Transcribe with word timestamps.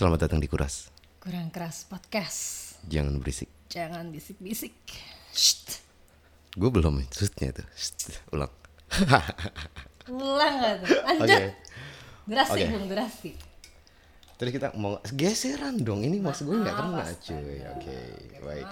Selamat 0.00 0.24
datang 0.24 0.40
di 0.40 0.48
Kuras. 0.48 0.88
Kurang 1.20 1.52
keras 1.52 1.84
podcast. 1.84 2.72
Jangan 2.88 3.20
berisik. 3.20 3.52
Jangan 3.68 4.08
bisik-bisik. 4.08 4.72
Gue 6.56 6.70
belum 6.72 7.04
shootnya 7.12 7.52
itu. 7.52 7.60
Shh, 7.76 8.16
ulang. 8.32 8.48
Ulang 10.08 10.54
gak 10.56 10.74
tuh? 10.80 10.88
Lanjut. 11.04 11.28
Oke. 11.28 11.40
Durasi, 12.24 12.52
Oke. 12.56 12.64
Bung, 12.72 12.84
durasi. 12.88 13.30
Terus 14.40 14.50
kita 14.56 14.72
mau 14.80 15.04
geseran 15.12 15.76
dong. 15.84 16.00
Ini 16.00 16.16
maksud 16.16 16.48
gue 16.48 16.64
nggak 16.64 16.76
kena 16.80 17.04
cuy. 17.20 17.56
Oke, 17.60 17.98
baik. 18.40 18.66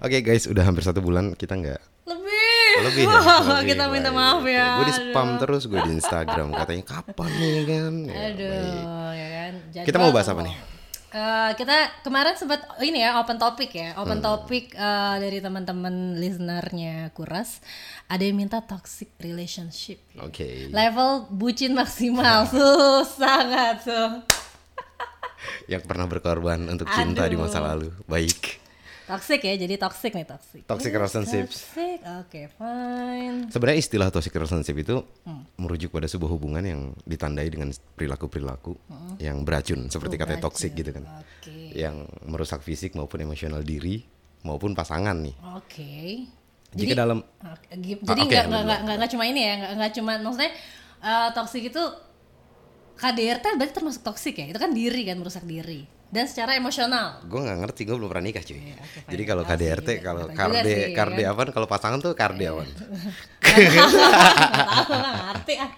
Oke 0.00 0.16
guys, 0.24 0.48
udah 0.48 0.64
hampir 0.64 0.80
satu 0.80 1.04
bulan 1.04 1.36
kita 1.36 1.60
nggak 1.60 1.80
Lebih. 2.08 2.72
lebih. 2.88 3.04
ya? 3.04 3.20
Lebih, 3.52 3.76
kita 3.76 3.84
minta 3.92 4.08
baik. 4.08 4.16
maaf 4.16 4.42
ya. 4.48 4.80
Gue 4.80 4.86
di 4.88 4.96
spam 4.96 5.36
terus 5.36 5.68
gue 5.68 5.76
di 5.76 5.92
Instagram 5.92 6.56
katanya 6.56 6.84
kapan 6.88 7.30
nih 7.36 7.60
kan. 7.68 7.94
Ya, 8.08 8.16
Aduh, 8.32 8.48
baik. 8.48 9.20
ya 9.20 9.29
kan. 9.72 9.84
Kita 9.86 9.98
mau 9.98 10.10
bahas 10.10 10.28
apa 10.28 10.42
nih? 10.42 10.56
Eh, 11.10 11.50
kita 11.58 12.06
kemarin 12.06 12.38
sempat 12.38 12.62
oh, 12.78 12.86
ini 12.86 13.02
ya 13.02 13.18
open 13.18 13.34
topic 13.34 13.74
ya 13.74 13.98
Hmm. 13.98 14.06
open 14.06 14.22
topic 14.22 14.70
eh, 14.78 15.16
dari 15.18 15.42
teman-teman 15.42 16.14
listenernya 16.14 17.10
kuras 17.18 17.58
ada 18.06 18.22
yang 18.22 18.38
minta 18.38 18.62
toxic 18.62 19.10
relationship 19.18 19.98
Oke. 20.22 20.70
level 20.70 21.26
bucin 21.34 21.74
maksimal 21.74 22.46
susah 22.54 23.38
nggak 23.42 23.72
tuh 23.82 24.10
Yang 25.66 25.82
pernah 25.88 26.06
berkorban 26.06 26.62
untuk 26.68 26.86
cinta 26.92 27.24
di 27.24 27.34
masa 27.34 27.64
lalu. 27.64 27.88
Baik. 28.04 28.59
Toxic 29.10 29.40
ya 29.40 29.54
jadi 29.56 29.74
toxic 29.76 30.12
nih 30.12 30.22
toxic 30.24 30.62
Toxic 30.62 30.92
relationships. 30.92 31.56
toxic 31.66 31.98
oke 32.00 32.40
fine 32.52 33.36
Sebenarnya 33.46 33.78
istilah 33.78 34.08
toxic 34.08 34.30
relationship 34.32 34.76
itu 34.76 34.96
Hmm. 35.20 35.42
merujuk 35.56 35.90
pada 35.90 36.06
sebuah 36.06 36.30
hubungan 36.30 36.62
yang 36.62 36.80
ditandai 37.04 37.46
dengan 37.46 37.68
perilaku-perilaku 37.92 38.78
yang 39.18 39.42
beracun 39.42 39.86
seperti 39.86 40.14
Oh, 40.14 40.20
katanya 40.20 40.38
beracun. 40.38 40.46
toxic 40.48 40.70
gitu 40.72 40.90
kan. 40.92 41.04
oke 41.18 41.56
Yang 41.72 41.96
merusak 42.24 42.60
fisik 42.60 42.94
maupun 42.94 43.18
emosional 43.20 43.60
diri 43.60 44.06
maupun 44.40 44.72
pasangan 44.72 45.18
nih. 45.18 45.34
oke 45.52 45.92
Jika 46.70 46.94
dalam 46.94 47.18
Ah, 47.40 47.58
jadi 47.68 47.98
oke, 48.16 48.30
nggak 48.30 48.44
nggak 48.46 48.62
dulu. 48.62 48.78
nggak 48.80 48.96
nggak 48.96 49.10
cuma 49.10 49.24
ini 49.26 49.40
ya 49.40 49.54
nggak 49.56 49.72
nggak 49.74 49.92
cuma 49.92 50.12
maksudnya 50.16 50.52
eh, 51.00 51.28
toxic 51.32 51.62
itu 51.66 51.82
KDRT 52.94 53.56
berarti 53.56 53.74
termasuk 53.74 54.02
toxic 54.02 54.34
ya 54.34 54.46
itu 54.46 54.56
kan 54.56 54.70
diri 54.70 55.02
kan 55.02 55.16
merusak 55.16 55.42
diri 55.42 55.88
dan 56.10 56.26
secara 56.26 56.54
emosional. 56.54 57.22
Gue 57.24 57.38
nggak 57.38 57.58
ngerti 57.62 57.80
gue 57.82 57.94
belum 57.94 58.06
pernah 58.06 58.26
nikah 58.26 58.42
cuy. 58.42 58.58
Iya, 58.58 58.76
fine. 58.76 59.08
Jadi 59.08 59.22
kalau 59.24 59.42
KDRT 59.42 59.88
kalau 60.00 60.24
karde 60.28 60.60
sih, 60.66 60.90
karde 60.90 61.22
apa 61.22 61.40
kalau 61.48 61.66
pasangan 61.66 61.98
tuh 61.98 62.12
karde 62.12 62.44
apa? 62.44 62.62
Tahu 63.40 64.92
nggak 64.92 65.16
ngerti 65.24 65.54
ah. 65.56 65.70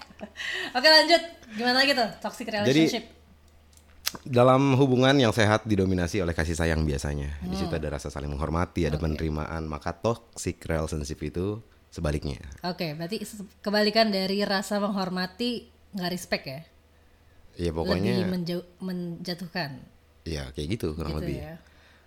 Oke 0.72 0.88
lanjut. 0.88 1.22
Gimana 1.52 1.76
lagi 1.78 1.92
tuh? 1.92 2.08
Toxic 2.18 2.48
relationship. 2.48 3.04
Dalam 4.22 4.76
hubungan 4.76 5.16
yang 5.16 5.32
sehat 5.32 5.64
didominasi 5.64 6.20
oleh 6.20 6.32
kasih 6.32 6.52
sayang 6.52 6.84
biasanya. 6.84 7.32
Di 7.40 7.56
situ 7.56 7.72
ada 7.72 7.92
rasa 7.92 8.08
saling 8.08 8.28
menghormati, 8.28 8.84
ada 8.84 8.96
penerimaan, 8.96 9.64
maka 9.64 9.92
toxic 9.92 10.60
relationship 10.62 11.20
itu 11.22 11.60
sebaliknya. 11.88 12.40
oke 12.64 12.96
berarti 12.96 13.20
se- 13.20 13.44
kebalikan 13.60 14.08
dari 14.08 14.40
rasa 14.40 14.80
menghormati 14.80 15.68
nggak 15.92 16.08
respect 16.08 16.44
ya? 16.44 16.60
Ya 17.52 17.68
lebih 17.68 17.84
pokoknya 17.84 18.12
menjau- 18.24 18.68
menjatuhkan 18.80 19.84
ya 20.24 20.48
kayak 20.50 20.68
gitu 20.72 20.92
kurang 20.92 21.16
gitu 21.16 21.26
lebih. 21.26 21.38
ya 21.40 21.54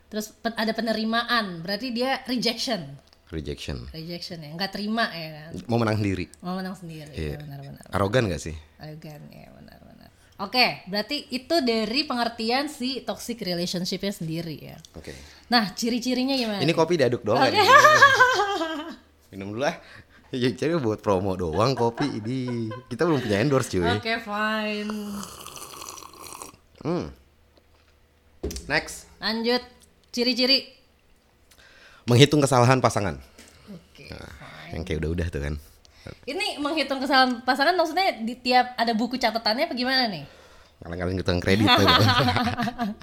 terus 0.06 0.32
ada 0.46 0.72
penerimaan 0.72 1.60
berarti 1.60 1.90
dia 1.90 2.24
rejection 2.24 3.00
Rejection. 3.26 3.90
rejection 3.90 4.38
ya 4.38 4.54
nggak 4.54 4.72
terima 4.72 5.10
ya 5.10 5.50
kan 5.50 5.66
Mau 5.66 5.76
menang 5.76 5.98
sendiri. 5.98 6.30
mau 6.40 6.54
menang 6.54 6.74
sendiri 6.74 7.10
Iya. 7.12 7.32
ya, 7.32 7.38
benar-benar 7.42 7.84
Arogan 7.90 8.24
gak 8.28 8.40
sih? 8.40 8.56
arogan 8.78 9.22
ya 9.28 9.50
benar-benar 9.52 10.10
oke 10.38 10.66
berarti 10.86 11.18
itu 11.30 11.56
dari 11.60 12.02
pengertian 12.04 12.68
si 12.68 13.02
toxic 13.02 13.40
relationshipnya 13.40 14.14
sendiri 14.14 14.56
ya 14.64 14.78
Oke. 14.94 15.12
nah 15.48 15.68
ciri-cirinya 15.70 16.34
gimana 16.34 16.62
Ini 16.62 16.72
kopi 16.72 16.96
diaduk 16.96 17.26
doang 17.26 17.42
nggak 17.42 17.52
nih? 17.56 17.68
Minum 19.32 19.52
dulu 19.52 19.64
lah. 19.64 19.76
Ya, 20.30 20.48
jadi 20.48 20.76
buat 20.78 21.00
promo 21.00 21.34
doang 21.34 21.74
kopi 21.74 22.08
ini. 22.14 22.68
Kita 22.86 23.04
belum 23.04 23.20
punya 23.20 23.40
endorse 23.40 23.68
cuy. 23.70 23.84
oke 23.84 24.14
fine 24.22 24.94
Hmm. 26.82 27.08
Next. 28.66 29.06
lanjut 29.18 29.62
ciri-ciri 30.10 30.74
Menghitung 32.06 32.38
kesalahan 32.38 32.78
pasangan. 32.78 33.18
oke 33.66 34.04
Nah, 34.08 34.32
yang 34.72 34.82
kayak 34.82 35.02
udah-udah 35.02 35.28
tuh 35.28 35.42
kan. 35.42 35.54
ini 36.24 36.58
menghitung 36.58 37.00
kesalahan 37.00 37.40
pasangan 37.42 37.74
maksudnya 37.74 38.20
di 38.22 38.34
tiap 38.36 38.76
ada 38.76 38.92
buku 38.92 39.16
catatannya 39.16 39.66
apa 39.66 39.74
gimana 39.74 40.06
nih 40.06 40.22
Kadang-kadang 40.76 41.14
ngitung 41.16 41.40
kredit 41.40 41.66
tuh. 41.66 41.82
kan. 41.82 41.98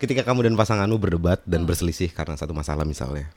Ketika 0.00 0.24
kamu 0.24 0.48
dan 0.48 0.54
pasanganmu 0.56 0.96
berdebat 0.96 1.38
dan 1.44 1.62
berselisih 1.62 2.08
karena 2.10 2.34
satu 2.34 2.50
masalah 2.50 2.82
misalnya. 2.82 3.28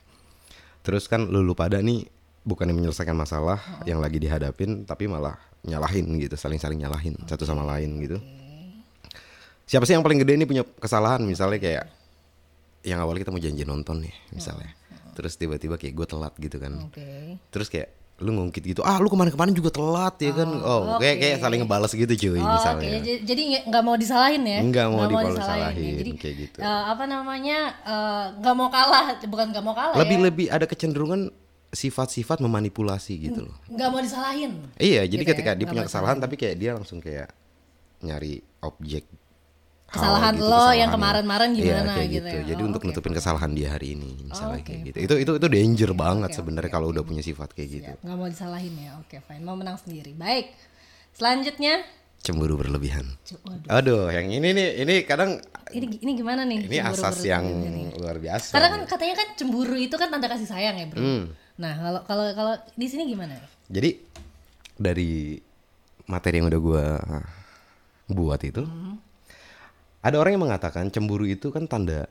Terus 0.80 1.06
kan 1.06 1.22
lu, 1.22 1.40
lu 1.40 1.52
pada 1.52 1.78
nih 1.78 2.08
bukan 2.42 2.66
yang 2.66 2.76
menyelesaikan 2.76 3.14
masalah 3.14 3.60
yang 3.84 4.00
lagi 4.00 4.16
dihadapin 4.16 4.82
tapi 4.84 5.06
malah 5.06 5.36
nyalahin 5.62 6.04
gitu, 6.18 6.34
saling-saling 6.34 6.76
nyalahin 6.76 7.14
satu 7.24 7.44
sama 7.44 7.62
lain 7.64 7.88
gitu. 8.00 8.16
Siapa 9.64 9.84
sih 9.84 9.92
yang 9.92 10.04
paling 10.04 10.20
gede 10.20 10.36
nih 10.36 10.44
punya 10.44 10.62
kesalahan 10.76 11.20
misalnya 11.20 11.56
kayak 11.56 11.84
yang 12.84 13.00
awal 13.00 13.16
kita 13.16 13.32
mau 13.32 13.40
janji 13.40 13.64
nonton 13.64 14.04
nih 14.04 14.14
misalnya. 14.30 14.70
Terus 15.14 15.34
tiba-tiba 15.34 15.74
kayak 15.74 15.94
gue 15.94 16.06
telat 16.06 16.34
gitu 16.36 16.56
kan. 16.58 16.72
oke 16.84 17.06
Terus 17.48 17.68
kayak 17.68 17.88
lu 18.14 18.30
ngungkit 18.30 18.62
gitu, 18.62 18.78
ah 18.86 19.02
lu 19.02 19.10
kemarin-kemarin 19.10 19.50
juga 19.50 19.74
telat 19.74 20.14
ya 20.22 20.30
kan. 20.30 20.46
Oh, 20.62 21.02
kayak 21.02 21.16
kayak 21.18 21.36
saling 21.42 21.58
ngebales 21.60 21.90
gitu 21.90 22.12
cuy 22.14 22.38
Oh, 22.38 22.46
misalnya. 22.46 22.90
Oke, 22.94 23.02
J- 23.02 23.22
jadi 23.26 23.42
nggak- 23.66 23.82
mau 23.82 23.96
disalahin 23.98 24.42
ya? 24.46 24.60
Nggak 24.62 24.86
mau 24.86 25.02
Nggak 25.02 25.34
disalahin, 25.34 25.74
ya. 25.82 25.94
Jadi 25.98 26.10
kayak 26.14 26.34
gitu. 26.38 26.58
eh, 26.62 26.82
apa 26.86 27.04
namanya 27.04 27.58
eh, 27.82 28.24
nggak 28.38 28.54
mau 28.54 28.68
kalah, 28.70 29.18
bukan 29.18 29.46
nggak 29.50 29.64
mau 29.66 29.74
kalah 29.74 29.98
lebih 29.98 30.16
ya? 30.16 30.24
lebih 30.30 30.46
ada 30.46 30.62
kecenderungan 30.62 31.20
sifat-sifat 31.74 32.38
memanipulasi 32.38 33.18
gitu 33.18 33.50
loh. 33.50 33.56
Nggak 33.66 33.88
mau 33.88 33.98
disalahin. 33.98 34.62
Iya, 34.78 35.10
jadi 35.10 35.22
Gitu 35.24 35.30
ketika 35.34 35.50
ya, 35.50 35.54
dia 35.54 35.58
nggak 35.58 35.72
punya 35.74 35.82
mau 35.82 35.90
kesalahan 35.90 36.18
tapi 36.22 36.34
kayak 36.38 36.54
dia 36.54 36.70
langsung 36.70 37.02
kayak 37.02 37.34
nyari 37.98 38.38
objek 38.62 39.10
Kesalahan 39.94 40.34
gitu, 40.34 40.44
lo 40.44 40.50
kesalahan 40.50 40.74
yang 40.76 40.90
lo. 40.90 40.94
kemarin-marin 40.98 41.50
Iya, 41.50 41.62
gimana 41.62 41.92
kayak 41.94 42.08
gitu 42.10 42.26
ya. 42.28 42.42
Jadi 42.50 42.60
Oh, 42.60 42.68
untuk 42.68 42.80
oke, 42.82 42.88
nutupin 42.90 43.12
kesalahan 43.14 43.50
dia 43.54 43.68
hari 43.70 43.86
ini 43.94 44.10
misalnya 44.26 44.58
oke, 44.58 44.66
kayak 44.66 44.80
gitu. 44.90 44.96
Itu 44.98 45.14
itu 45.22 45.32
itu 45.38 45.46
danger 45.46 45.90
banget 45.94 46.30
sebenarnya 46.34 46.70
kalau 46.70 46.88
udah 46.90 47.02
punya 47.06 47.22
sifat 47.22 47.54
kayak 47.54 47.68
gitu. 47.70 47.92
Siap, 47.94 48.02
nggak 48.02 48.16
mau 48.18 48.28
disalahin 48.28 48.74
ya. 48.74 48.90
Oke, 48.98 49.16
fine. 49.22 49.42
Mau 49.46 49.54
menang 49.54 49.78
sendiri. 49.78 50.12
Baik. 50.12 50.50
Selanjutnya, 51.14 51.86
Cemburu 52.24 52.56
berlebihan. 52.56 53.04
Waduh, 53.44 53.68
Aduh, 53.68 54.04
yang 54.08 54.32
ini 54.32 54.56
nih 54.56 54.68
ini 54.80 54.94
kadang 55.04 55.44
ini 55.76 56.00
ini 56.00 56.12
gimana 56.16 56.48
nih? 56.48 56.56
ini 56.72 56.80
cemburu 56.80 56.96
asas 57.04 57.20
yang 57.20 57.44
ini? 57.44 57.92
luar 58.00 58.16
biasa. 58.16 58.48
Karena 58.56 58.68
kan 58.72 58.80
katanya 58.88 59.14
kan 59.20 59.28
cemburu 59.36 59.76
itu 59.76 59.92
kan 60.00 60.08
tanda 60.08 60.24
kasih 60.32 60.48
sayang 60.48 60.72
ya, 60.80 60.88
Bro. 60.88 61.04
Hmm. 61.04 61.24
Nah, 61.60 61.76
kalau 61.76 62.00
kalau 62.08 62.26
kalau 62.32 62.54
di 62.80 62.86
sini 62.88 63.04
gimana? 63.04 63.36
Jadi 63.68 64.00
dari 64.80 65.36
materi 66.08 66.40
yang 66.40 66.48
udah 66.48 66.60
gua 66.64 66.84
buat 68.08 68.40
itu, 68.40 68.64
ada 70.04 70.16
orang 70.20 70.36
yang 70.36 70.44
mengatakan 70.44 70.92
cemburu 70.92 71.24
itu 71.24 71.48
kan 71.48 71.64
tanda 71.64 72.04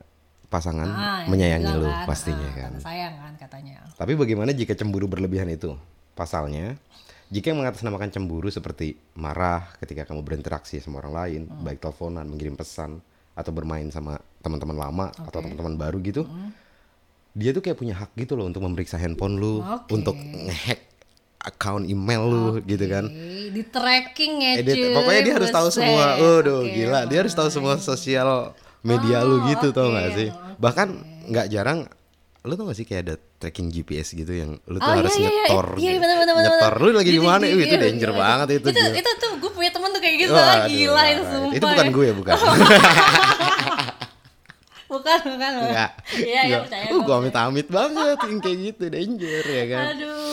pasangan 0.50 0.86
Ah, 0.86 1.22
yang 1.22 1.30
menyayangi 1.30 1.72
lu 1.74 1.86
kan, 1.86 2.04
pastinya 2.04 2.46
ah, 2.46 2.54
kan. 2.54 2.72
sayang 2.78 3.14
kan 3.16 3.32
katanya. 3.38 3.78
Tapi 3.94 4.12
bagaimana 4.14 4.50
jika 4.50 4.74
cemburu 4.74 5.06
berlebihan 5.06 5.46
itu? 5.46 5.74
Pasalnya, 6.14 6.78
jika 7.26 7.50
yang 7.50 7.58
mengatasnamakan 7.58 8.10
cemburu 8.10 8.46
seperti 8.46 8.94
marah 9.14 9.66
ketika 9.78 10.06
kamu 10.06 10.22
berinteraksi 10.22 10.78
sama 10.78 10.98
orang 10.98 11.14
lain, 11.14 11.42
Hmm. 11.46 11.62
baik 11.62 11.78
teleponan, 11.78 12.26
mengirim 12.26 12.54
pesan, 12.54 13.02
atau 13.34 13.50
bermain 13.50 13.86
sama 13.88 14.14
teman-teman 14.38 14.78
lama 14.78 15.06
atau 15.10 15.42
teman-teman 15.42 15.74
baru 15.74 15.98
gitu, 15.98 16.22
dia 17.34 17.50
tuh 17.50 17.58
kayak 17.58 17.74
punya 17.74 17.94
hak 17.98 18.14
gitu 18.14 18.38
loh 18.38 18.46
untuk 18.46 18.62
memeriksa 18.62 18.94
handphone 18.94 19.42
lu, 19.42 19.58
Oke. 19.58 19.90
untuk 19.90 20.14
ngehack 20.14 20.93
account 21.44 21.84
email 21.84 22.22
lu 22.22 22.44
gitu 22.60 22.84
kan. 22.84 23.04
Di 23.48 23.62
tracking 23.64 24.32
ya 24.38 24.52
dia- 24.58 24.74
cuy. 24.74 24.92
pokoknya 24.92 25.20
dia 25.22 25.34
harus 25.36 25.50
tahu 25.50 25.68
semua. 25.70 26.16
Waduh, 26.16 26.64
Oke, 26.64 26.72
gila. 26.74 27.00
Dia 27.04 27.18
harus 27.20 27.32
tahu 27.32 27.48
semua 27.48 27.76
sosial 27.78 28.52
media 28.80 29.20
lu 29.20 29.44
gitu 29.46 29.68
tau 29.70 29.88
oke, 29.88 29.94
gak 29.94 30.08
sih? 30.14 30.28
Bahkan 30.56 30.88
nggak 31.26 31.46
jarang 31.48 31.84
lu 32.40 32.52
tau 32.52 32.64
gak 32.66 32.76
sih 32.76 32.84
kayak 32.84 33.02
ada 33.02 33.14
tracking 33.38 33.68
GPS 33.68 34.12
gitu 34.12 34.28
yang 34.28 34.60
lu 34.62 34.76
tuh 34.76 34.84
Oh, 34.84 34.92
harus 34.94 35.12
iya, 35.14 35.20
iya, 35.20 35.28
iya. 35.28 35.40
nyetor 35.42 35.66
Iya, 35.70 35.80
gitu. 35.86 36.00
bener, 36.00 36.16
bener, 36.18 36.34
nyetor 36.38 36.52
bener. 36.70 36.84
lu 36.84 36.90
lagi 36.94 37.10
di 37.10 37.22
mana? 37.22 37.42
iya, 37.42 37.54
itu 37.54 37.64
iya, 37.70 37.80
danger 37.82 38.10
iya. 38.10 38.18
banget 38.18 38.48
itu. 38.50 38.66
Itu 38.68 38.80
itu 38.94 39.10
tuh 39.16 39.30
gue 39.38 39.50
punya 39.50 39.70
temen 39.70 39.88
tuh 39.88 40.00
kayak 40.00 40.16
gitu. 40.18 40.32
Waduh, 40.34 40.64
gila 40.66 41.02
itu 41.06 41.22
sumpah. 41.24 41.52
Itu 41.52 41.64
bukan 41.66 41.86
ya. 41.86 41.92
gue 41.92 42.06
bukan. 42.20 42.34
Bukan, 44.84 45.20
bukan. 45.26 45.50
bukan. 45.50 45.52
Enggak. 45.66 45.90
Iya, 46.12 46.22
iya 46.22 46.40
Enggak. 46.44 46.60
percaya. 46.68 46.86
Uh, 46.86 47.00
gua 47.02 47.16
amit-amit 47.18 47.66
banget 47.66 48.18
yang 48.20 48.38
kayak 48.38 48.58
gitu 48.62 48.84
danger 48.86 49.42
ya 49.42 49.64
kan. 49.66 49.84
Aduh. 49.90 50.23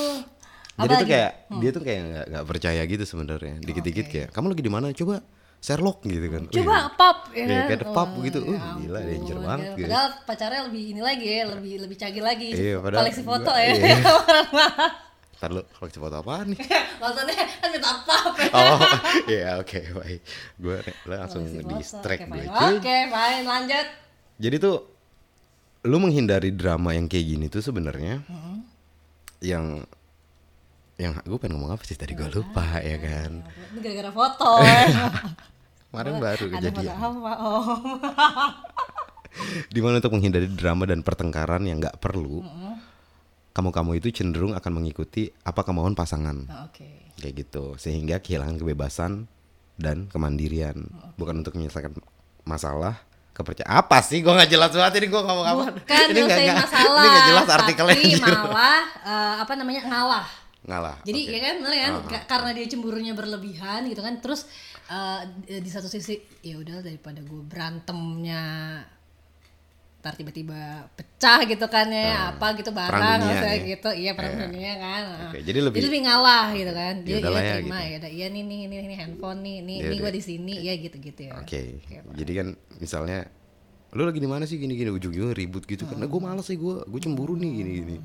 Jadi 0.82 0.88
Apa 0.88 0.98
tuh 0.98 1.08
kayak 1.08 1.32
dia 1.56 1.70
tuh 1.70 1.82
kayak 1.82 2.02
nggak 2.04 2.26
nggak 2.28 2.46
percaya 2.46 2.82
gitu 2.84 3.04
sebenarnya. 3.04 3.56
Dikit-dikit 3.60 4.06
kayak 4.08 4.28
kamu 4.32 4.46
lagi 4.52 4.64
di 4.64 4.72
mana? 4.72 4.86
Coba 4.92 5.16
Sherlock 5.58 6.02
gitu 6.04 6.26
kan. 6.26 6.44
Coba 6.50 6.74
Wih, 6.74 6.86
pop 6.96 7.18
ya 7.30 7.38
Iya, 7.38 7.46
kan. 7.46 7.66
kayak 7.68 7.78
ada 7.78 7.88
pop 7.88 8.10
gitu. 8.20 8.40
Uh, 8.40 8.50
ya 8.50 8.58
gila, 8.76 8.98
ampun, 8.98 9.08
danger 9.08 9.38
banget 9.38 9.62
gila. 9.62 9.72
gitu. 9.72 9.86
Padahal 9.86 10.10
pacarnya 10.26 10.62
lebih 10.66 10.84
ini 10.88 11.02
lagi 11.02 11.28
ya, 11.28 11.42
lebih 11.48 11.74
lebih 11.80 11.98
canggih 11.98 12.24
lagi. 12.24 12.50
Iya, 12.50 12.76
padahal 12.80 13.02
Koleksi 13.04 13.22
foto 13.22 13.46
gua- 13.48 13.62
ya. 13.62 13.72
iya. 13.72 13.96
Ntar 15.38 15.50
lu 15.50 15.62
koleksi 15.74 15.98
foto 15.98 16.16
apaan 16.16 16.54
nih? 16.54 16.60
Maksudnya 17.02 17.34
kan 17.34 17.70
minta 17.70 17.90
apa? 17.92 18.16
Oh, 18.54 18.78
iya 19.26 19.58
oke 19.58 19.80
baik. 19.96 20.22
Gue 20.56 20.78
langsung 21.08 21.42
di 21.46 21.78
strike 21.82 22.26
Oke, 22.26 22.34
gue 22.36 22.46
fine. 22.46 22.78
Oke, 22.78 22.98
fine, 23.08 23.44
lanjut. 23.44 23.88
Jadi 24.38 24.56
tuh 24.58 24.78
lu 25.82 25.98
menghindari 25.98 26.50
drama 26.52 26.94
yang 26.94 27.06
kayak 27.06 27.26
gini 27.28 27.46
tuh 27.48 27.58
sebenarnya 27.60 28.22
yang 29.42 29.82
yang 31.02 31.18
gue 31.18 31.36
pengen 31.36 31.58
ngomong 31.58 31.74
apa 31.74 31.82
sih 31.82 31.98
tadi 31.98 32.14
gue 32.14 32.30
lupa 32.30 32.62
ya 32.78 32.96
kan. 32.96 33.42
Ini 33.74 33.80
gara-gara 33.82 34.12
foto. 34.14 34.62
Kemarin 35.90 36.14
baru 36.22 36.46
kejadian. 36.48 36.94
apa? 36.94 37.32
Oh. 37.42 37.66
Di 39.74 39.80
mana 39.80 39.98
untuk 39.98 40.14
menghindari 40.14 40.46
drama 40.46 40.86
dan 40.86 41.02
pertengkaran 41.02 41.64
yang 41.64 41.80
nggak 41.80 41.98
perlu, 41.98 42.44
kamu-kamu 43.52 43.98
itu 43.98 44.08
cenderung 44.14 44.54
akan 44.54 44.72
mengikuti 44.72 45.32
apa 45.42 45.64
kemauan 45.64 45.96
pasangan. 45.96 46.48
Oh, 46.48 46.68
Oke. 46.68 47.16
kayak 47.18 47.34
gitu 47.40 47.76
sehingga 47.76 48.20
kehilangan 48.20 48.58
kebebasan 48.58 49.28
dan 49.76 50.08
kemandirian 50.08 50.88
bukan 51.16 51.42
untuk 51.42 51.54
menyelesaikan 51.54 51.94
masalah 52.44 52.98
kepercayaan 53.32 53.72
apa 53.72 53.98
sih 54.04 54.20
gue 54.20 54.30
nggak 54.30 54.50
jelas 54.50 54.70
banget 54.70 55.02
ini 55.02 55.08
gue 55.08 55.22
ngomong 55.22 55.48
apa 55.48 55.64
Bukan 55.72 56.04
ini 56.12 56.20
nggak 56.20 56.40
masalah. 56.60 56.98
ini 57.00 57.08
nggak 57.08 57.28
jelas 57.28 57.48
artikelnya 57.48 57.96
Tapi 57.96 58.06
anjir. 58.06 58.22
malah 58.28 58.82
eh, 59.02 59.34
apa 59.42 59.54
namanya 59.56 59.82
ngalah. 59.88 60.26
Ngalah 60.62 61.02
Jadi 61.02 61.22
oke. 61.24 61.32
ya 61.32 61.40
kan, 61.42 61.56
bener 61.60 61.74
kan? 61.76 61.94
Ka- 62.06 62.26
karena 62.28 62.50
dia 62.54 62.66
cemburunya 62.66 63.14
berlebihan 63.14 63.86
gitu 63.86 64.00
kan. 64.00 64.18
Terus 64.18 64.46
eh, 64.88 65.22
di 65.58 65.68
satu 65.68 65.86
sisi 65.86 66.16
ya 66.40 66.56
udah 66.56 66.80
daripada 66.80 67.18
gue 67.20 67.42
berantemnya 67.42 68.44
ntar 70.02 70.18
tiba-tiba 70.18 70.58
pecah 70.92 71.46
gitu 71.46 71.62
kan 71.68 71.86
ya 71.86 72.34
apa 72.34 72.58
gitu 72.58 72.74
barang 72.74 73.22
maksudnya 73.22 73.54
ya. 73.54 73.66
gitu 73.70 73.90
iya 73.94 74.18
perang 74.18 74.34
dunia 74.34 74.74
kan 74.76 75.04
Oke, 75.30 75.46
jadi 75.46 75.62
lebih- 75.62 76.02
ngalah 76.02 76.50
gitu 76.58 76.74
kan 76.74 76.94
dia 77.06 77.22
udahlah 77.22 77.38
iya 77.38 77.46
ya, 77.46 77.54
terima 77.62 77.78
gitu. 77.78 77.86
ya 77.86 77.98
udah 78.02 78.12
iya 78.12 78.28
nih 78.28 78.42
nih 78.42 78.60
nih, 78.66 78.78
nih 78.82 78.98
handphone 78.98 79.40
nih 79.46 79.58
nih 79.62 79.78
Ya 79.78 79.86
nih 79.86 79.98
udah. 80.02 80.02
gue 80.02 80.18
di 80.18 80.24
sini 80.26 80.54
ya 80.58 80.74
gitu 80.76 80.98
gitu 80.98 81.22
ya 81.22 81.34
oke 81.38 81.62
jadi 82.18 82.32
kan 82.34 82.48
misalnya 82.82 83.30
lu 83.94 84.02
lagi 84.02 84.18
di 84.18 84.26
mana 84.26 84.44
sih 84.44 84.58
gini 84.58 84.74
gini 84.74 84.90
ujung-ujungnya 84.90 85.38
ribut 85.38 85.70
gitu 85.70 85.86
karena 85.86 86.10
gue 86.10 86.18
males 86.20 86.50
sih 86.50 86.58
gue 86.58 86.82
gue 86.82 87.00
cemburu 87.00 87.38
nih 87.38 87.52
gini 87.54 87.72
gini 87.78 87.96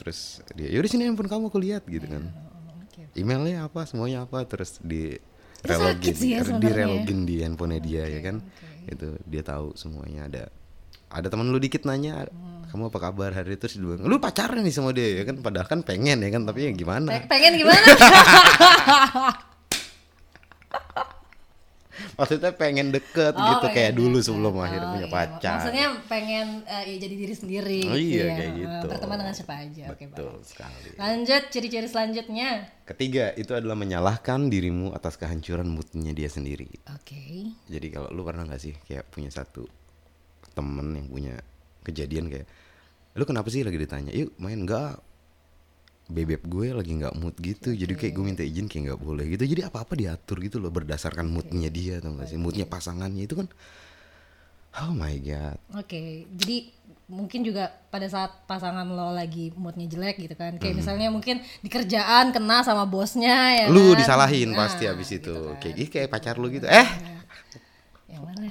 terus 0.00 0.40
dia 0.56 0.72
yaudah 0.72 0.88
sini 0.88 1.04
handphone 1.04 1.28
kamu 1.28 1.52
aku 1.52 1.60
lihat 1.60 1.84
gitu 1.84 2.08
kan. 2.08 2.24
Emailnya 3.12 3.68
apa 3.68 3.84
semuanya 3.84 4.24
apa 4.24 4.40
terus 4.48 4.80
di 4.80 5.12
sih 6.16 6.32
ya 6.32 6.40
di 6.40 6.48
sebenarnya. 6.48 6.72
relogin 6.72 7.28
di 7.28 7.44
handphonenya 7.44 7.82
dia 7.84 8.02
ya 8.08 8.20
kan. 8.24 8.36
itu 8.88 9.12
dia 9.28 9.44
tahu 9.44 9.76
semuanya 9.76 10.24
ada 10.24 10.48
ada 11.12 11.28
teman 11.28 11.52
lu 11.52 11.60
dikit 11.60 11.84
nanya 11.84 12.24
kamu 12.72 12.86
apa 12.88 12.98
kabar 13.02 13.34
hari 13.34 13.58
itu? 13.58 13.66
Bilang, 13.76 14.06
lu 14.06 14.16
pacaran 14.16 14.62
nih 14.62 14.70
sama 14.72 14.94
dia 14.94 15.20
ya 15.20 15.26
kan. 15.26 15.42
Padahal 15.42 15.66
kan 15.66 15.82
pengen 15.82 16.22
ya 16.22 16.30
kan 16.30 16.46
tapi 16.46 16.70
ya 16.70 16.72
gimana? 16.72 17.10
Pe- 17.10 17.26
pengen 17.28 17.58
gimana 17.60 17.82
maksudnya 22.14 22.50
pengen 22.52 22.88
deket 22.88 23.32
Oh, 23.32 23.42
gitu 23.42 23.64
pengen 23.64 23.74
kayak 23.74 23.92
dulu 23.92 24.16
deket. 24.16 24.26
sebelum 24.26 24.54
akhirnya 24.56 24.82
Oh, 24.82 24.92
punya 24.92 25.04
iya. 25.04 25.14
pacar 25.14 25.54
Maksudnya 25.56 25.86
pengen 26.04 26.46
eh, 26.64 26.82
ya 26.84 26.96
jadi 26.98 27.14
diri 27.16 27.34
sendiri. 27.34 27.80
Oh, 27.84 27.94
iya, 27.94 28.22
ya. 28.22 28.34
kayak 28.34 28.50
Eh, 28.50 28.58
gitu. 28.58 28.86
Berteman 28.86 29.16
dengan 29.18 29.34
siapa 29.34 29.54
aja. 29.56 29.84
Oke, 29.88 30.04
betul 30.06 30.28
baik. 30.30 30.44
sekali 30.44 30.88
Lanjut 30.94 31.42
ciri-ciri 31.48 31.86
selanjutnya. 31.86 32.50
ketiga 32.84 33.30
itu 33.32 33.52
adalah 33.52 33.74
menyalahkan 33.74 34.46
dirimu 34.46 34.90
atas 34.90 35.14
kehancuran 35.14 35.66
moodnya 35.66 36.10
dia 36.10 36.26
sendiri 36.26 36.66
Oke. 36.90 37.54
Jadi 37.64 37.86
kalau 37.88 38.10
lu 38.10 38.20
pernah 38.20 38.42
nggak 38.42 38.58
sih 38.58 38.74
kayak 38.82 39.06
punya 39.08 39.28
satu 39.28 39.62
temen 40.50 40.92
yang 40.92 41.06
punya 41.06 41.34
kejadian 41.80 42.26
kayak 42.26 42.46
lu 43.12 43.22
kenapa 43.22 43.46
sih 43.46 43.62
lagi 43.62 43.74
ditanya 43.74 44.10
yuk 44.10 44.34
main 44.36 44.60
nggak 44.60 44.98
bebek 46.10 46.42
gue 46.44 46.74
lagi 46.74 46.92
nggak 46.98 47.14
mood 47.16 47.34
gitu 47.38 47.70
jadi 47.70 47.94
kayak 47.94 48.12
gue 48.12 48.24
minta 48.26 48.42
izin 48.42 48.66
kayak 48.66 48.82
nggak 48.92 49.00
boleh 49.00 49.24
gitu 49.30 49.46
jadi 49.46 49.70
apa 49.70 49.86
apa 49.86 49.94
diatur 49.94 50.42
gitu 50.42 50.58
loh 50.58 50.74
berdasarkan 50.74 51.30
moodnya 51.30 51.70
dia 51.70 52.02
tau 52.02 52.12
gak 52.18 52.28
sih 52.28 52.36
moodnya 52.36 52.66
pasangannya 52.66 53.24
itu 53.24 53.38
kan 53.38 53.48
oh 54.82 54.92
my 54.94 55.14
god 55.22 55.58
Oke. 55.74 56.26
Jadi 56.30 56.70
mungkin 57.10 57.42
juga 57.42 57.74
pada 57.90 58.06
saat 58.06 58.30
pasangan 58.46 58.86
lo 58.86 59.10
lagi 59.10 59.50
moodnya 59.58 59.90
jelek 59.90 60.22
gitu 60.22 60.34
kan. 60.38 60.54
Hmm. 60.54 60.62
Kayak 60.62 60.78
misalnya 60.78 61.08
mungkin 61.10 61.42
di 61.58 61.66
kerjaan 61.66 62.30
kena 62.30 62.62
sama 62.62 62.86
bosnya 62.86 63.66
ya 63.66 63.66
lu 63.66 63.94
kan? 63.94 63.98
disalahin 63.98 64.54
Nah, 64.54 64.66
pasti 64.66 64.86
abis 64.86 65.18
itu 65.18 65.26
gitu 65.26 65.58
kan. 65.58 65.58
kayak 65.58 65.90
kayak 65.90 66.08
pacar 66.10 66.38
lu 66.38 66.46
gitu 66.54 66.70
eh 66.70 66.86
Yang 68.10 68.22
mana? 68.26 68.48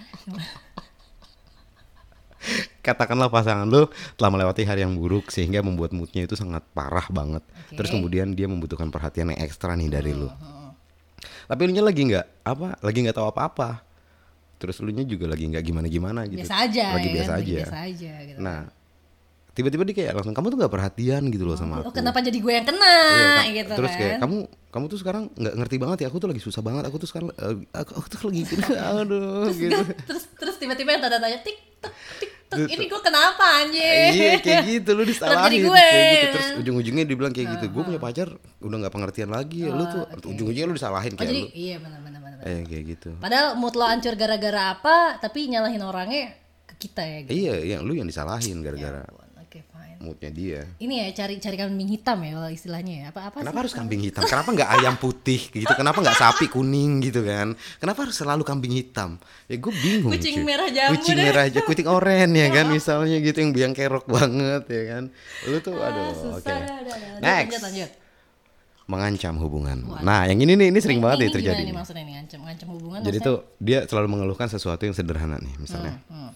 Katakanlah 2.79 3.27
pasangan 3.27 3.67
lu 3.67 3.87
telah 4.15 4.31
melewati 4.31 4.63
hari 4.63 4.87
yang 4.87 4.95
buruk 4.95 5.29
sehingga 5.29 5.59
membuat 5.59 5.91
moodnya 5.91 6.23
itu 6.23 6.35
sangat 6.39 6.63
parah 6.71 7.05
banget. 7.11 7.43
Oke. 7.43 7.75
terus 7.77 7.91
kemudian 7.91 8.31
dia 8.33 8.47
membutuhkan 8.49 8.89
perhatian 8.89 9.29
yang 9.35 9.39
ekstra 9.43 9.75
nih 9.75 9.91
dari 9.91 10.15
lu. 10.15 10.25
Hmm, 10.25 10.73
tapi 11.45 11.67
lu 11.67 11.71
nya 11.75 11.83
lagi 11.83 12.01
nggak 12.07 12.25
apa 12.47 12.79
lagi 12.79 12.97
nggak 13.03 13.17
tahu 13.19 13.27
apa-apa. 13.29 13.83
Terus 14.59 14.79
lu 14.83 14.91
nya 14.91 15.03
juga 15.03 15.27
lagi 15.27 15.47
nggak 15.47 15.63
gimana-gimana 15.63 16.25
gitu. 16.27 16.43
Biasa 16.43 16.55
aja 16.67 16.85
lagi 16.95 17.07
ya 17.11 17.15
biasa 17.19 17.31
kan? 17.31 17.39
aja. 17.43 17.55
Biasa 17.59 17.77
aja 17.85 18.13
gitu. 18.25 18.39
nah 18.39 18.59
tiba-tiba 19.49 19.83
dia 19.83 19.95
kayak 19.99 20.13
langsung 20.15 20.31
kamu 20.31 20.55
tuh 20.55 20.57
nggak 20.63 20.71
perhatian 20.71 21.21
gitu 21.35 21.43
loh 21.43 21.59
sama 21.59 21.83
Lo 21.83 21.91
aku. 21.91 21.99
kenapa 21.99 22.23
jadi 22.23 22.39
gue 22.39 22.53
yang 22.53 22.63
kena? 22.63 22.95
Iya, 23.43 23.59
gitu 23.59 23.73
terus 23.75 23.91
kan? 23.91 23.99
kayak 23.99 24.15
kamu 24.23 24.37
kamu 24.71 24.85
tuh 24.87 24.99
sekarang 25.03 25.23
nggak 25.35 25.55
ngerti 25.59 25.75
banget 25.75 25.97
ya 25.99 26.07
aku 26.07 26.17
tuh 26.23 26.29
lagi 26.31 26.39
susah 26.39 26.61
banget 26.63 26.83
aku 26.87 26.95
tuh 26.95 27.09
sekarang 27.11 27.27
eh, 27.35 27.55
aku, 27.75 27.91
aku 27.99 28.07
tuh 28.07 28.19
lagi 28.31 28.41
gini 28.47 28.63
aduh 29.03 29.51
gitu. 29.51 29.83
terus 30.07 30.23
terus 30.39 30.55
tiba-tiba 30.55 30.95
yang 30.95 31.01
tanda 31.03 31.19
tanya 31.19 31.43
tik 31.43 31.57
tik 32.23 32.31
tok 32.49 32.65
ini 32.65 32.85
gue 32.89 33.01
kenapa 33.05 33.43
anjing? 33.61 34.09
Iya 34.17 34.33
kayak 34.41 34.61
gitu 34.65 34.89
lu 34.97 35.03
disalahin 35.13 35.61
gue, 35.63 35.69
kayak 35.69 36.01
gitu. 36.01 36.17
Ya 36.25 36.27
terus 36.33 36.49
ujung-ujungnya 36.65 37.05
dibilang 37.05 37.33
kayak 37.33 37.47
gitu 37.55 37.65
gue 37.69 37.83
punya 37.85 38.01
pacar 38.01 38.27
udah 38.59 38.77
nggak 38.81 38.93
pengertian 38.93 39.29
lagi. 39.29 39.69
Ya 39.69 39.71
lu 39.71 39.85
tuh 39.85 40.03
ujung-ujungnya 40.33 40.67
lu 40.67 40.75
disalahin 40.75 41.13
oh 41.13 41.17
kayak 41.21 41.29
jadi 41.29 41.41
lu. 41.45 41.49
iya 41.53 41.75
benar 41.77 41.99
benar 42.01 42.19
benar 42.25 42.37
eh 42.43 42.61
kayak 42.65 42.83
gitu. 42.97 43.09
Padahal 43.21 43.47
mood 43.55 43.75
lo 43.77 43.85
hancur 43.85 44.13
gara-gara 44.17 44.61
apa 44.73 45.21
tapi 45.21 45.45
nyalahin 45.47 45.83
orangnya 45.85 46.33
ke 46.65 46.89
kita 46.89 47.01
ya 47.05 47.17
gitu. 47.23 47.31
Iya 47.37 47.53
yang 47.77 47.81
lu 47.85 47.93
yang 47.93 48.09
disalahin 48.09 48.59
gara-gara. 48.65 49.05
Fine 49.05 49.28
moodnya 49.99 50.31
dia 50.31 50.61
ini 50.79 50.95
ya 50.97 51.11
cari 51.13 51.37
cari 51.37 51.55
kambing 51.55 51.89
hitam 51.89 52.17
ya 52.19 52.31
kalau 52.33 52.49
istilahnya 52.49 52.93
ya 52.95 53.05
apa 53.11 53.19
apa 53.27 53.35
Kenapa 53.39 53.51
sih 53.51 53.61
harus 53.61 53.73
kambing 53.75 54.01
hitam? 54.01 54.23
Kenapa 54.23 54.49
nggak 54.49 54.69
ayam 54.73 54.95
putih 54.95 55.41
gitu? 55.49 55.67
Kenapa 55.69 55.99
nggak 55.99 56.15
sapi 56.15 56.45
kuning 56.47 56.99
gitu 57.01 57.19
kan? 57.21 57.51
Kenapa 57.77 58.03
harus 58.03 58.15
selalu 58.15 58.41
kambing 58.41 58.71
hitam? 58.71 59.19
Ya 59.45 59.55
gue 59.55 59.73
bingung. 59.75 60.09
Kucing 60.09 60.39
cuy. 60.39 60.45
merah 60.45 60.67
jambu 60.67 60.95
Kucing 60.95 61.13
deh. 61.13 61.25
merah 61.25 61.43
aja, 61.45 61.59
kucing 61.61 61.85
oren 61.85 62.31
ya 62.31 62.47
kan 62.47 62.65
misalnya 62.71 63.19
gitu 63.19 63.37
yang 63.37 63.51
biang 63.51 63.73
kerok 63.73 64.07
banget 64.07 64.63
ya 64.65 64.83
kan. 64.89 65.03
Lu 65.45 65.59
tuh 65.59 65.75
aduh, 65.75 66.11
susah 66.13 66.39
oke. 66.39 66.47
Lanjut, 66.47 67.19
Next. 67.19 67.51
lanjut 67.51 67.61
lanjut 67.61 67.91
Mengancam 68.85 69.35
hubungan. 69.37 69.77
Nah, 69.99 70.25
yang 70.25 70.39
ini 70.39 70.55
nih 70.55 70.73
ini 70.73 70.79
sering 70.79 70.97
Ini- 70.97 71.05
banget 71.05 71.17
ini 71.17 71.23
nih 71.23 71.33
terjadi. 71.35 71.61
nih. 71.61 71.75
maksudnya 71.75 72.01
nih 72.01 72.13
ngancam 72.15 72.39
ngancam 72.41 72.67
hubungan 72.71 72.99
Jadi 72.99 73.17
maksudnya? 73.17 73.27
tuh 73.29 73.59
dia 73.59 73.79
selalu 73.85 74.07
mengeluhkan 74.09 74.47
sesuatu 74.47 74.81
yang 74.81 74.95
sederhana 74.95 75.37
nih, 75.37 75.53
misalnya. 75.57 76.01
Hmm, 76.07 76.31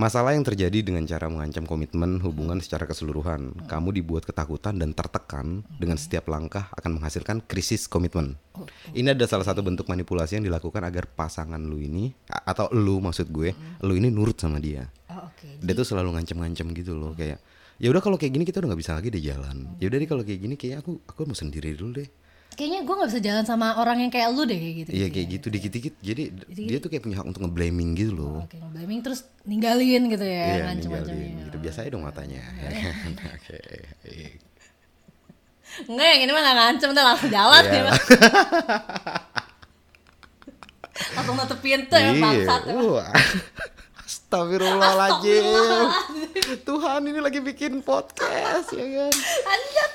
Masalah 0.00 0.32
yang 0.32 0.48
terjadi 0.48 0.80
dengan 0.80 1.04
cara 1.04 1.28
mengancam 1.28 1.68
komitmen 1.68 2.24
hubungan 2.24 2.56
secara 2.56 2.88
keseluruhan. 2.88 3.52
Hmm. 3.52 3.68
Kamu 3.68 3.92
dibuat 3.92 4.24
ketakutan 4.24 4.80
dan 4.80 4.96
tertekan 4.96 5.60
dengan 5.76 6.00
setiap 6.00 6.24
langkah 6.32 6.72
akan 6.72 6.96
menghasilkan 6.96 7.44
krisis 7.44 7.84
komitmen. 7.84 8.40
Oh, 8.56 8.64
Ini 8.96 9.12
ada 9.12 9.28
salah 9.28 9.44
satu 9.44 9.60
bentuk 9.60 9.92
manipulasi 9.92 10.40
yang 10.40 10.48
dilakukan 10.48 10.80
agar 10.88 11.04
pasangan 11.04 11.60
lu 11.60 11.76
ini 11.76 12.16
atau 12.24 12.72
lu 12.72 13.04
maksud 13.04 13.28
gue, 13.28 13.52
Hmm. 13.52 13.76
lu 13.84 13.92
ini 14.00 14.08
nurut 14.08 14.40
sama 14.40 14.56
dia. 14.56 14.88
oh, 15.12 15.28
oke 15.28 15.60
Dia 15.60 15.74
tuh 15.76 15.84
selalu 15.84 16.16
ngancem-ngancem 16.16 16.72
gitu 16.72 16.96
loh 16.96 17.12
kayak 17.12 17.36
ya 17.76 17.88
udah 17.92 18.00
kalau 18.00 18.16
kayak 18.16 18.32
gini 18.40 18.44
kita 18.48 18.64
udah 18.64 18.72
nggak 18.72 18.80
bisa 18.80 18.96
lagi 18.96 19.12
deh 19.12 19.20
jalan. 19.20 19.76
Ya 19.76 19.92
udah 19.92 19.98
deh 20.00 20.08
kalau 20.08 20.24
kayak 20.24 20.40
gini 20.40 20.54
kayaknya 20.56 20.80
aku 20.80 20.96
aku 21.04 21.28
mau 21.28 21.36
sendiri 21.36 21.76
dulu 21.76 22.00
deh. 22.00 22.08
Kayaknya 22.50 22.80
gue 22.82 22.94
nggak 22.94 23.08
bisa 23.08 23.20
jalan 23.20 23.44
sama 23.44 23.72
orang 23.74 24.00
yang 24.00 24.10
kayak 24.10 24.28
lu 24.30 24.44
deh 24.44 24.54
kayak 24.54 24.74
gitu 24.84 24.90
Iya 24.92 25.06
kayak 25.08 25.26
gitu 25.32 25.46
dikit-dikit. 25.48 25.94
Jadi 25.98 26.22
dia 26.50 26.78
tuh 26.78 26.88
kayak 26.88 27.02
punya 27.02 27.16
hak 27.18 27.26
untuk 27.26 27.42
nge-blaming 27.44 27.94
gitu 27.94 28.12
loh. 28.12 28.44
Oke, 28.44 28.56
ngeblaming 28.56 29.00
terus 29.00 29.24
ninggalin 29.42 30.02
gitu 30.08 30.22
ya, 30.22 30.44
Iya, 30.60 30.74
ninggalin 30.74 31.34
gitu. 31.46 31.56
Biasa 31.56 31.78
aja 31.82 31.90
dong 31.90 32.04
matanya. 32.04 32.42
ya 32.58 32.70
kan? 32.70 33.10
Oke. 33.36 33.58
iya. 34.04 34.28
Enggak, 35.86 36.06
yang 36.08 36.20
ini 36.20 36.30
mah 36.30 36.42
gak 36.42 36.56
ngancem, 36.58 36.88
udah 36.90 37.04
langsung 37.06 37.30
jalan 37.30 37.62
Iya. 37.64 37.78
ya. 37.78 37.82
Langsung 41.10 41.34
nutup 41.34 41.58
pintu 41.58 41.96
ya, 41.96 42.12
Iya. 42.12 42.20
bangsat. 42.20 42.62
ya. 42.66 42.74
Wah. 42.76 43.08
Astagfirullahaladzim. 44.10 45.46
Tuhan 46.62 47.00
ini 47.04 47.18
lagi 47.18 47.38
bikin 47.40 47.80
podcast 47.80 48.70
ya 48.70 48.84
kan. 48.84 49.14
Lanjut. 49.46 49.90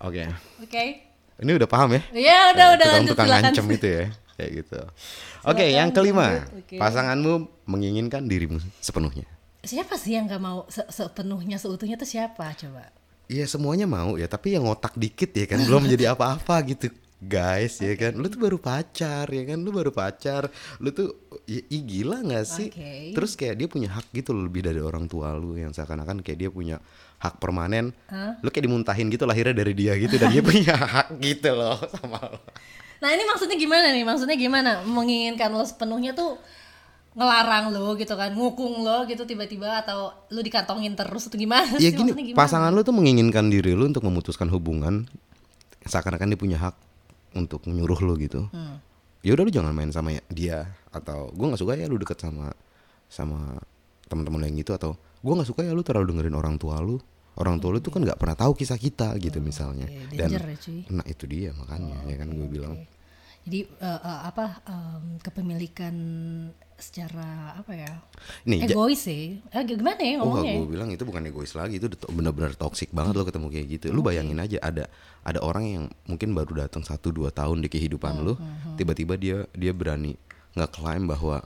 Oke. 0.00 0.22
Oke. 0.62 1.05
Ini 1.36 1.52
udah 1.52 1.68
paham 1.68 1.92
ya? 1.92 2.00
Iya, 2.10 2.38
udah, 2.52 2.66
udah 2.74 2.86
lanjut 2.90 3.12
Tukang 3.12 3.28
silakan. 3.28 3.44
ngancem 3.52 3.66
itu 3.70 3.86
ya. 3.86 4.04
Kayak 4.36 4.50
gitu. 4.54 4.80
Oke, 5.42 5.64
yang 5.68 5.88
kelima. 5.90 6.26
lanjut. 6.26 6.60
Oke. 6.60 6.76
Pasanganmu 6.76 7.32
menginginkan 7.64 8.22
dirimu 8.24 8.56
sepenuhnya. 8.78 9.24
Siapa 9.60 9.96
sih 9.96 10.14
yang 10.14 10.24
gak 10.24 10.38
mau 10.38 10.64
se- 10.66 10.86
sepenuhnya 10.86 11.56
seutuhnya 11.56 11.96
tuh 11.96 12.06
siapa 12.06 12.54
coba? 12.54 12.88
Iya 13.26 13.44
semuanya 13.44 13.84
mau 13.84 14.14
ya, 14.14 14.24
tapi 14.24 14.54
yang 14.54 14.64
ngotak 14.64 14.94
dikit 14.94 15.34
ya 15.34 15.44
kan 15.44 15.58
belum 15.60 15.84
menjadi 15.84 16.14
apa-apa 16.14 16.62
gitu. 16.66 16.88
guys 17.16 17.80
ya 17.80 17.96
kan 17.96 18.12
lu 18.12 18.28
tuh 18.28 18.36
baru 18.36 18.60
pacar 18.60 19.24
ya 19.32 19.40
kan 19.48 19.56
lu 19.56 19.72
baru 19.72 19.88
pacar 19.88 20.52
lu 20.76 20.92
tuh 20.92 21.16
ya, 21.48 21.64
ih, 21.64 21.80
gila 21.80 22.20
nggak 22.20 22.44
sih 22.44 22.68
Oke. 22.68 23.16
terus 23.16 23.32
kayak 23.32 23.56
dia 23.56 23.68
punya 23.72 23.88
hak 23.88 24.12
gitu 24.12 24.36
loh, 24.36 24.44
lebih 24.44 24.60
dari 24.60 24.84
orang 24.84 25.08
tua 25.08 25.32
lu 25.32 25.56
yang 25.56 25.72
seakan-akan 25.72 26.20
kayak 26.20 26.36
dia 26.36 26.50
punya 26.52 26.76
hak 27.26 27.36
permanen 27.36 27.90
lu 28.38 28.48
kayak 28.48 28.64
dimuntahin 28.64 29.06
gitu 29.08 29.22
lahirnya 29.22 29.52
dari 29.54 29.72
dia 29.72 29.92
gitu 29.94 30.14
dan 30.14 30.30
dia 30.30 30.42
punya 30.46 30.72
hak 30.72 31.18
gitu 31.18 31.50
loh 31.50 31.74
sama 31.90 32.22
lo 32.24 32.38
Nah 32.96 33.12
ini 33.12 33.22
maksudnya 33.24 33.54
gimana 33.54 33.92
nih? 33.92 34.02
Maksudnya 34.02 34.32
gimana? 34.34 34.80
Menginginkan 34.82 35.52
lo 35.52 35.60
sepenuhnya 35.62 36.16
tuh 36.16 36.40
ngelarang 37.12 37.68
lo 37.68 37.92
gitu 37.92 38.12
kan, 38.12 38.32
ngukung 38.32 38.80
lo 38.80 39.04
gitu 39.04 39.24
tiba-tiba 39.24 39.80
atau 39.80 40.16
lo 40.26 40.40
dikantongin 40.40 40.92
terus 40.94 41.28
atau 41.28 41.36
gimana 41.36 41.76
ya 41.76 41.80
sih? 41.82 41.92
gini 41.92 42.12
Maksudnya 42.12 42.24
gimana? 42.24 42.40
pasangan 42.40 42.70
lu 42.70 42.80
tuh 42.80 42.92
menginginkan 42.92 43.48
diri 43.48 43.72
lu 43.72 43.84
untuk 43.84 44.00
memutuskan 44.00 44.48
hubungan 44.48 45.04
seakan-akan 45.82 46.28
dia 46.28 46.38
punya 46.38 46.58
hak 46.58 46.72
untuk 47.34 47.64
menyuruh 47.64 48.00
lu 48.00 48.16
gitu 48.16 48.48
Hmm. 48.48 48.80
ya 49.20 49.32
udah 49.32 49.44
lu 49.44 49.52
jangan 49.52 49.72
main 49.72 49.88
sama 49.90 50.16
dia 50.28 50.64
atau 50.88 51.28
gue 51.30 51.46
nggak 51.46 51.60
suka 51.60 51.72
ya 51.72 51.86
lu 51.86 51.96
deket 51.96 52.16
sama 52.18 52.52
sama 53.06 53.60
teman-teman 54.06 54.40
yang 54.42 54.56
gitu 54.56 54.72
atau 54.72 54.92
gue 55.18 55.32
nggak 55.32 55.46
suka 55.46 55.60
ya 55.62 55.72
lu 55.72 55.80
terlalu 55.80 56.12
dengerin 56.12 56.32
orang 56.32 56.56
tua 56.56 56.80
lu 56.80 56.96
orang 57.36 57.56
tua 57.56 57.70
lu 57.70 57.80
tuh 57.80 57.90
kan 57.90 58.00
nggak 58.00 58.16
pernah 58.16 58.34
tahu 58.34 58.52
kisah 58.52 58.76
kita 58.76 59.12
gitu 59.16 59.38
misalnya 59.38 59.84
Oke, 59.84 60.16
dan 60.16 60.28
danger 60.32 60.44
ya, 60.46 60.56
cuy. 60.56 60.80
nah 60.90 61.04
itu 61.04 61.24
dia 61.24 61.50
makanya 61.52 61.96
ya 62.04 62.16
kan 62.16 62.28
gue 62.28 62.48
bilang 62.48 62.74
Jadi 63.46 63.62
eh, 63.62 64.00
eh, 64.02 64.20
apa 64.26 64.58
em, 64.66 65.22
kepemilikan 65.22 65.94
secara 66.76 67.54
apa 67.54 67.72
ya? 67.72 67.92
nih 68.42 68.66
Egois 68.66 68.98
sih. 68.98 69.38
Eh, 69.48 69.62
gimana 69.62 69.96
ya 69.96 70.18
Oh, 70.18 70.34
ngomongnya? 70.34 70.58
gue 70.58 70.66
bilang 70.66 70.88
itu 70.90 71.06
bukan 71.06 71.22
egois 71.24 71.54
lagi, 71.54 71.78
itu 71.78 71.86
benar-benar 72.10 72.52
toksik 72.52 72.90
banget 72.90 73.14
lo 73.14 73.22
ketemu 73.22 73.46
kayak 73.48 73.66
gitu. 73.70 73.86
Lu 73.94 74.02
bayangin 74.02 74.42
aja 74.42 74.58
ada 74.60 74.84
ada 75.22 75.38
orang 75.40 75.64
yang 75.64 75.84
mungkin 76.04 76.34
baru 76.34 76.66
datang 76.66 76.82
satu 76.82 77.14
dua 77.14 77.30
tahun 77.30 77.62
di 77.62 77.70
kehidupan 77.70 78.18
lu, 78.20 78.34
tiba-tiba 78.74 79.14
dia 79.14 79.46
dia 79.54 79.70
berani 79.70 80.18
nggak 80.52 80.70
klaim 80.74 81.06
bahwa 81.06 81.40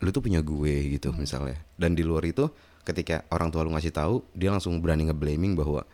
lu 0.00 0.08
tuh 0.12 0.20
punya 0.20 0.40
gue 0.40 1.00
gitu 1.00 1.10
misalnya. 1.12 1.58
Dan 1.74 1.96
di 1.96 2.04
luar 2.04 2.22
itu 2.24 2.44
ketika 2.82 3.22
orang 3.28 3.48
tua 3.48 3.62
lu 3.62 3.70
ngasih 3.70 3.90
tahu, 3.90 4.24
dia 4.32 4.48
langsung 4.48 4.78
berani 4.78 5.04
nge-blaming 5.04 5.54
bahwa 5.54 5.84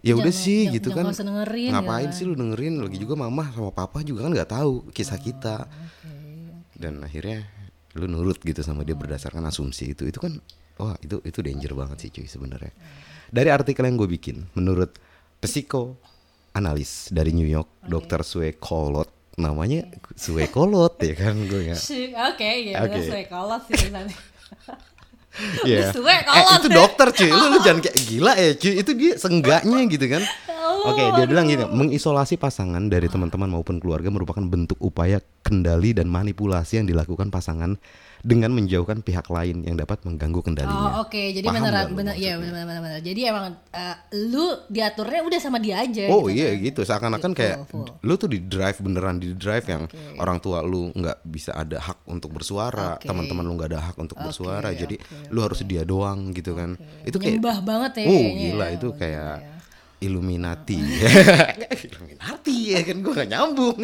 ya 0.00 0.14
udah 0.14 0.30
sih 0.30 0.64
jangan- 0.64 0.74
gitu 0.74 0.88
jangan 0.90 1.04
kan. 1.06 1.26
dengerin, 1.26 1.70
Ngapain 1.70 2.08
ya. 2.08 2.14
sih 2.14 2.24
lu 2.24 2.34
dengerin? 2.34 2.74
Lagi 2.80 2.96
juga 2.96 3.14
mama 3.14 3.44
sama 3.50 3.70
papa 3.70 4.00
juga 4.00 4.24
kan 4.24 4.32
nggak 4.32 4.50
tahu 4.50 4.72
kisah 4.90 5.16
kita. 5.16 5.68
Dan 6.72 7.00
akhirnya 7.00 7.44
lu 7.92 8.06
nurut 8.06 8.38
gitu 8.38 8.60
sama 8.60 8.82
dia 8.82 8.94
berdasarkan 8.94 9.44
asumsi 9.44 9.92
itu. 9.92 10.06
Itu 10.06 10.18
kan 10.18 10.40
wah 10.76 10.96
itu 10.98 11.20
itu 11.20 11.38
danger 11.40 11.74
banget 11.74 11.96
sih 11.98 12.10
cuy 12.10 12.24
sebenarnya. 12.24 12.72
Dari 13.28 13.48
artikel 13.48 13.84
yang 13.84 13.94
gue 13.94 14.08
bikin, 14.08 14.48
menurut 14.54 14.96
psiko 15.38 16.00
analis 16.50 17.10
dari 17.10 17.30
New 17.30 17.46
York, 17.46 17.84
Dr. 17.84 18.22
Sue 18.22 18.56
Kolot, 18.56 19.06
namanya 19.36 19.86
Sue 20.14 20.48
Kolot 20.48 20.96
ya 20.98 21.14
kan 21.14 21.36
gue 21.36 21.60
nggak. 21.68 21.78
Oke, 22.32 22.50
ya 22.66 22.80
Oke. 22.80 22.88
udah 22.88 23.00
suwe 23.00 23.22
kolot 23.26 23.62
sih. 23.68 23.76
Iya. 25.62 25.94
Sue 25.94 26.10
Eh, 26.10 26.20
kolot 26.26 26.58
itu 26.58 26.68
ya. 26.68 26.74
dokter 26.74 27.08
cuy, 27.14 27.30
lu, 27.30 27.44
lu 27.54 27.58
jangan 27.62 27.80
kayak 27.86 27.96
gila 28.02 28.32
ya 28.34 28.50
cuy. 28.58 28.74
Itu 28.82 28.90
dia 28.98 29.12
senggaknya 29.14 29.78
gitu 29.86 30.06
kan. 30.10 30.22
Oke, 30.80 31.02
dia 31.16 31.26
bilang 31.28 31.44
gini, 31.44 31.64
mengisolasi 31.68 32.40
pasangan 32.40 32.80
dari 32.88 33.06
teman-teman 33.06 33.52
maupun 33.52 33.78
keluarga 33.78 34.08
merupakan 34.08 34.40
bentuk 34.40 34.80
upaya 34.80 35.20
kendali 35.44 35.92
dan 35.92 36.08
manipulasi 36.08 36.80
yang 36.80 36.86
dilakukan 36.88 37.28
pasangan 37.28 37.76
dengan 38.20 38.52
menjauhkan 38.52 39.00
pihak 39.00 39.26
lain 39.26 39.64
yang 39.64 39.76
dapat 39.76 40.04
mengganggu 40.04 40.40
kendalinya. 40.44 41.00
Oh 41.00 41.08
oke, 41.08 41.16
jadi 41.32 41.42
Paham 41.42 41.56
beneran 41.56 41.86
bener 41.96 42.14
iya 42.14 42.36
bener 42.36 42.64
bener. 42.64 43.00
Jadi 43.00 43.20
emang 43.24 43.56
eh, 43.72 43.96
lu 44.28 44.44
diaturnya 44.68 45.20
udah 45.24 45.40
sama 45.40 45.56
dia 45.56 45.80
aja. 45.80 46.08
Oh 46.12 46.28
gitu 46.28 46.36
iya 46.36 46.48
kan. 46.52 46.64
gitu, 46.64 46.80
seakan-akan 46.84 47.32
Full, 47.32 47.38
kayak 47.38 47.56
full. 47.68 47.86
lu 48.04 48.14
tuh 48.16 48.28
di 48.28 48.38
drive 48.44 48.78
beneran 48.80 49.16
di 49.16 49.32
drive 49.32 49.66
yang 49.66 49.88
orang 50.16 50.36
tua 50.38 50.60
lu 50.60 50.92
nggak 50.92 51.18
bisa 51.24 51.56
ada 51.56 51.80
hak 51.80 52.04
untuk 52.06 52.32
bersuara, 52.32 52.96
Oke. 53.00 53.08
teman-teman 53.08 53.44
lu 53.44 53.56
nggak 53.56 53.70
ada 53.72 53.80
hak 53.92 53.96
untuk 53.96 54.16
Oke, 54.20 54.24
bersuara, 54.28 54.68
jadi 54.72 54.96
oke, 55.00 55.32
lu 55.32 55.40
harus 55.40 55.60
dia 55.64 55.82
doang 55.82 56.32
gitu 56.32 56.52
kan. 56.52 56.76
Itu 57.04 57.16
kayak 57.16 57.40
Nyembah 57.40 57.58
banget 57.64 57.92
ya 58.04 58.06
Oh 58.08 58.20
gila 58.20 58.66
ya. 58.68 58.76
itu 58.76 58.88
kayak 58.96 59.34
ya. 59.40 59.59
Illuminati. 60.00 60.80
Illuminati 61.86 62.56
ya 62.72 62.80
kan 62.80 62.96
gue 62.98 63.12
gak 63.14 63.28
nyambung. 63.28 63.76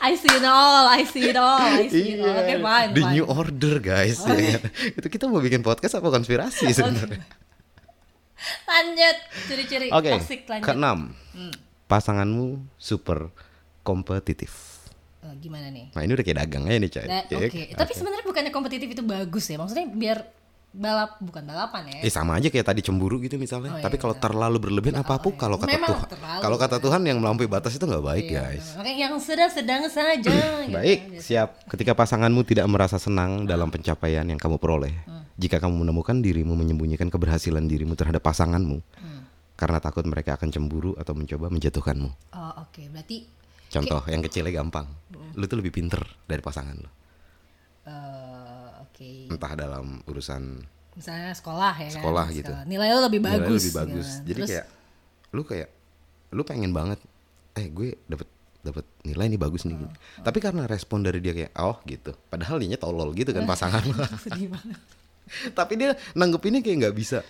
I 0.00 0.12
see 0.14 0.28
it 0.28 0.42
all, 0.42 0.84
I 0.86 1.02
see 1.02 1.24
it 1.24 1.38
all, 1.38 1.62
I 1.62 1.86
see 1.86 2.14
it 2.14 2.20
all. 2.20 2.34
Oke, 2.36 2.54
fine, 2.56 2.90
The 2.90 3.00
fine. 3.00 3.12
New 3.12 3.24
Order 3.24 3.74
guys. 3.78 4.18
ya 4.20 4.34
kan? 4.58 4.62
Itu 4.98 5.06
kita 5.06 5.24
mau 5.26 5.38
bikin 5.38 5.62
podcast 5.62 5.94
apa 5.94 6.10
konspirasi 6.10 6.66
sebenarnya? 6.68 7.22
Lanjut, 8.64 9.16
ciri-ciri 9.46 9.88
Oke. 9.88 10.10
toxic 10.10 10.44
lanjut. 10.44 10.66
Keenam, 10.66 10.98
pasanganmu 11.86 12.46
super 12.76 13.30
kompetitif. 13.80 14.74
Eh, 15.22 15.32
gimana 15.38 15.70
nih? 15.70 15.88
Nah 15.90 16.02
ini 16.02 16.12
udah 16.12 16.20
kayak 16.20 16.38
dagang 16.42 16.68
aja 16.68 16.76
nih 16.76 16.90
coy. 16.90 17.04
Da- 17.04 17.24
Ya 17.24 17.36
Oke, 17.40 17.48
kan? 17.70 17.76
tapi 17.80 17.92
sebenarnya 17.94 18.24
bukannya 18.26 18.52
kompetitif 18.52 18.88
itu 18.90 19.00
bagus 19.00 19.48
ya? 19.48 19.56
Maksudnya 19.56 19.88
biar 19.88 20.18
balap 20.74 21.22
bukan 21.22 21.46
balapan 21.46 21.86
ya? 21.86 22.00
Eh 22.02 22.10
sama 22.10 22.34
aja 22.34 22.50
kayak 22.50 22.66
tadi 22.66 22.82
cemburu 22.82 23.16
gitu 23.18 23.38
misalnya. 23.38 23.70
Oh, 23.70 23.78
Tapi 23.78 23.94
iya, 23.94 24.02
kalau 24.02 24.14
terlalu 24.14 24.58
berlebihan 24.58 24.98
apa 24.98 25.16
pun 25.16 25.32
kalau 25.32 25.54
kata 25.54 25.70
Memang 25.70 25.90
Tuhan, 25.94 26.08
terlalu, 26.10 26.40
kalau 26.42 26.56
kata 26.58 26.76
Tuhan 26.78 27.02
yang 27.06 27.18
melampaui 27.18 27.46
batas 27.46 27.72
itu 27.72 27.82
nggak 27.82 28.02
baik 28.02 28.24
Iya, 28.26 28.38
guys. 28.42 28.66
Makanya 28.74 28.98
yang 29.00 29.14
sedang-sedang 29.16 29.82
saja. 29.86 30.18
gitu 30.18 30.34
kan, 30.34 30.74
Baik, 30.74 30.98
biasa. 31.08 31.22
siap. 31.22 31.48
Ketika 31.70 31.94
pasanganmu 31.94 32.42
tidak 32.42 32.66
merasa 32.66 32.98
senang 32.98 33.46
dalam 33.46 33.70
pencapaian 33.70 34.26
yang 34.26 34.36
kamu 34.36 34.58
peroleh, 34.58 34.90
jika 35.34 35.56
kamu 35.56 35.86
menemukan 35.86 36.18
dirimu 36.18 36.52
menyembunyikan 36.52 37.06
keberhasilan 37.06 37.62
dirimu 37.64 37.94
terhadap 37.94 38.20
pasanganmu, 38.20 38.82
karena 39.54 39.78
takut 39.78 40.02
mereka 40.02 40.34
akan 40.34 40.50
cemburu 40.50 40.98
atau 40.98 41.14
mencoba 41.14 41.46
menjatuhkanmu. 41.48 42.10
Oh, 42.34 42.52
oke. 42.60 42.82
Berarti 42.90 43.30
Contoh 43.64 44.02
yang 44.06 44.22
kecilnya 44.22 44.50
gampang, 44.52 44.86
lu 45.34 45.46
tuh 45.46 45.58
lebih 45.58 45.70
pinter 45.70 45.98
dari 46.26 46.38
pasangan 46.38 46.74
lu. 46.74 46.90
eh, 47.84 48.63
oke. 49.04 49.30
Entah 49.30 49.52
dalam 49.54 49.86
urusan 50.04 50.42
Misalnya 50.94 51.30
sekolah 51.30 51.74
ya 51.76 51.88
kan? 51.88 51.96
Sekolah 51.98 52.26
gitu. 52.30 52.52
Nilai 52.64 52.88
lo 52.88 53.00
lebih 53.02 53.18
nilai 53.18 53.34
lu 53.36 53.42
bagus. 53.44 53.60
lebih 53.60 53.74
bagus. 53.74 54.06
gitu 54.06 54.14
kan. 54.14 54.24
Jadi 54.24 54.38
Terus, 54.38 54.50
kayak 54.50 54.66
lu 55.30 55.42
kayak 55.42 55.68
lu 56.30 56.42
pengen 56.42 56.70
banget, 56.70 56.98
eh 57.52 57.66
gue 57.68 57.98
dapet 58.04 58.28
dapet 58.60 58.84
nilai 59.02 59.26
nih 59.26 59.36
bagus 59.36 59.62
nih. 59.64 59.74
gitu. 59.76 59.90
Tapi 60.20 60.38
karena 60.38 60.62
respon 60.64 61.02
dari 61.02 61.18
dia 61.18 61.32
kayak 61.32 61.52
oh 61.56 61.82
gitu, 61.84 62.14
padahal 62.24 62.56
dia 62.56 62.74
tolol 62.76 63.10
gitu 63.12 63.30
kan 63.30 63.42
pasangan 63.50 63.82
sedih 64.24 64.48
banget. 64.48 64.78
tapi 65.50 65.72
dia 65.74 65.96
nanggepinnya 66.12 66.60
kayak 66.60 66.76
nggak 66.84 66.94
bisa 66.94 67.24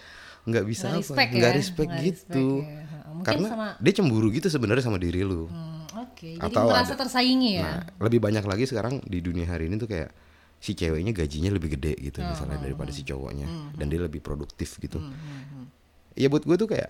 nggak 0.45 0.65
bisa 0.67 0.85
Nggak 0.85 0.93
apa 0.93 1.01
respect 1.01 1.31
ya, 1.31 1.39
nggak 1.39 1.53
respect 1.55 1.89
nggak 1.89 2.03
gitu 2.03 2.45
respect 2.61 2.69
ya. 2.69 2.83
Mungkin 3.07 3.25
karena 3.25 3.47
sama- 3.49 3.77
dia 3.79 3.93
cemburu 3.95 4.29
gitu 4.29 4.49
sebenarnya 4.49 4.83
sama 4.83 4.99
diri 4.99 5.23
lu 5.23 5.47
Hmm, 5.47 5.87
oke. 5.97 6.31
Jadi 6.35 6.43
Atau 6.43 6.67
merasa 6.67 6.93
ada- 6.93 7.01
tersaingi 7.01 7.51
ya? 7.55 7.63
nah 7.63 7.79
lebih 8.03 8.19
banyak 8.19 8.43
lagi 8.43 8.65
sekarang 8.67 8.99
di 9.01 9.19
dunia 9.19 9.47
hari 9.47 9.71
ini 9.71 9.79
tuh 9.79 9.87
kayak 9.87 10.11
si 10.65 10.73
ceweknya 10.73 11.13
gajinya 11.13 11.53
lebih 11.53 11.77
gede 11.77 11.93
gitu 12.01 12.25
Oh, 12.25 12.33
misalnya 12.33 12.57
daripada 12.57 12.89
si 12.89 13.05
cowoknya 13.05 13.45
Hmm, 13.45 13.77
dan 13.77 13.87
dia 13.93 14.01
lebih 14.01 14.25
produktif 14.25 14.81
gitu. 14.81 14.97
Ya 16.17 16.33
buat 16.33 16.49
gue 16.49 16.57
tuh 16.57 16.73
kayak 16.73 16.89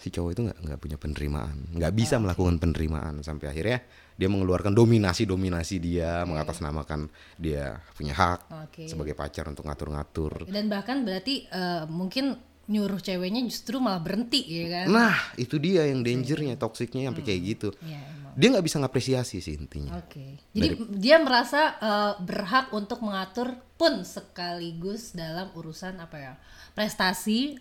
si 0.00 0.08
cowok 0.08 0.30
itu 0.32 0.40
nggak 0.48 0.58
nggak 0.64 0.80
punya 0.80 0.96
penerimaan. 0.96 1.76
Nggak 1.76 1.92
bisa 1.92 2.16
melakukan 2.16 2.56
penerimaan 2.56 3.20
sampai 3.20 3.52
akhirnya 3.52 3.84
dia 4.16 4.28
mengeluarkan 4.32 4.72
dominasi 4.72 5.28
dominasi 5.28 5.76
dia 5.76 6.24
mengatasnamakan 6.24 7.12
dia 7.36 7.84
punya 7.92 8.16
hak 8.16 8.40
Oke. 8.68 8.84
sebagai 8.88 9.12
pacar 9.12 9.44
untuk 9.52 9.68
ngatur-ngatur. 9.68 10.48
Dan 10.48 10.72
bahkan 10.72 11.04
berarti 11.04 11.44
eh, 11.52 11.84
mungkin 11.84 12.40
nyuruh 12.70 13.02
ceweknya 13.02 13.42
justru 13.42 13.82
malah 13.82 13.98
berhenti 13.98 14.46
ya 14.46 14.66
kan? 14.70 14.86
Nah, 14.94 15.16
itu 15.34 15.58
dia 15.58 15.90
yang 15.90 16.06
dangernya, 16.06 16.54
toksiknya 16.54 17.10
sampai 17.10 17.24
kayak 17.26 17.40
gitu. 17.42 17.68
Iya 17.82 17.98
emang. 17.98 18.32
Dia 18.38 18.48
nggak 18.54 18.66
bisa 18.70 18.76
ngapresiasi 18.78 19.42
sih 19.42 19.58
intinya. 19.58 19.98
Oke. 19.98 20.38
Jadi 20.54 20.78
dia 20.94 21.18
merasa 21.18 21.74
eh, 21.82 22.12
berhak 22.22 22.70
untuk 22.70 23.02
mengatur 23.02 23.58
pun 23.74 24.06
sekaligus 24.06 25.10
dalam 25.18 25.50
urusan 25.58 25.98
apa 25.98 26.16
ya? 26.16 26.32
Prestasi 26.78 27.58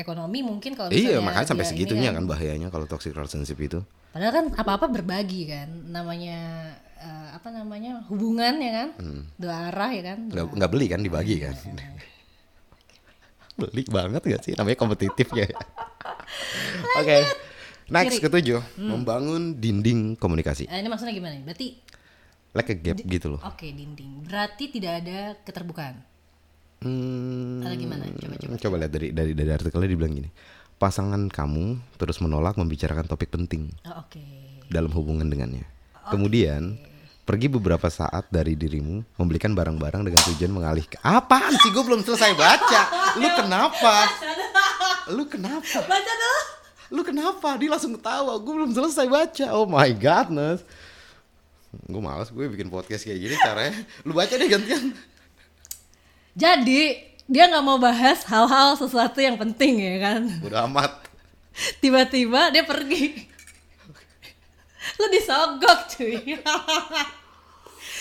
ekonomi 0.00 0.40
mungkin 0.40 0.72
kalau 0.72 0.88
Iya, 0.88 1.20
makanya 1.20 1.52
sampai 1.52 1.68
ini 1.68 1.72
segitunya 1.76 2.08
kan 2.16 2.24
bahayanya 2.24 2.72
kalau 2.72 2.88
toxic 2.88 3.12
relationship 3.12 3.60
itu. 3.60 3.84
Padahal 4.10 4.32
kan 4.32 4.46
apa-apa 4.56 4.88
berbagi 4.88 5.52
kan, 5.52 5.68
namanya 5.92 6.72
eh, 6.96 7.28
apa 7.36 7.52
namanya 7.52 8.08
hubungan 8.08 8.56
ya 8.56 8.72
kan, 8.72 8.88
dua 9.36 9.68
arah 9.68 9.90
ya 9.92 10.02
kan. 10.16 10.18
Nggak 10.32 10.44
nggak 10.56 10.70
beli 10.72 10.86
kan 10.88 11.00
dibagi 11.04 11.36
kan. 11.44 11.54
Beli 13.60 13.82
banget 13.84 14.22
gak 14.24 14.42
sih 14.42 14.52
namanya 14.56 14.76
kompetitif 14.76 15.28
ya. 15.30 15.44
Oke. 17.00 17.18
Next 17.90 18.16
Kiri. 18.16 18.24
ketujuh, 18.24 18.60
membangun 18.78 19.58
dinding 19.58 20.14
komunikasi. 20.14 20.70
Eh, 20.70 20.78
ini 20.78 20.86
maksudnya 20.86 21.10
gimana 21.10 21.34
nih? 21.34 21.44
Berarti 21.44 21.68
Like 22.50 22.70
a 22.70 22.76
gap 22.76 22.98
gitu 22.98 23.30
loh. 23.30 23.38
oke 23.40 23.62
dinding. 23.62 24.26
Berarti 24.26 24.64
tidak 24.70 25.06
ada 25.06 25.38
keterbukaan. 25.42 26.02
Hmm, 26.82 27.62
Atau 27.62 27.78
gimana? 27.78 28.10
Coba 28.10 28.34
coba. 28.34 28.54
coba 28.58 28.74
lihat 28.80 28.90
dari 28.90 29.08
dari 29.10 29.32
dari 29.34 29.50
artikelnya 29.50 29.86
dibilang 29.86 30.14
gini. 30.16 30.30
Pasangan 30.74 31.30
kamu 31.30 31.78
terus 31.94 32.18
menolak 32.18 32.58
membicarakan 32.58 33.06
topik 33.06 33.30
penting. 33.30 33.70
Oh, 33.86 34.02
oke. 34.02 34.18
dalam 34.66 34.90
hubungan 34.94 35.26
dengannya. 35.26 35.62
Kemudian 36.10 36.78
pergi 37.22 37.46
beberapa 37.46 37.86
saat 37.86 38.26
dari 38.28 38.58
dirimu 38.58 39.04
membelikan 39.14 39.54
barang-barang 39.54 40.02
dengan 40.02 40.20
tujuan 40.32 40.50
mengalihkan. 40.50 40.98
Apaan 41.00 41.54
sih? 41.56 41.70
Gue 41.70 41.84
belum 41.86 42.02
selesai 42.02 42.34
baca. 42.34 42.82
Lu 43.16 43.28
kenapa? 43.32 43.94
Lu 45.10 45.22
kenapa? 45.26 45.78
Baca 45.84 46.12
dulu. 46.14 46.38
lu 46.90 47.06
kenapa 47.06 47.54
dia 47.54 47.70
langsung 47.70 47.94
ketawa 47.94 48.34
gue 48.34 48.50
belum 48.50 48.74
selesai 48.74 49.06
baca 49.06 49.46
oh 49.54 49.62
my 49.62 49.94
godness 49.94 50.66
gue 51.86 52.02
malas 52.02 52.34
gue 52.34 52.50
bikin 52.50 52.66
podcast 52.66 53.06
kayak 53.06 53.14
gini 53.14 53.34
caranya 53.38 53.78
lu 54.02 54.10
baca 54.10 54.34
deh 54.34 54.50
gantian 54.50 54.90
Jadi 56.34 56.98
dia 57.30 57.46
nggak 57.46 57.62
mau 57.62 57.78
bahas 57.78 58.26
hal-hal 58.26 58.74
sesuatu 58.74 59.22
yang 59.22 59.38
penting 59.38 59.78
ya 59.78 59.96
kan. 60.02 60.20
udah 60.42 60.66
amat 60.66 60.98
Tiba-tiba 61.78 62.50
dia 62.50 62.66
pergi. 62.66 63.29
Lu 64.98 65.06
disogok 65.12 65.80
cuy. 65.96 66.40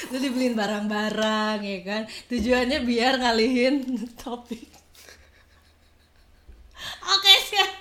Lu 0.10 0.18
dibeliin 0.18 0.56
barang-barang 0.56 1.60
ya 1.60 1.80
kan. 1.84 2.02
Tujuannya 2.32 2.84
biar 2.84 3.20
ngalihin 3.20 4.08
topik. 4.16 4.70
Oke 7.10 7.34
siap. 7.50 7.72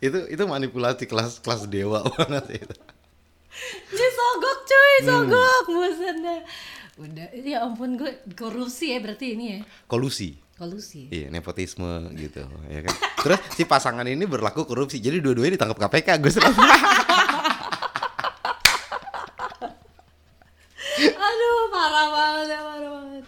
itu 0.00 0.16
itu 0.32 0.42
manipulasi 0.48 1.04
kelas 1.04 1.44
kelas 1.44 1.68
dewa 1.68 2.00
banget 2.16 2.64
itu 2.64 2.76
Dia 3.92 4.08
sogok 4.16 4.58
cuy, 4.64 4.94
sogok. 5.04 5.64
Bosan 5.68 6.16
dah. 6.24 6.40
Udah, 7.00 7.28
ya 7.36 7.64
ampun 7.64 8.00
gue 8.00 8.24
korupsi 8.32 8.96
ya 8.96 8.98
berarti 9.00 9.36
ini 9.36 9.44
ya. 9.56 9.58
kolusi 9.88 10.40
Kolusi. 10.60 11.08
Iya, 11.08 11.32
nepotisme 11.32 12.12
gitu, 12.20 12.44
ya 12.68 12.84
kan. 12.84 12.92
Terus 13.24 13.40
si 13.56 13.64
pasangan 13.64 14.04
ini 14.04 14.28
berlaku 14.28 14.68
korupsi, 14.68 15.00
jadi 15.00 15.16
dua-duanya 15.16 15.56
ditangkap 15.56 15.88
KPK, 15.88 16.20
Gus. 16.20 16.36
Aduh, 16.36 16.52
parah 21.80 22.06
banget, 22.12 22.46
ya, 22.52 22.60
parah 22.60 22.90
banget. 22.92 23.24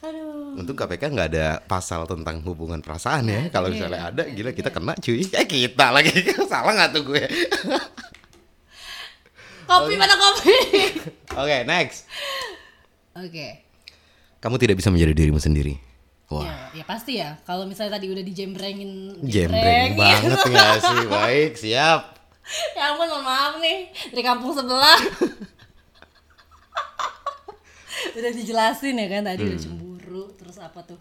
Aduh. 0.00 0.56
Untung 0.56 0.76
KPK 0.80 1.02
nggak 1.12 1.28
ada 1.36 1.46
pasal 1.68 2.08
tentang 2.08 2.40
hubungan 2.48 2.80
perasaan 2.80 3.28
ya. 3.28 3.52
Kalau 3.52 3.68
iya, 3.68 3.74
misalnya 3.76 4.00
ada, 4.08 4.22
gila 4.24 4.50
kita 4.56 4.72
kena 4.72 4.96
cuy. 4.96 5.20
Eh 5.28 5.44
kita 5.44 5.92
lagi, 5.92 6.08
salah 6.52 6.72
nggak 6.72 6.90
tuh 6.96 7.02
gue? 7.04 7.24
Kopi 9.70 9.94
mana 9.94 10.18
kopi? 10.18 10.56
Oke, 11.38 11.62
next. 11.62 12.10
Oke. 13.14 13.62
Kamu 14.42 14.58
tidak 14.58 14.82
bisa 14.82 14.90
menjadi 14.90 15.14
dirimu 15.14 15.38
sendiri. 15.38 15.78
Wah, 16.26 16.42
Ya, 16.42 16.82
ya 16.82 16.84
pasti 16.86 17.22
ya. 17.22 17.38
Kalau 17.46 17.70
misalnya 17.70 17.94
tadi 17.98 18.10
udah 18.10 18.24
dijembrengin, 18.26 19.22
jembreng 19.22 19.94
banget 19.94 20.38
nggak 20.42 20.74
sih? 20.82 20.98
Baik, 21.14 21.52
siap. 21.54 22.18
ya 22.74 22.82
ampun, 22.90 23.06
mohon 23.06 23.22
maaf 23.22 23.54
nih 23.62 23.94
dari 24.10 24.22
kampung 24.26 24.50
sebelah. 24.50 24.98
Udah 28.12 28.32
dijelasin 28.32 28.94
ya 28.94 29.08
kan 29.08 29.22
tadi 29.24 29.40
Hmm. 29.40 29.48
udah 29.48 29.58
cemburu, 29.58 30.24
terus 30.34 30.56
apa 30.56 30.80
tuh 30.82 30.98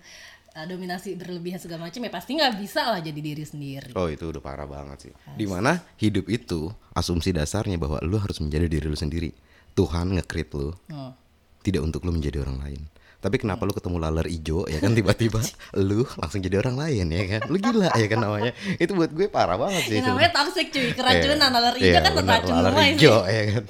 eh, 0.50 0.66
dominasi 0.66 1.14
berlebihan 1.14 1.58
segala 1.58 1.86
macam 1.86 2.00
ya 2.00 2.10
pasti 2.10 2.34
nggak 2.34 2.58
bisa 2.58 2.82
lah 2.88 3.00
jadi 3.00 3.20
diri 3.20 3.44
sendiri. 3.44 3.94
Oh 3.94 4.06
itu 4.06 4.26
udah 4.26 4.40
parah 4.40 4.66
banget 4.66 5.10
sih. 5.10 5.14
Di 5.32 5.46
mana 5.46 5.78
hidup 5.96 6.26
itu 6.28 6.68
asumsi 6.92 7.30
dasarnya 7.30 7.78
bahwa 7.78 8.02
lu 8.02 8.18
harus 8.18 8.38
menjadi 8.38 8.66
diri 8.66 8.86
lu 8.86 8.96
sendiri. 8.96 9.30
Tuhan 9.72 10.12
nge-create 10.12 10.54
lu 10.54 10.74
Hmm. 10.88 11.14
tidak 11.60 11.82
untuk 11.82 12.02
lu 12.02 12.12
menjadi 12.12 12.42
orang 12.42 12.58
lain. 12.60 12.82
Tapi 13.20 13.36
kenapa 13.36 13.68
lu 13.68 13.76
ketemu 13.76 14.00
laler 14.00 14.32
ijo 14.32 14.64
ya 14.72 14.80
kan 14.80 14.96
tiba-tiba 14.96 15.44
lu 15.76 16.08
langsung 16.16 16.40
jadi 16.40 16.64
orang 16.64 16.80
lain 16.80 17.06
ya 17.12 17.24
kan? 17.36 17.42
Lu 17.52 17.60
gila 17.60 17.92
ya 17.92 18.08
kan 18.08 18.20
namanya. 18.24 18.52
Itu 18.80 18.96
buat 18.96 19.12
gue 19.12 19.28
parah 19.28 19.60
banget 19.60 19.92
sih. 19.92 20.00
Ini 20.00 20.08
namanya 20.08 20.32
toxic 20.32 20.72
cuy, 20.72 20.96
keracunan 20.96 21.36
Iya, 21.36 21.48
nalar 21.52 21.74
hijau 21.76 21.92
iya, 21.92 22.00
kan 22.00 22.14
benar, 22.16 22.24
beracun 22.24 22.54
laler 22.56 22.72
semua 22.72 22.86
ini. 22.88 22.96
ijo, 22.96 23.16
ya 23.28 23.44
kan. 23.52 23.64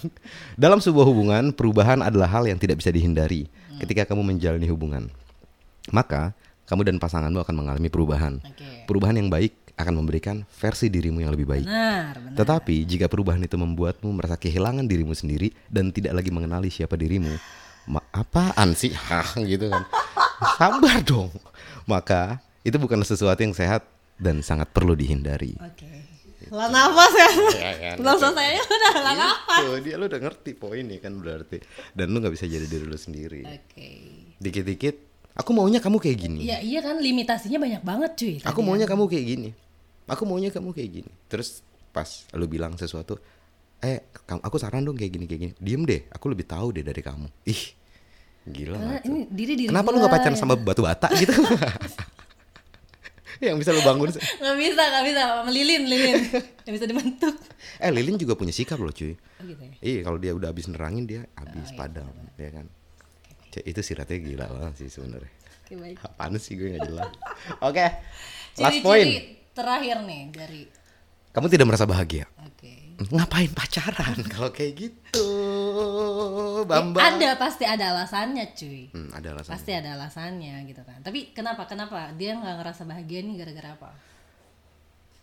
Dalam 0.53 0.79
sebuah 0.85 1.05
hubungan, 1.09 1.43
perubahan 1.49 1.99
adalah 2.05 2.29
hal 2.29 2.45
yang 2.45 2.61
tidak 2.61 2.77
bisa 2.77 2.93
dihindari 2.93 3.49
ketika 3.81 4.05
kamu 4.13 4.21
menjalani 4.21 4.69
hubungan. 4.69 5.09
Maka, 5.89 6.37
kamu 6.69 6.85
dan 6.85 6.97
pasanganmu 7.01 7.41
akan 7.41 7.55
mengalami 7.57 7.89
perubahan. 7.89 8.37
Oke. 8.45 8.85
Perubahan 8.85 9.17
yang 9.17 9.33
baik 9.33 9.57
akan 9.79 9.95
memberikan 9.95 10.43
versi 10.59 10.91
dirimu 10.91 11.23
yang 11.23 11.31
lebih 11.33 11.47
baik. 11.47 11.65
Benar, 11.65 12.13
benar. 12.19 12.37
Tetapi 12.37 12.83
jika 12.83 13.07
perubahan 13.09 13.41
itu 13.41 13.55
membuatmu 13.55 14.11
merasa 14.11 14.35
kehilangan 14.35 14.85
dirimu 14.85 15.15
sendiri 15.15 15.55
dan 15.71 15.89
tidak 15.89 16.19
lagi 16.19 16.29
mengenali 16.29 16.67
siapa 16.67 16.99
dirimu, 16.99 17.31
apaan 18.13 18.77
sih? 18.77 18.93
Hah, 19.09 19.33
gitu 19.41 19.69
kan. 19.71 19.83
Sabar 20.61 21.01
dong. 21.01 21.33
Maka 21.89 22.37
itu 22.61 22.77
bukan 22.77 23.01
sesuatu 23.01 23.41
yang 23.41 23.55
sehat 23.57 23.87
dan 24.19 24.45
sangat 24.45 24.69
perlu 24.69 24.93
dihindari. 24.93 25.57
Oke. 25.57 25.89
Lah 26.49 26.65
nafas 26.69 27.13
ya. 27.13 27.29
Ya 27.57 27.71
kan? 27.77 27.95
Belum 28.01 28.15
selesai 28.17 28.47
ya 28.57 28.63
udah 28.63 28.93
lah 29.01 29.13
nafas. 29.17 29.59
Tuh, 29.65 29.77
dia 29.81 29.95
lu 29.97 30.05
udah 30.09 30.21
ngerti 30.21 30.51
poinnya 30.57 30.97
kan 31.01 31.13
berarti. 31.17 31.57
Dan 31.93 32.13
lu 32.13 32.21
nggak 32.21 32.33
bisa 32.33 32.45
jadi 32.45 32.65
diri 32.65 32.85
lu 32.85 32.97
sendiri. 32.97 33.41
Oke. 33.45 33.89
Dikit-dikit, 34.39 34.95
aku 35.35 35.49
maunya 35.53 35.77
kamu 35.83 35.97
kayak 36.01 36.17
gini. 36.17 36.47
Ya 36.47 36.57
iya 36.63 36.79
kan 36.81 36.97
limitasinya 36.97 37.59
banyak 37.59 37.81
banget 37.83 38.11
cuy. 38.17 38.33
tadi 38.41 38.47
Aku 38.49 38.59
ya. 38.61 38.65
maunya 38.65 38.85
kamu 38.89 39.03
kayak 39.09 39.25
gini. 39.25 39.49
Aku 40.09 40.23
maunya 40.25 40.49
kamu 40.49 40.73
kayak 40.73 40.89
gini. 41.03 41.11
Terus 41.29 41.61
pas 41.93 42.07
lu 42.33 42.45
bilang 42.49 42.73
sesuatu, 42.79 43.17
eh 43.81 44.09
kamu 44.25 44.41
aku 44.41 44.57
saran 44.57 44.81
dong 44.85 44.97
kayak 44.97 45.11
gini 45.13 45.25
kayak 45.29 45.41
gini. 45.41 45.53
Diem 45.61 45.83
deh, 45.85 46.01
aku 46.09 46.33
lebih 46.33 46.49
tahu 46.49 46.73
deh 46.73 46.81
dari 46.81 47.01
kamu. 47.05 47.29
Ih, 47.45 47.61
gila. 48.49 48.77
Karena 48.77 48.97
ini 49.05 49.19
diri 49.29 49.53
diri 49.55 49.69
Kenapa 49.69 49.89
lu 49.89 49.97
gua 49.97 50.05
gak 50.05 50.13
pacaran 50.19 50.35
ya. 50.35 50.39
sama 50.41 50.53
batu 50.57 50.81
bata 50.81 51.07
gitu? 51.15 51.33
yang 53.39 53.55
bisa 53.55 53.71
lu 53.71 53.79
bangun. 53.81 54.11
Nggak 54.11 54.57
bisa, 54.59 54.83
nggak 54.83 55.03
bisa. 55.07 55.21
Sama 55.39 55.51
lilin, 55.51 55.83
lilin. 55.87 56.15
Nggak 56.67 56.73
bisa 56.75 56.85
dibentuk. 56.85 57.35
Eh 57.79 57.87
Lilin 57.87 58.19
juga 58.19 58.35
punya 58.35 58.51
sikap 58.51 58.75
loh 58.75 58.91
cuy. 58.91 59.15
Oh 59.15 59.43
gitu 59.47 59.63
ya. 59.63 59.73
Iya 59.79 59.99
kalau 60.03 60.19
dia 60.19 60.35
udah 60.35 60.51
habis 60.51 60.67
nerangin 60.67 61.07
dia 61.07 61.21
Oh, 61.23 61.47
habis 61.47 61.71
iya, 61.71 61.77
padam, 61.79 62.11
ya 62.35 62.49
kan. 62.51 62.65
Cek, 63.49 63.63
itu 63.63 63.79
siratnya 63.79 64.17
gila 64.19 64.45
banget 64.51 64.73
sih 64.83 64.89
sebenarnya. 64.91 65.31
Baik. 65.69 66.01
Apaan 66.03 66.35
sih 66.35 66.57
gue 66.59 66.75
nggak 66.75 66.83
jelas. 66.89 67.11
Oke, 67.69 67.85
last 68.59 68.79
point. 68.83 69.07
Terakhir 69.55 69.97
nih 70.03 70.21
dari 70.35 70.61
Kamu 71.29 71.45
tidak 71.47 71.69
merasa 71.69 71.85
bahagia. 71.87 72.25
Oke. 72.41 72.97
Ngapain 72.99 73.53
pacaran 73.55 74.17
kalau 74.33 74.51
kayak 74.51 74.73
gitu, 74.75 75.27
Ya, 76.63 76.69
Bambang? 76.79 77.01
ada 77.03 77.29
pasti 77.35 77.63
ada 77.63 77.85
alasannya 77.91 78.45
cuy. 78.55 78.89
Hmm, 78.91 79.09
ada 79.11 79.27
alasan. 79.35 79.51
Pasti 79.53 79.71
ada 79.75 79.89
alasannya 79.95 80.55
gitu 80.65 80.81
kan. 80.83 80.99
Tapi 81.03 81.31
kenapa? 81.31 81.63
Kenapa 81.65 82.11
dia 82.15 82.35
nggak 82.35 82.55
ngerasa 82.59 82.83
bahagia 82.83 83.19
nih 83.21 83.35
gara-gara 83.39 83.69
apa? 83.75 83.89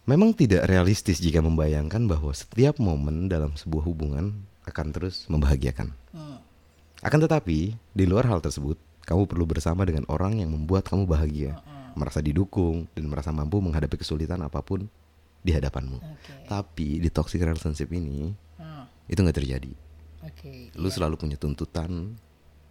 Memang 0.07 0.31
tidak 0.33 0.71
realistis 0.71 1.19
jika 1.19 1.43
membayangkan 1.43 2.07
bahwa 2.07 2.31
setiap 2.31 2.79
momen 2.79 3.27
dalam 3.27 3.59
sebuah 3.59 3.83
hubungan 3.83 4.39
akan 4.63 4.87
terus 4.95 5.27
membahagiakan. 5.27 5.91
Hmm. 6.15 6.39
Akan 7.03 7.19
tetapi, 7.19 7.75
di 7.75 8.05
luar 8.07 8.31
hal 8.31 8.39
tersebut, 8.39 8.79
kamu 9.03 9.27
perlu 9.27 9.45
bersama 9.45 9.83
dengan 9.83 10.07
orang 10.07 10.39
yang 10.39 10.55
membuat 10.55 10.87
kamu 10.87 11.07
bahagia, 11.07 11.59
merasa 11.99 12.23
didukung 12.23 12.87
dan 12.95 13.07
merasa 13.11 13.35
mampu 13.35 13.59
menghadapi 13.59 13.99
kesulitan 13.99 14.43
apa 14.43 14.63
pun 14.63 14.87
di 15.43 15.51
hadapanmu. 15.55 15.99
Oke. 15.99 16.33
Tapi 16.47 16.99
di 16.99 17.09
toxic 17.11 17.43
relationship 17.43 17.91
ini 17.91 18.31
Hmm. 18.57 18.87
itu 19.07 19.21
nggak 19.21 19.37
terjadi. 19.37 19.73
Oke. 20.27 20.75
Lu 20.75 20.91
selalu 20.91 21.15
punya 21.15 21.37
tuntutan, 21.39 22.19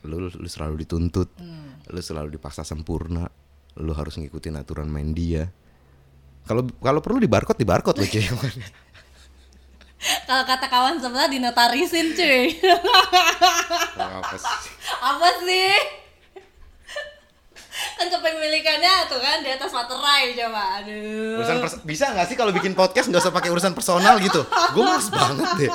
lu, 0.04 0.16
lu 0.28 0.50
selalu 0.50 0.84
dituntut, 0.84 1.32
Hmm. 1.40 1.80
lu 1.88 2.02
selalu 2.04 2.36
dipaksa 2.36 2.68
sempurna, 2.68 3.32
lu 3.80 3.92
harus 3.96 4.20
ngikutin 4.20 4.60
aturan 4.60 4.92
main 4.92 5.16
dia. 5.16 5.48
Kalau 6.46 6.68
kalau 6.78 7.02
perlu 7.02 7.18
di 7.18 7.26
barcode 7.26 7.58
di 7.58 7.66
barcode 7.66 7.98
lu 7.98 8.06
cuy. 8.06 8.26
Kalau 10.30 10.46
kata 10.46 10.70
kawan 10.70 11.02
sebelah 11.02 11.26
dinotarisin 11.26 12.14
cuy. 12.14 12.54
Apa 13.98 14.38
sih? 14.38 14.54
apa 15.02 15.30
sih? 15.42 15.74
kan 17.96 18.08
kepemilikannya 18.08 18.94
tuh 19.10 19.20
kan 19.20 19.42
di 19.42 19.50
atas 19.50 19.72
materai 19.74 20.32
coba. 20.38 20.64
Aduh. 20.84 21.42
Urusan 21.42 21.58
bisa 21.84 22.14
nggak 22.14 22.28
sih 22.30 22.38
kalau 22.38 22.54
bikin 22.54 22.78
podcast 22.78 23.10
nggak 23.10 23.24
usah 23.24 23.34
pakai 23.34 23.50
urusan 23.50 23.74
personal 23.74 24.22
gitu? 24.22 24.46
Gue 24.78 24.84
males 24.86 25.10
banget 25.10 25.48
deh. 25.58 25.70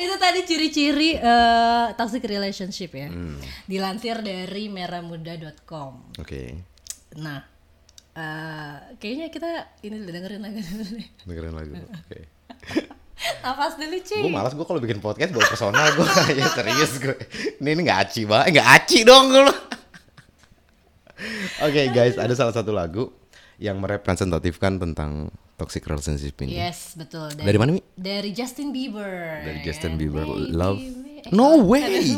Itu 0.00 0.16
tadi 0.16 0.40
ciri-ciri 0.42 1.14
eh, 1.14 1.86
toxic 1.92 2.24
relationship 2.24 2.90
ya. 2.90 3.08
Hmm. 3.12 3.36
Dilansir 3.68 4.18
dari 4.20 4.66
merahmuda.com. 4.66 6.16
Oke, 6.16 6.56
Nah, 7.10 7.42
eh, 8.14 8.76
kayaknya 8.96 9.28
kita 9.28 9.50
ini 9.82 9.98
dulu 9.98 10.10
dengerin 10.10 10.40
lagu 10.40 10.58
dulu 10.58 10.84
nih. 10.96 11.08
dengerin 11.26 11.52
lagu. 11.52 11.72
Oke. 11.76 12.18
Nafas 13.44 13.76
dulu 13.76 13.96
cuy. 14.00 14.20
Gue 14.24 14.32
malas 14.32 14.52
gue 14.56 14.64
kalau 14.64 14.80
bikin 14.80 14.98
podcast 14.98 15.30
bawa 15.30 15.44
personal 15.44 15.86
gue 15.92 16.08
ya 16.40 16.48
serius 16.48 16.92
gue. 16.96 17.16
Ini 17.60 17.68
ini 17.68 17.80
nggak 17.84 18.00
aci 18.08 18.20
banget, 18.24 18.46
nggak 18.56 18.68
aci 18.80 18.98
dong 19.04 19.28
lu. 19.28 19.44
Oke 21.66 21.92
guys, 21.92 22.16
ada 22.16 22.32
salah 22.32 22.56
satu 22.56 22.72
lagu 22.72 23.12
yang 23.60 23.76
merepresentatifkan 23.76 24.80
tentang 24.80 25.28
toxic 25.60 25.84
relationship 25.84 26.32
ini. 26.40 26.56
Yes, 26.56 26.96
betul. 26.96 27.28
Dari 27.36 27.58
mana, 27.60 27.76
Mi? 27.76 27.84
Dari 27.92 28.32
Justin 28.32 28.72
Bieber. 28.72 29.44
Dari 29.44 29.60
Justin 29.60 30.00
Bieber, 30.00 30.24
Baby, 30.24 30.48
Love. 30.56 30.80
Me- 30.80 31.20
eh, 31.20 31.32
No 31.36 31.60
way. 31.68 32.16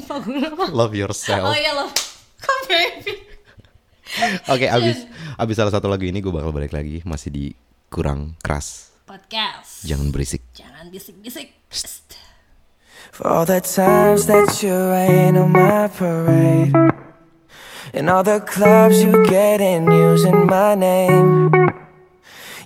Love 0.70 0.94
yourself. 0.94 1.50
Oh 1.50 1.56
iya 1.58 1.74
love. 1.74 1.90
Kok 2.46 2.58
baby? 2.70 3.12
Oke, 4.46 4.66
abis 4.70 5.10
abis 5.34 5.54
salah 5.58 5.74
satu 5.74 5.90
lagu 5.90 6.06
ini 6.06 6.22
gue 6.22 6.30
bakal 6.30 6.54
balik 6.54 6.70
lagi 6.70 7.02
masih 7.02 7.34
di 7.34 7.44
kurang 7.90 8.38
keras. 8.38 8.94
Podcast. 9.02 9.82
Jangan 9.82 10.14
berisik. 10.14 10.46
Jangan 10.54 10.94
bisik-bisik. 10.94 11.58
For 13.10 13.26
all 13.26 13.44
the 13.44 13.58
times 13.60 14.30
that 14.30 14.62
you 14.62 14.72
rain 14.72 15.34
on 15.36 15.50
my 15.50 15.90
parade 15.90 17.01
And 17.94 18.08
all 18.08 18.22
the 18.22 18.40
clubs 18.40 19.02
you 19.02 19.24
get 19.26 19.60
in 19.60 19.90
using 19.90 20.46
my 20.46 20.74
name 20.74 21.50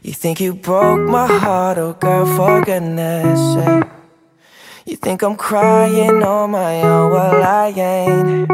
You 0.03 0.13
think 0.13 0.41
you 0.41 0.55
broke 0.55 1.01
my 1.01 1.27
heart, 1.27 1.79
oh 1.79 1.95
girl, 1.95 2.27
for 2.37 2.63
goodness 2.63 3.41
sake. 3.55 3.91
You 4.87 4.95
think 4.95 5.23
I'm 5.23 5.35
crying 5.35 6.23
on 6.23 6.53
my 6.53 6.81
own, 6.83 7.11
well, 7.11 7.43
I 7.43 7.69
ain't. 7.75 8.49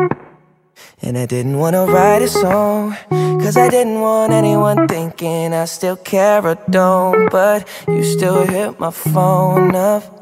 And 1.03 1.19
I 1.19 1.27
didn't 1.27 1.59
wanna 1.59 1.85
write 1.85 2.23
a 2.23 2.29
song, 2.29 2.97
cause 3.11 3.59
I 3.59 3.69
didn't 3.69 4.01
want 4.01 4.33
anyone 4.33 4.89
thinking 4.89 5.53
I 5.53 5.67
still 5.67 5.97
care 5.97 6.41
or 6.47 6.57
don't. 6.71 7.31
But 7.31 7.69
you 7.87 8.03
still 8.03 8.47
hit 8.47 8.81
my 8.81 8.91
phone 8.91 9.75
up. 9.75 10.22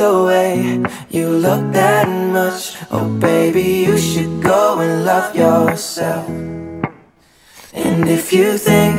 the 0.00 0.24
way 0.24 0.80
you 1.12 1.28
look 1.28 1.60
that 1.76 2.08
much, 2.08 2.72
oh 2.88 3.04
baby, 3.20 3.84
you 3.84 4.00
should 4.00 4.40
go 4.40 4.80
and 4.80 5.04
love 5.04 5.36
yourself. 5.36 6.24
And 7.76 8.08
if 8.08 8.32
you 8.32 8.56
think 8.56 8.96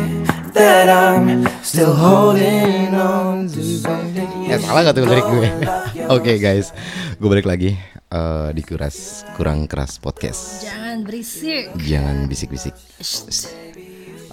that 0.54 0.94
I'm 0.94 1.50
still 1.66 1.98
holding 1.98 2.94
on 2.94 3.50
to 3.50 3.62
something, 3.66 4.30
Eh 4.46 4.62
salah 4.62 4.86
gak 4.86 4.94
tuh 4.94 5.10
lirik 5.10 5.26
go 5.26 5.42
gue? 5.42 5.50
Oke 6.22 6.38
guys, 6.38 6.70
gue 7.18 7.30
balik 7.34 7.50
lagi 7.50 7.74
eh, 8.14 8.50
di 8.54 8.62
Kuras 8.62 9.26
Kurang 9.34 9.66
Keras 9.66 9.98
Podcast. 9.98 10.70
Jangan 10.70 11.02
berisik. 11.02 11.82
Jangan 11.82 12.30
bisik-bisik. 12.30 12.78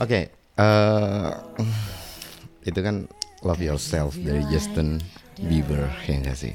Oke, 0.05 0.37
eh, 0.37 1.31
itu 2.69 2.81
kan 2.85 3.09
Love 3.41 3.65
Yourself 3.65 4.21
dari 4.21 4.45
Justin 4.53 5.01
Bieber, 5.41 5.87
ya 6.03 6.15
enggak 6.15 6.37
sih? 6.37 6.53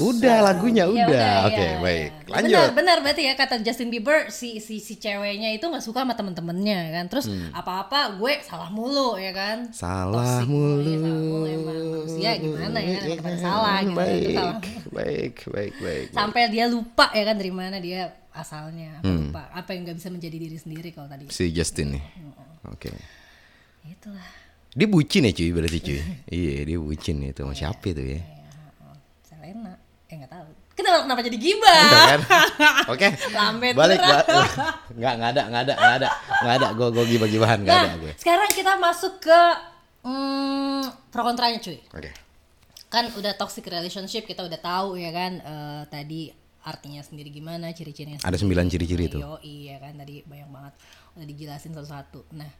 Udah 0.00 0.36
lagunya 0.42 0.84
Ya 0.84 1.06
udah. 1.06 1.30
Oke, 1.46 1.60
ya. 1.60 1.78
baik. 1.78 2.10
Benar, 2.24 2.34
Lanjut. 2.34 2.68
benar 2.74 2.96
berarti 2.98 3.22
ya 3.22 3.34
kata 3.34 3.60
Justin 3.60 3.88
Bieber 3.88 4.28
si 4.28 4.58
si 4.58 4.78
si 4.78 4.96
ceweknya 4.96 5.52
itu 5.52 5.62
nggak 5.62 5.80
suka 5.80 6.02
sama 6.02 6.14
temen-temennya 6.14 6.80
kan. 6.90 7.04
Terus 7.06 7.26
Hmm. 7.26 7.50
apa-apa 7.52 8.16
gue 8.16 8.32
salah 8.42 8.68
mulu 8.68 9.14
ya 9.16 9.30
kan. 9.30 9.70
Salah 9.70 10.40
Toxic 10.40 10.48
mulu. 10.48 10.74
gue, 10.80 10.94
salah 10.96 11.14
mulu 11.14 11.46
emang 11.46 11.78
manusia 11.78 12.30
gimana 12.36 12.78
ya 12.80 12.98
kan? 13.20 13.34
salah 13.36 13.76
gitu. 13.80 13.92
Itu 13.92 13.98
Baik, 14.00 14.34
salah. 14.34 14.56
baik, 14.90 15.34
baik, 15.46 15.74
baik. 15.78 16.06
Sampai 16.10 16.40
dia 16.48 16.64
lupa 16.66 17.06
ya 17.10 17.24
kan 17.24 17.36
dari 17.36 17.52
mana 17.52 17.76
dia 17.78 18.00
asalnya. 18.32 18.98
Apa 18.98 19.06
Hmm. 19.06 19.28
lupa 19.28 19.42
apa 19.52 19.70
yang 19.70 19.82
nggak 19.84 19.96
bisa 19.96 20.08
menjadi 20.08 20.36
diri 20.36 20.56
sendiri 20.56 20.88
kalau 20.90 21.06
tadi. 21.06 21.28
Si 21.28 21.44
Justin 21.48 22.00
nih. 22.00 22.04
Oke. 22.66 22.90
Itulah. 23.84 24.28
Dia 24.70 24.86
bucin 24.86 25.22
ya 25.22 25.32
cuy 25.32 25.50
berarti 25.50 25.78
cuy. 25.80 26.00
iya, 26.28 26.64
dia 26.64 26.78
bucin 26.78 27.22
itu. 27.22 27.40
Sama 27.40 27.54
siapa 27.54 27.84
itu 27.86 28.02
ya? 28.02 28.20
Selena. 29.22 29.72
Eh 30.08 30.14
nggak 30.16 30.32
tahu. 30.32 30.46
Kenapa 30.74 31.06
kenapa 31.06 31.20
jadi 31.22 31.38
gibah? 31.38 31.86
Kan? 32.10 32.20
Oke. 32.92 33.08
Lambe 33.30 33.68
Balik 33.72 34.02
ba- 34.02 34.26
Nggak 34.90 35.12
nggak 35.14 35.30
ada 35.30 35.42
nggak 35.46 35.62
ada 35.62 35.74
nggak 35.74 35.94
ada 35.94 36.08
nggak 36.42 36.54
ada. 36.56 36.66
Gue 36.74 36.88
gue 36.90 37.04
gibah 37.08 37.28
gibahan 37.28 37.58
nggak 37.62 37.70
Nah, 37.72 37.84
ada 37.86 37.94
gue. 37.96 38.12
sekarang 38.18 38.50
kita 38.50 38.72
masuk 38.76 39.22
ke 39.22 39.40
hmm, 40.02 40.82
pro 41.08 41.22
kontranya 41.22 41.58
cuy. 41.58 41.78
Oke. 41.94 42.10
Kan 42.90 43.14
udah 43.14 43.32
toxic 43.34 43.62
relationship 43.64 44.22
kita 44.24 44.42
udah 44.42 44.58
tahu 44.58 44.98
ya 44.98 45.10
kan 45.10 45.38
eh, 45.38 45.82
tadi 45.86 46.34
artinya 46.64 46.98
sendiri 46.98 47.28
gimana, 47.28 47.70
ciri-cirinya. 47.70 48.18
Ada 48.18 48.34
sembilan 48.34 48.66
ciri-ciri 48.66 49.06
itu. 49.06 49.18
Iya 49.44 49.78
kan 49.78 49.94
tadi 49.94 50.24
banyak 50.24 50.48
banget 50.48 50.74
udah 51.14 51.26
dijelasin 51.28 51.70
satu-satu. 51.70 52.34
Nah, 52.34 52.50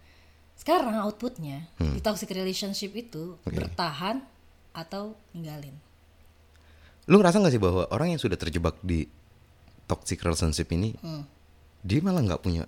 sekarang 0.54 0.94
outputnya 0.98 1.66
Hmm. 1.76 1.92
di 1.92 2.00
toxic 2.00 2.30
relationship 2.30 2.92
itu 2.92 3.36
bertahan 3.42 4.22
atau 4.70 5.12
ninggalin. 5.30 5.74
Lu 7.04 7.18
ngerasa 7.18 7.38
gak 7.38 7.50
sih 7.50 7.60
bahwa 7.60 7.84
orang 7.88 8.10
yang 8.10 8.20
sudah 8.20 8.34
terjebak 8.34 8.80
di 8.80 9.04
toxic 9.84 10.18
relationship 10.18 10.70
ini, 10.70 10.96
Hmm. 10.98 11.26
dia 11.80 12.00
malah 12.00 12.22
nggak 12.22 12.40
punya 12.40 12.64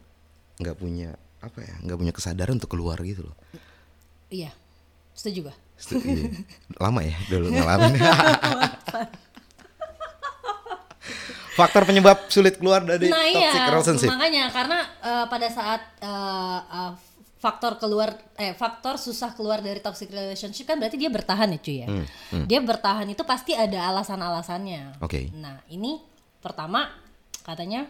nggak 0.57 0.77
punya 0.77 1.16
apa 1.38 1.61
ya 1.61 1.75
nggak 1.81 1.99
punya 1.99 2.12
kesadaran 2.12 2.57
untuk 2.57 2.68
keluar 2.70 2.96
gitu 3.01 3.25
loh. 3.25 3.37
Iya, 4.29 4.51
setuju 5.12 5.49
gak? 5.49 5.59
Setu- 5.77 6.01
iya. 6.03 6.33
Lama 6.77 7.01
ya 7.01 7.16
dulu 7.27 7.49
ngalamin. 7.49 7.94
Faktor 11.57 11.88
penyebab 11.88 12.29
sulit 12.29 12.61
keluar 12.61 12.85
dari 12.85 13.09
nah 13.09 13.16
toxic 13.22 13.40
iya 13.40 13.70
relationship. 13.70 14.09
makanya 14.11 14.44
karena 14.51 14.79
eh, 15.01 15.25
pada 15.27 15.49
saat 15.49 15.81
eh, 15.99 16.61
eh, 16.66 16.92
faktor 17.37 17.77
keluar 17.77 18.16
eh 18.40 18.57
faktor 18.57 18.96
susah 18.96 19.37
keluar 19.37 19.61
dari 19.61 19.79
toxic 19.85 20.09
relationship 20.09 20.64
kan 20.64 20.81
berarti 20.81 20.96
dia 20.96 21.12
bertahan 21.12 21.53
ya 21.53 21.59
cuy 21.61 21.77
ya 21.85 21.87
dia 22.49 22.61
bertahan 22.64 23.07
itu 23.12 23.22
pasti 23.29 23.53
ada 23.53 23.92
alasan-alasannya 23.92 25.05
Oke. 25.05 25.29
nah 25.37 25.61
ini 25.68 26.01
pertama 26.40 26.88
katanya 27.44 27.85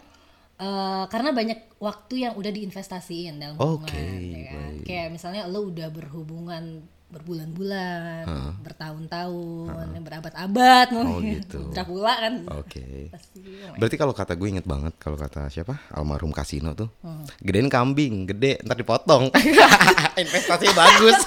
eh, 0.58 1.04
karena 1.06 1.30
banyak 1.30 1.78
waktu 1.78 2.26
yang 2.26 2.34
udah 2.34 2.50
diinvestasiin 2.50 3.38
dalam 3.38 3.54
hubungan 3.54 3.86
Oke, 3.86 4.02
ya 4.34 4.40
kan? 4.50 4.72
baik. 4.82 4.84
kayak 4.84 5.08
misalnya 5.14 5.42
lo 5.46 5.70
udah 5.70 5.88
berhubungan 5.94 6.64
berbulan-bulan 7.06 8.26
bertahun-tahun 8.66 9.94
berabad-abad 10.02 10.86
Oh, 10.90 11.22
mungkin 11.22 11.38
gitu. 11.38 11.70
Dracula 11.70 12.14
kan? 12.18 12.34
Oke. 12.58 13.14
pasti 13.14 13.40
Berarti 13.78 13.96
kalau 13.96 14.10
kata 14.10 14.34
gue 14.34 14.48
inget 14.50 14.66
banget 14.66 14.94
kalau 14.98 15.14
kata 15.14 15.46
siapa? 15.46 15.78
Almarhum 15.94 16.34
Kasino 16.34 16.74
tuh. 16.74 16.90
Hmm. 17.06 17.22
gedein 17.38 17.70
kambing 17.70 18.26
gede 18.26 18.58
ntar 18.66 18.74
dipotong. 18.74 19.30
Investasinya 20.22 20.74
bagus. 20.74 21.18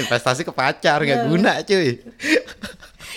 Investasi 0.00 0.44
ke 0.44 0.52
pacar 0.52 1.00
nggak 1.00 1.24
guna 1.30 1.62
cuy 1.64 2.02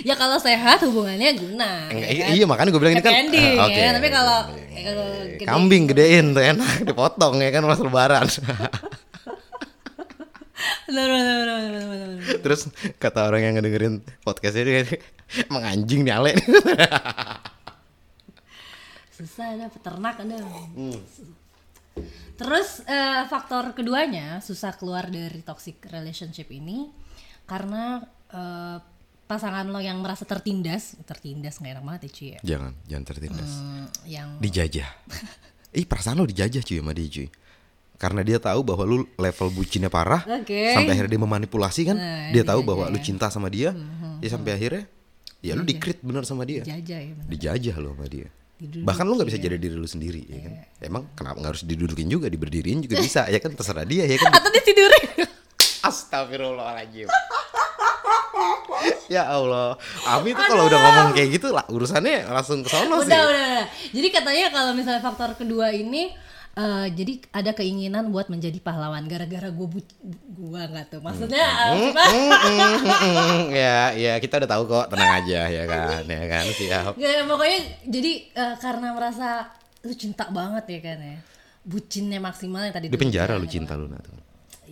ya 0.02 0.14
kalau 0.14 0.38
sehat 0.38 0.82
hubungannya 0.82 1.30
guna 1.36 1.88
Enggak, 1.88 2.02
ya 2.02 2.10
i- 2.10 2.20
kan? 2.20 2.34
iya 2.34 2.46
makanya 2.46 2.70
gue 2.70 2.82
bilang 2.82 2.96
ini 2.96 3.04
kan 3.04 3.14
ending, 3.16 3.54
Ah, 3.56 3.66
oke. 3.66 3.78
ya. 3.78 3.92
tapi 3.92 4.08
kalau 4.10 4.38
kalau 4.74 5.06
gede- 5.30 5.46
kambing 5.46 5.84
gedein 5.86 6.26
tuh 6.32 6.44
enak 6.44 6.72
dipotong 6.88 7.36
ya 7.38 7.50
kan 7.50 7.64
pas 7.64 7.78
lebaran 7.78 8.26
terus 12.40 12.68
kata 12.96 13.28
orang 13.28 13.42
yang 13.44 13.54
ngedengerin 13.56 13.94
podcast 14.22 14.56
ini 14.56 14.86
emang 15.50 15.64
anjing 15.64 16.02
nih 16.02 16.14
Ale 16.14 16.32
susah 19.10 19.46
ada 19.54 19.68
peternak 19.70 20.16
ada 20.20 20.38
Hmm. 20.74 20.98
terus 22.34 22.82
eh, 22.84 23.24
faktor 23.28 23.72
keduanya 23.72 24.42
susah 24.42 24.74
keluar 24.74 25.06
dari 25.08 25.42
toxic 25.42 25.78
relationship 25.86 26.50
ini 26.50 26.90
karena 27.46 28.02
eh, 28.30 28.78
pasangan 29.24 29.66
lo 29.72 29.80
yang 29.80 29.98
merasa 30.04 30.28
tertindas 30.28 31.00
tertindas 31.08 31.58
nggak 31.58 31.80
enak 31.80 31.84
banget 31.84 32.02
ya 32.04 32.10
cuy 32.12 32.28
ya? 32.28 32.40
Jangan 32.44 32.72
jangan 32.86 33.06
tertindas. 33.08 33.52
Hmm, 33.52 33.86
yang 34.06 34.30
dijajah. 34.38 34.90
Ih 35.80 35.86
perasaan 35.88 36.20
lo 36.20 36.28
dijajah 36.28 36.62
cuy 36.62 36.78
sama 36.84 36.94
dia 36.94 37.08
cuy. 37.10 37.28
Karena 37.98 38.22
dia 38.26 38.38
tahu 38.42 38.68
bahwa 38.68 38.84
lu 38.84 38.98
level 39.16 39.48
bucinnya 39.56 39.88
parah 39.88 40.28
Oke. 40.28 40.76
sampai 40.76 40.92
akhirnya 40.92 41.12
dia 41.16 41.22
memanipulasi 41.24 41.82
kan? 41.88 41.96
Nah, 41.96 42.36
dia 42.36 42.44
tahu 42.44 42.60
dijajah 42.60 42.68
bahwa 42.68 42.86
lu 42.92 43.00
ya. 43.00 43.04
cinta 43.04 43.28
sama 43.32 43.48
dia 43.48 43.70
ya 44.20 44.30
sampai 44.30 44.52
akhirnya 44.60 44.84
ya 45.40 45.54
lu 45.56 45.64
dikrit 45.64 46.04
bener 46.04 46.24
sama 46.28 46.44
dia. 46.44 46.68
Jajah 46.68 47.00
ya 47.00 47.14
bener. 47.16 47.30
dijajah 47.32 47.76
lo 47.80 47.96
sama 47.96 48.08
dia. 48.12 48.28
Diduduki, 48.54 48.86
bahkan 48.86 49.04
lu 49.10 49.18
nggak 49.18 49.28
bisa 49.34 49.40
jadi 49.42 49.58
diri 49.58 49.76
lu 49.76 49.88
sendiri 49.88 50.22
ya 50.30 50.40
kan? 50.46 50.54
Emang 50.84 51.04
kenapa 51.16 51.42
nggak 51.42 51.52
harus 51.58 51.64
didudukin 51.64 52.08
juga 52.12 52.28
diberdiriin 52.28 52.84
juga 52.84 53.00
bisa 53.00 53.26
ya 53.32 53.40
kan? 53.40 53.56
Terserah 53.56 53.88
dia 53.88 54.04
ya 54.04 54.20
kan? 54.20 54.32
Atau 54.38 54.52
ditidurin 54.52 55.26
Astagfirullahaladzim 55.84 57.08
Ya 59.12 59.28
Allah. 59.28 59.76
Ami 60.08 60.32
tuh 60.32 60.44
kalau 60.44 60.68
udah 60.68 60.80
ngomong 60.80 61.10
kayak 61.12 61.30
gitu 61.36 61.52
lah 61.52 61.66
Urusannya 61.68 62.24
langsung 62.28 62.64
ke 62.64 62.70
sono 62.72 63.00
udah, 63.00 63.04
sih. 63.04 63.12
udah 63.12 63.22
udah. 63.28 63.62
Jadi 63.92 64.08
katanya 64.10 64.46
kalau 64.50 64.72
misalnya 64.72 65.02
faktor 65.04 65.36
kedua 65.36 65.76
ini 65.76 66.16
eh, 66.54 66.86
jadi 66.94 67.14
ada 67.34 67.52
keinginan 67.52 68.14
buat 68.14 68.32
menjadi 68.32 68.56
pahlawan 68.62 69.04
gara-gara 69.10 69.50
gue 69.50 69.68
gua 70.34 70.62
nggak 70.70 70.86
tuh 70.94 71.02
maksudnya 71.02 71.48
Hmm, 71.74 71.92
uh, 71.92 73.50
Ya 73.52 73.92
ya 73.98 74.14
kita 74.24 74.40
udah 74.40 74.50
tahu 74.50 74.64
kok. 74.72 74.86
Tenang 74.94 75.12
aja 75.20 75.42
ya 75.50 75.64
kan 75.68 76.04
Ya 76.08 76.24
kan? 76.30 76.44
Siap. 76.48 76.92
Ya, 76.96 77.28
pokoknya 77.28 77.60
jadi 77.90 78.12
eh, 78.32 78.56
karena 78.62 78.96
merasa 78.96 79.52
lu 79.84 79.92
cinta 79.92 80.32
banget 80.32 80.64
ya 80.70 80.80
kan 80.80 80.98
ya. 81.04 81.18
Bucinnya 81.64 82.20
maksimal 82.20 82.64
yang 82.68 82.76
tadi 82.76 82.88
Di 82.88 83.00
penjara 83.00 83.36
lu 83.36 83.48
cinta 83.48 83.76
lu 83.76 83.88
tuh. 83.92 84.23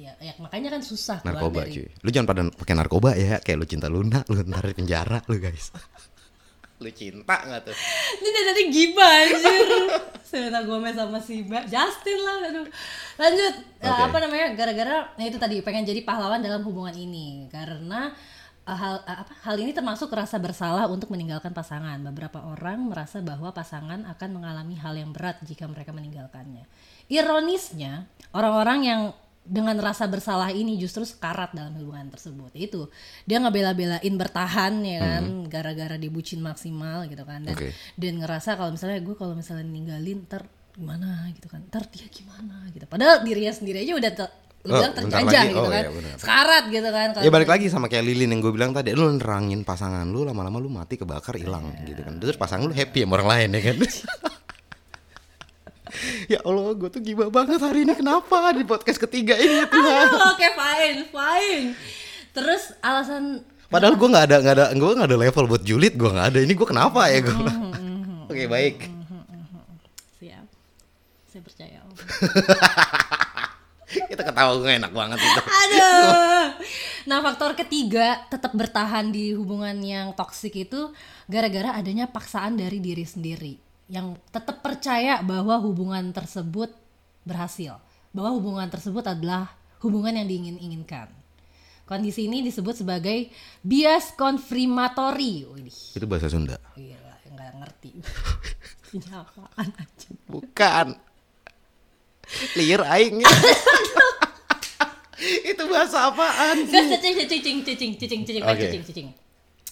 Ya, 0.01 0.11
ya 0.17 0.33
makanya 0.41 0.73
kan 0.73 0.81
susah 0.81 1.21
Narkoba 1.21 1.65
dari 1.65 1.77
cuy. 1.77 1.87
Lu 2.01 2.09
jangan 2.09 2.27
pada 2.27 2.41
pakai 2.49 2.73
narkoba 2.73 3.09
ya 3.13 3.37
Kayak 3.37 3.57
lu 3.61 3.65
cinta 3.69 3.87
Luna 3.87 4.25
Lu 4.25 4.41
ntar 4.41 4.65
di 4.65 4.75
penjara 4.75 5.21
lu 5.29 5.37
guys. 5.37 5.69
Lu 6.81 6.89
cinta 6.89 7.37
gak 7.45 7.61
tuh? 7.69 7.75
Ini 8.17 8.29
dari 8.33 8.45
tadi 8.49 8.63
gibah 8.73 9.13
anjir. 9.29 9.65
Selena 10.29 10.65
Gomez 10.65 10.97
sama 10.97 11.21
si 11.21 11.45
Mbak 11.45 11.69
Justin 11.69 12.19
lah 12.25 12.37
aduh. 12.49 12.67
lanjut 13.21 13.53
Eh, 13.81 13.89
Oke. 13.89 14.01
apa 14.09 14.17
namanya 14.21 14.53
gara-gara 14.53 15.09
ya 15.17 15.25
itu 15.25 15.41
tadi 15.41 15.57
pengen 15.65 15.85
jadi 15.85 16.01
pahlawan 16.01 16.41
dalam 16.41 16.65
hubungan 16.65 16.93
ini. 16.97 17.45
Karena 17.53 18.09
eh, 18.65 18.77
hal 18.77 19.05
eh, 19.05 19.17
apa 19.21 19.33
hal 19.45 19.61
ini 19.61 19.77
termasuk 19.77 20.09
rasa 20.09 20.41
bersalah 20.41 20.89
untuk 20.89 21.13
meninggalkan 21.13 21.53
pasangan. 21.53 22.01
Beberapa 22.01 22.41
orang 22.41 22.89
merasa 22.89 23.21
bahwa 23.21 23.53
pasangan 23.53 24.01
akan 24.09 24.29
mengalami 24.33 24.73
hal 24.81 24.97
yang 24.97 25.13
berat 25.13 25.37
jika 25.45 25.69
mereka 25.69 25.93
meninggalkannya. 25.93 26.65
Ironisnya 27.13 28.09
orang-orang 28.33 28.79
yang 28.85 29.01
dengan 29.41 29.73
rasa 29.81 30.05
bersalah 30.05 30.53
ini 30.53 30.77
justru 30.77 31.01
sekarat 31.01 31.51
dalam 31.51 31.73
hubungan 31.75 32.07
tersebut. 32.07 32.53
Itu 32.53 32.87
dia 33.25 33.41
ngebela-belain 33.41 34.13
bertahan 34.15 34.73
ya 34.81 34.99
kan? 35.01 35.23
Gara-gara 35.49 35.97
dibucin 35.97 36.39
maksimal 36.39 37.09
gitu 37.09 37.25
kan? 37.25 37.41
Dan 37.43 37.57
Oke. 37.57 37.73
dan 37.97 38.13
ngerasa 38.21 38.55
kalau 38.55 38.71
misalnya 38.71 39.01
gue 39.01 39.15
kalau 39.17 39.33
misalnya 39.33 39.65
ninggalin 39.65 40.23
ntar 40.29 40.45
gimana? 40.71 41.27
gitu 41.33 41.49
kan? 41.49 41.65
Ntar 41.67 41.89
dia 41.89 42.05
gimana? 42.07 42.69
gitu. 42.69 42.85
Padahal 42.85 43.25
dirinya 43.25 43.51
sendiri 43.51 43.81
aja 43.81 43.93
udah 43.97 44.13
ter- 44.13 44.35
lu 44.61 44.69
Oh, 44.69 44.77
bilang 44.77 44.93
terjajah 44.93 45.41
gitu 45.49 45.57
Oh, 45.57 45.73
kan? 45.73 45.83
iya, 45.89 46.13
sekarat 46.21 46.63
gitu 46.69 46.89
kan 46.93 47.07
kalau 47.17 47.25
Ya 47.25 47.31
balik 47.33 47.49
lagi 47.49 47.65
sama 47.65 47.89
kayak 47.89 48.05
Lilin 48.05 48.29
yang 48.29 48.45
gue 48.45 48.53
bilang 48.53 48.69
tadi. 48.69 48.93
Lu 48.93 49.09
nerangin 49.09 49.65
pasangan 49.65 50.05
lu 50.05 50.21
Lama-lama 50.21 50.61
lu 50.61 50.69
mati 50.69 51.01
kebakar 51.01 51.33
hilang 51.33 51.65
gitu 51.81 52.05
kan. 52.05 52.21
Terus 52.21 52.37
pasangan 52.37 52.69
lu 52.69 52.73
happy 52.77 53.01
sama 53.01 53.17
orang 53.17 53.29
lain 53.33 53.49
ya 53.57 53.61
kan 53.73 53.75
Ya 56.31 56.39
Allah 56.47 56.73
gue 56.75 56.89
tuh 56.89 57.01
gibah 57.03 57.27
banget 57.27 57.59
hari 57.59 57.83
ini. 57.83 57.93
Kenapa 57.95 58.55
di 58.55 58.63
podcast 58.63 58.99
ketiga 58.99 59.35
ini 59.35 59.61
ya 59.61 59.65
Tuhan 59.73 60.07
oke 60.15 60.47
fine 60.55 60.99
fine. 61.11 61.67
Terus 62.31 62.71
alasan 62.79 63.43
Padahal 63.71 63.95
gue 63.95 64.07
gak 64.11 64.25
ada 64.27 64.37
nggak 64.43 64.55
ada 64.59 64.65
gue 64.75 64.89
gak 64.99 65.07
ada 65.07 65.19
level 65.19 65.45
buat 65.47 65.63
julid 65.63 65.95
gue 65.95 66.11
gak 66.11 66.27
ada. 66.35 66.39
Ini 66.43 66.51
gue 66.51 66.67
kenapa 66.67 67.07
ya? 67.07 67.23
Gue 67.23 67.35
Mm-hmm, 67.35 68.27
Oke 68.27 68.43
baik. 68.51 68.77
Siap. 70.19 70.45
Saya 71.31 71.41
percaya. 71.43 71.77
Om. 71.87 71.95
kita 74.11 74.23
ketawa 74.27 74.51
gue 74.59 74.71
enak 74.75 74.91
banget 74.91 75.19
itu. 75.23 75.41
Aduh. 75.63 76.47
Nah, 77.07 77.17
faktor 77.23 77.55
ketiga 77.55 78.27
tetap 78.27 78.51
bertahan 78.55 79.07
di 79.11 79.31
hubungan 79.35 79.79
yang 79.79 80.11
toksik 80.15 80.67
itu 80.67 80.91
gara-gara 81.31 81.75
adanya 81.79 82.11
paksaan 82.11 82.59
dari 82.59 82.83
diri 82.83 83.07
sendiri 83.07 83.70
yang 83.91 84.15
tetap 84.31 84.63
percaya 84.63 85.19
bahwa 85.19 85.59
hubungan 85.59 86.15
tersebut 86.15 86.71
berhasil, 87.27 87.75
bahwa 88.15 88.31
hubungan 88.39 88.71
tersebut 88.71 89.03
adalah 89.03 89.51
hubungan 89.83 90.15
yang 90.15 90.31
diingin-inginkan. 90.31 91.11
Kondisi 91.83 92.31
ini 92.31 92.39
disebut 92.39 92.87
sebagai 92.87 93.27
bias 93.59 94.15
konfirmatory. 94.15 95.43
Widih, 95.43 95.99
itu 95.99 96.05
bahasa 96.07 96.31
Sunda 96.31 96.55
gila, 96.71 97.19
nggak 97.35 97.51
ngerti. 97.59 97.91
Ini 98.91 99.07
apaan 99.15 99.71
aja. 99.79 100.07
bukan 100.27 100.99
liar 102.59 102.83
aing 102.91 103.23
itu 105.51 105.63
bahasa 105.71 106.11
apaan 106.11 106.67
sih 106.67 106.99
cicing 106.99 107.15
cicing 107.23 107.57
cicing 107.63 107.91
cicing 107.95 108.21
cicing 108.27 108.43
Oke. 108.43 108.59
cicing 108.59 108.83
cicing. 108.83 109.07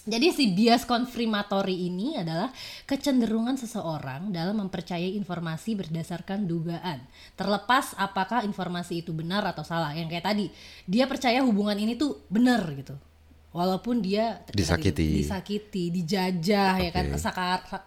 Jadi 0.09 0.27
si 0.33 0.49
bias 0.57 0.89
konfirmatory 0.89 1.85
ini 1.85 2.17
adalah 2.17 2.49
kecenderungan 2.89 3.55
seseorang 3.61 4.33
dalam 4.33 4.57
mempercayai 4.65 5.13
informasi 5.13 5.77
berdasarkan 5.77 6.49
dugaan. 6.49 7.05
Terlepas 7.37 7.93
apakah 7.93 8.41
informasi 8.41 9.05
itu 9.05 9.13
benar 9.13 9.45
atau 9.45 9.61
salah. 9.61 9.93
Yang 9.93 10.17
kayak 10.17 10.25
tadi, 10.25 10.45
dia 10.89 11.05
percaya 11.05 11.45
hubungan 11.45 11.77
ini 11.77 11.93
tuh 11.93 12.25
benar 12.27 12.65
gitu. 12.73 12.97
Walaupun 13.49 14.01
dia 14.01 14.45
Disakiti. 14.53 15.25
disakiti, 15.25 15.89
dijajah 15.89 16.73
ya 16.85 16.91
kan, 16.93 17.05
Oke. 17.09 17.17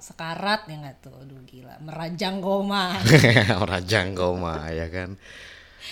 sekarat, 0.02 0.66
ya 0.66 0.74
nggak 0.74 0.96
tuh, 1.06 1.14
aduh 1.14 1.38
gila, 1.46 1.78
merajang 1.78 2.42
koma. 2.42 2.98
orang 3.62 3.82
jangkoma 3.86 4.74
ya 4.74 4.90
kan 4.90 5.14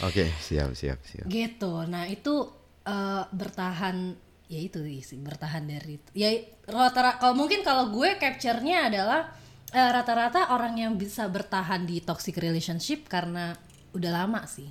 oke 0.06 0.24
siap 0.38 0.70
siap 0.78 1.02
siap 1.02 1.26
gitu 1.26 1.82
nah 1.90 2.06
itu 2.06 2.46
eh, 2.86 3.22
bertahan 3.30 4.14
ya 4.50 4.58
itu 4.58 4.82
sih 4.82 5.14
bertahan 5.22 5.62
dari 5.62 6.02
ya 6.10 6.34
rata 6.66 7.22
kalau 7.22 7.38
mungkin 7.38 7.62
kalau 7.62 7.94
gue 7.94 8.18
capture-nya 8.18 8.90
adalah 8.90 9.30
eh, 9.70 9.90
rata-rata 9.94 10.50
orang 10.50 10.74
yang 10.74 10.92
bisa 10.98 11.30
bertahan 11.30 11.86
di 11.86 12.02
toxic 12.02 12.34
relationship 12.34 13.06
karena 13.06 13.54
udah 13.94 14.10
lama 14.10 14.42
sih 14.50 14.66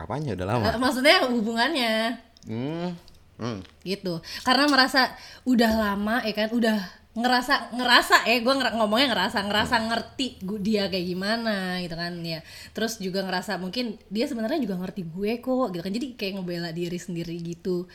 apanya 0.00 0.32
udah 0.32 0.46
lama 0.48 0.64
Eh, 0.72 0.80
maksudnya 0.80 1.28
hubungannya 1.28 2.16
hmm. 2.48 2.88
Hmm. 3.36 3.60
gitu 3.84 4.24
karena 4.48 4.64
merasa 4.64 5.12
udah 5.44 5.72
lama 5.76 6.24
ya 6.24 6.32
kan 6.32 6.48
udah 6.56 7.03
ngerasa 7.14 7.70
ngerasa 7.72 8.26
eh 8.26 8.42
gue 8.42 8.50
nger- 8.50 8.74
ngomongnya 8.74 9.06
ngerasa 9.08 9.38
ngerasa 9.42 9.76
ngerti 9.86 10.42
gu- 10.42 10.58
dia 10.58 10.86
kayak 10.86 11.06
gimana 11.06 11.78
gitu 11.78 11.94
kan 11.94 12.10
ya 12.20 12.42
terus 12.70 12.98
juga 12.98 13.22
ngerasa 13.22 13.54
mungkin 13.56 14.02
dia 14.08 14.26
sebenarnya 14.26 14.58
juga 14.58 14.74
ngerti 14.76 15.06
gue 15.06 15.38
kok 15.38 15.66
gitu 15.70 15.80
kan 15.80 15.92
jadi 15.92 16.06
kayak 16.12 16.32
ngebela 16.36 16.70
diri 16.70 16.98
sendiri 16.98 17.38
gitu 17.38 17.86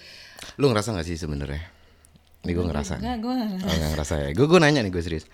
lu 0.55 0.65
ngerasa 0.65 0.95
gak 0.95 1.03
sih 1.05 1.15
sebenarnya 1.15 1.59
Ini 2.39 2.55
gue 2.55 2.63
ngerasa. 2.63 3.03
Enggak, 3.03 3.17
gue 3.19 3.33
nggak 3.35 3.49
Oh, 3.59 3.75
nggak 3.75 3.91
ngerasa 3.99 4.13
ya. 4.15 4.29
Gue 4.31 4.47
gue 4.47 4.59
nanya 4.63 4.79
nih 4.79 4.95
gue 4.95 5.03
serius. 5.03 5.27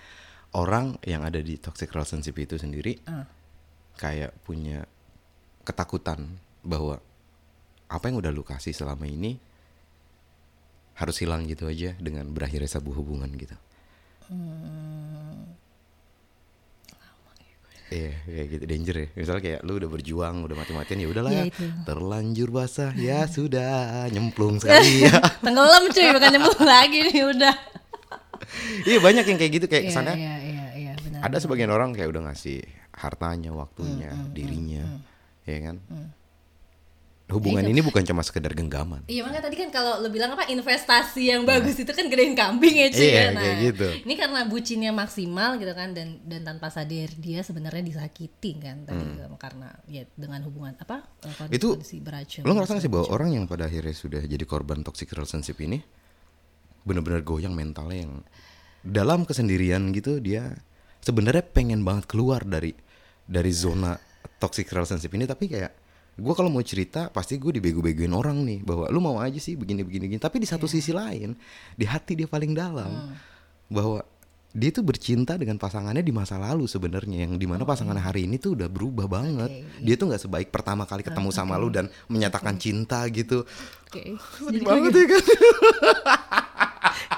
Orang 0.51 0.97
yang 1.05 1.21
ada 1.21 1.37
di 1.37 1.53
toxic 1.55 1.93
relationship 1.93 2.33
itu 2.35 2.57
sendiri 2.57 2.97
Ah. 3.05 3.29
kayak 3.93 4.33
punya 4.41 4.89
ketakutan 5.61 6.25
bahwa 6.61 6.97
apa 7.85 8.03
yang 8.03 8.17
udah 8.17 8.33
lu 8.33 8.41
kasih 8.41 8.73
selama 8.73 9.05
ini 9.05 9.37
harus 10.95 11.19
hilang 11.19 11.45
gitu 11.45 11.67
aja 11.67 11.93
dengan 11.95 12.25
berakhirnya 12.27 12.65
sebuah 12.71 12.97
hubungan 12.97 13.29
gitu. 13.35 13.53
Iya, 17.85 18.11
kayak 18.25 18.47
gitu 18.49 18.63
danger 18.65 18.95
ya. 18.97 19.07
Misalnya 19.13 19.41
kayak 19.45 19.59
lu 19.61 19.77
udah 19.77 19.89
berjuang, 19.93 20.35
udah 20.41 20.55
mati-matian 20.57 20.99
ya 21.05 21.07
udahlah. 21.07 21.31
Ya, 21.31 21.43
itu. 21.47 21.65
Terlanjur 21.85 22.49
basah 22.49 22.91
ya 22.97 23.29
sudah 23.29 24.09
nyemplung 24.09 24.57
sekali 24.57 25.05
ya. 25.05 25.13
Tenggelam 25.45 25.93
cuy, 25.93 26.07
bukan 26.09 26.29
nyemplung 26.33 26.65
lagi 26.65 26.99
nih 27.13 27.23
udah. 27.29 27.55
iya 28.83 28.99
banyak 28.99 29.25
yang 29.25 29.37
kayak 29.39 29.51
gitu 29.61 29.65
kayak 29.71 29.83
Iya, 29.87 29.89
kesannya 29.93 30.15
iya, 30.19 30.35
iya, 30.43 30.65
iya, 30.75 30.93
benar. 30.99 31.23
ada 31.23 31.37
sebagian 31.39 31.71
orang 31.71 31.95
kayak 31.95 32.09
udah 32.11 32.29
ngasih 32.29 32.61
hartanya, 32.91 33.55
waktunya, 33.55 34.11
dirinya, 34.33 34.83
ya 35.47 35.57
kan. 35.71 35.75
Hubungan 37.25 37.65
ini 37.65 37.81
bukan 37.81 38.05
cuma 38.05 38.21
sekedar 38.21 38.53
genggaman. 38.53 39.01
Iya 39.09 39.25
makanya 39.25 39.49
tadi 39.49 39.57
kan 39.57 39.73
kalau 39.73 39.97
lo 39.97 40.13
bilang 40.13 40.37
apa 40.37 40.45
investasi 40.45 41.33
yang 41.33 41.41
bagus 41.41 41.73
itu 41.73 41.89
kan 41.89 42.05
gedein 42.05 42.37
kambing 42.37 42.77
ya 42.77 42.87
cuy 42.93 43.01
Iya, 43.01 43.17
ya. 43.17 43.25
Nah, 43.33 43.41
kayak 43.41 43.57
gitu. 43.65 43.87
Ini 44.05 44.13
karena 44.13 44.39
bucinnya 44.45 44.91
maksimal 44.93 45.57
gitu 45.57 45.73
kan 45.73 45.97
dan 45.97 46.21
dan 46.21 46.45
tanpa 46.45 46.69
sadar 46.69 47.09
dia 47.17 47.41
sebenarnya 47.41 47.81
disakiti 47.81 48.61
kan 48.61 48.85
tadi 48.85 49.03
karena 49.41 49.73
ya 49.89 50.05
dengan 50.13 50.45
hubungan 50.45 50.77
apa 50.77 51.01
eh, 51.25 51.33
kondisi, 51.33 51.49
Hmm. 51.49 51.57
Itu 51.57 51.67
kondisi 51.81 51.97
beracun. 51.97 52.41
Lo 52.45 52.51
ngerasa 52.53 52.71
gak 52.77 52.83
sih 52.85 52.91
bahwa 52.93 53.07
orang 53.09 53.29
yang 53.33 53.45
pada 53.49 53.65
akhirnya 53.65 53.95
sudah 53.97 54.21
jadi 54.21 54.45
korban 54.45 54.85
toxic 54.85 55.09
relationship 55.17 55.57
ini 55.65 55.81
benar-benar 56.85 57.25
goyang 57.25 57.57
mentalnya 57.57 58.05
yang 58.05 58.13
dalam 58.85 59.25
kesendirian 59.25 59.89
gitu 59.97 60.21
dia 60.21 60.53
sebenarnya 61.01 61.41
pengen 61.41 61.81
banget 61.81 62.05
keluar 62.05 62.45
dari 62.45 62.77
dari 63.25 63.49
zona 63.49 63.97
toxic 64.37 64.69
relationship 64.69 65.09
ini 65.17 65.25
tapi 65.25 65.49
kayak 65.49 65.73
gue 66.15 66.33
kalau 66.33 66.47
mau 66.47 66.63
cerita 66.63 67.11
pasti 67.11 67.35
gue 67.35 67.59
dibego-begoin 67.59 68.15
orang 68.15 68.47
nih 68.47 68.63
bahwa 68.63 68.87
lu 68.87 69.03
mau 69.03 69.19
aja 69.19 69.35
sih 69.35 69.59
begini 69.59 69.83
begini 69.83 70.07
begini. 70.07 70.21
Tapi 70.21 70.39
di 70.39 70.47
satu 70.47 70.63
sisi 70.63 70.95
lain 70.95 71.35
di 71.75 71.85
hati 71.87 72.15
dia 72.15 72.27
paling 72.27 72.55
dalam 72.55 73.11
bahwa 73.67 73.99
dia 74.55 74.71
tuh 74.71 74.87
bercinta 74.87 75.35
dengan 75.35 75.59
pasangannya 75.59 75.99
di 75.99 76.15
masa 76.15 76.39
lalu 76.39 76.63
sebenarnya 76.63 77.27
yang 77.27 77.35
di 77.35 77.43
mana 77.43 77.67
pasangannya 77.67 77.99
hari 77.99 78.23
ini 78.23 78.39
tuh 78.39 78.55
udah 78.55 78.71
berubah 78.71 79.11
banget. 79.11 79.51
dia 79.83 79.99
tuh 79.99 80.07
nggak 80.07 80.23
sebaik 80.23 80.47
pertama 80.55 80.87
kali 80.87 81.03
ketemu 81.03 81.29
sama 81.35 81.59
lu 81.59 81.67
dan 81.67 81.91
menyatakan 82.07 82.55
cinta 82.55 83.03
gitu. 83.11 83.43
Oke. 83.91 84.15
sedih 84.47 84.63
banget 84.63 84.91
ya 84.95 85.05
kan? 85.11 85.23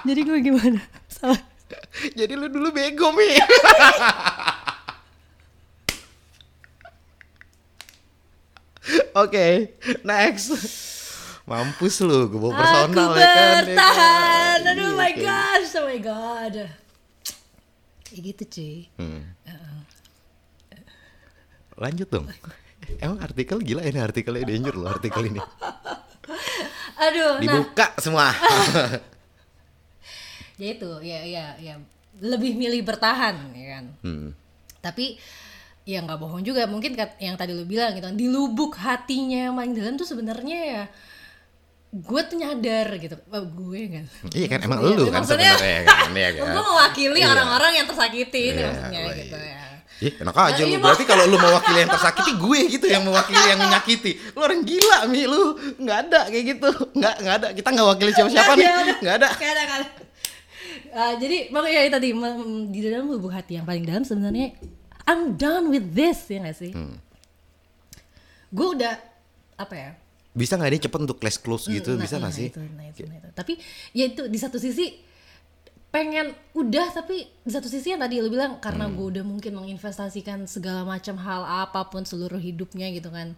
Jadi 0.09 0.19
gue 0.25 0.37
gimana? 0.41 0.81
Salah. 1.05 1.57
jadi 2.19 2.33
lu 2.35 2.47
dulu 2.47 2.71
bego 2.71 3.11
mi 3.15 3.35
Oke, 9.17 9.73
next. 10.03 10.53
Mampus 11.43 11.99
lu, 11.99 12.27
gue 12.27 12.37
bawa 12.37 12.53
personal 12.53 12.85
Aku 13.07 13.15
ya 13.15 13.23
kan. 13.23 13.63
bertahan. 13.63 13.65
ya 13.65 13.93
kan? 13.95 14.59
Aduh 14.67 14.83
Iya, 14.85 14.93
my 14.93 15.09
kayak- 15.09 15.23
gosh, 15.23 15.71
oh 15.73 15.85
my 15.85 15.99
god. 15.99 16.55
Kayak 18.03 18.19
gitu 18.25 18.43
cuy. 18.47 18.75
Hmm. 18.95 19.21
Lanjut 21.75 22.07
dong. 22.07 22.27
Emang 22.97 23.19
artikel 23.19 23.57
gila 23.59 23.81
ini 23.81 23.97
artikelnya 23.97 24.43
danger 24.43 24.75
loh 24.75 24.87
artikel 24.87 25.23
ini. 25.23 25.41
Aduh, 26.97 27.37
nah 27.37 27.41
Dibuka 27.41 27.87
semua. 27.97 28.33
ya 30.57 30.73
itu 30.73 30.89
ya 30.99 31.21
ya 31.21 31.45
ya 31.55 31.77
lebih 32.17 32.57
milih 32.57 32.81
bertahan 32.81 33.53
ya 33.53 33.65
kan 33.71 33.85
Hmm. 34.01 34.33
tapi 34.79 35.21
ya 35.87 36.03
nggak 36.03 36.19
bohong 36.19 36.43
juga 36.43 36.67
mungkin 36.67 36.99
yang 37.17 37.39
tadi 37.39 37.55
lu 37.55 37.63
bilang 37.63 37.95
gitu 37.95 38.03
kan 38.03 38.19
di 38.19 38.27
lubuk 38.27 38.75
hatinya 38.75 39.47
yang 39.47 39.55
paling 39.55 39.71
dalam 39.71 39.95
tuh 39.95 40.03
sebenarnya 40.03 40.59
ya 40.59 40.83
gue 41.87 42.21
tuh 42.27 42.35
nyadar 42.35 42.91
gitu 42.99 43.15
oh, 43.31 43.45
gue 43.47 43.81
kan 43.87 44.03
Iya 44.35 44.47
kan 44.51 44.59
emang 44.67 44.83
Iya, 44.83 44.95
lu 44.99 45.07
kan 45.07 45.23
maksudnya- 45.23 45.55
sebenarnya 45.55 45.81
kan, 45.87 46.11
iya 46.11 46.29
kan. 46.35 46.43
gue 46.51 46.63
mewakili 46.67 47.19
Iya. 47.23 47.31
orang-orang 47.31 47.71
yang 47.73 47.87
tersakiti 47.87 48.43
Iya, 48.51 48.67
maksudnya 48.67 48.99
lah, 49.01 49.15
gitu 49.15 49.37
iya. 49.39 49.55
ya 49.55 49.65
Ih, 49.97 50.13
enak 50.13 50.35
aja 50.35 50.45
Nah, 50.53 50.61
lu. 50.61 50.69
iya, 50.69 50.77
Berarti 50.77 51.03
kalau 51.09 51.23
lu 51.25 51.37
mewakili 51.41 51.77
yang 51.81 51.89
tersakiti, 51.89 52.31
gue 52.37 52.59
gitu 52.69 52.85
yang 52.85 53.01
mewakili 53.01 53.41
yang 53.49 53.57
menyakiti. 53.57 54.11
Lu 54.29 54.45
orang 54.45 54.61
gila, 54.61 55.09
Mi. 55.09 55.25
Lu 55.25 55.41
nggak 55.57 55.97
ada 56.05 56.21
kayak 56.29 56.45
gitu. 56.53 56.69
Nggak, 56.93 57.13
nggak 57.17 57.35
ada. 57.41 57.47
Kita 57.49 57.67
nggak 57.73 57.87
wakili 57.89 58.11
siapa-siapa 58.13 58.51
nih. 58.53 58.67
Nggak 59.01 59.15
ada. 59.17 59.29
Gak 59.33 59.49
ada, 59.49 59.61
gak 59.65 59.77
ada. 59.81 59.87
Uh, 60.93 61.13
jadi 61.17 61.37
makanya 61.49 61.97
tadi 61.97 62.13
di 62.69 62.79
dalam 62.85 63.09
lubuk 63.09 63.33
hati 63.33 63.57
yang 63.57 63.65
paling 63.65 63.89
dalam 63.89 64.05
sebenarnya 64.05 64.53
I'm 65.07 65.33
done 65.35 65.71
with 65.71 65.95
this 65.95 66.27
ya 66.27 66.43
gak 66.43 66.57
sih? 66.57 66.71
Hmm. 66.75 66.99
Gue 68.49 68.75
udah 68.75 68.93
apa 69.55 69.73
ya? 69.73 69.91
Bisa 70.31 70.53
nggak 70.53 70.69
dia 70.69 70.81
cepet 70.85 70.99
untuk 71.01 71.17
close 71.17 71.39
close 71.39 71.65
gitu? 71.65 71.95
Nah, 71.95 72.03
Bisa 72.03 72.19
nggak 72.19 72.29
nah, 72.29 72.37
sih? 72.37 72.47
Itu, 72.51 72.61
nah, 72.61 72.85
itu, 72.85 73.01
nah, 73.03 73.17
itu. 73.17 73.27
Tapi 73.33 73.53
ya 73.91 74.05
itu 74.05 74.21
di 74.27 74.37
satu 74.37 74.59
sisi 74.59 75.07
pengen 75.87 76.29
udah 76.51 76.91
tapi 76.91 77.23
di 77.25 77.49
satu 77.49 77.65
sisi 77.65 77.89
yang 77.89 78.03
tadi 78.03 78.19
lu 78.19 78.27
bilang 78.27 78.59
karena 78.59 78.85
Hmm. 78.85 78.93
gue 78.93 79.05
udah 79.17 79.23
mungkin 79.23 79.55
menginvestasikan 79.55 80.43
segala 80.45 80.83
macam 80.83 81.15
hal 81.17 81.41
apa 81.65 81.87
pun 81.87 82.03
seluruh 82.03 82.37
hidupnya 82.37 82.91
gitu 82.91 83.07
kan 83.07 83.33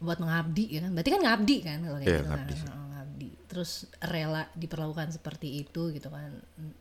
buat 0.00 0.16
mengabdi 0.16 0.64
ya 0.72 0.80
kan 0.80 0.96
berarti 0.96 1.10
kan 1.12 1.22
ngabdi 1.22 1.56
kan 1.60 1.78
kalau 1.84 1.98
kayak 2.00 2.08
Iya, 2.08 2.18
gitu 2.18 2.28
ngabdi 2.32 2.50
kan 2.50 2.58
sih. 2.58 2.66
Heeh, 2.66 2.86
ngabdi 2.88 3.28
terus 3.46 3.70
rela 4.00 4.42
diperlakukan 4.56 5.08
seperti 5.12 5.48
itu 5.60 5.82
gitu 5.92 6.08
kan 6.08 6.30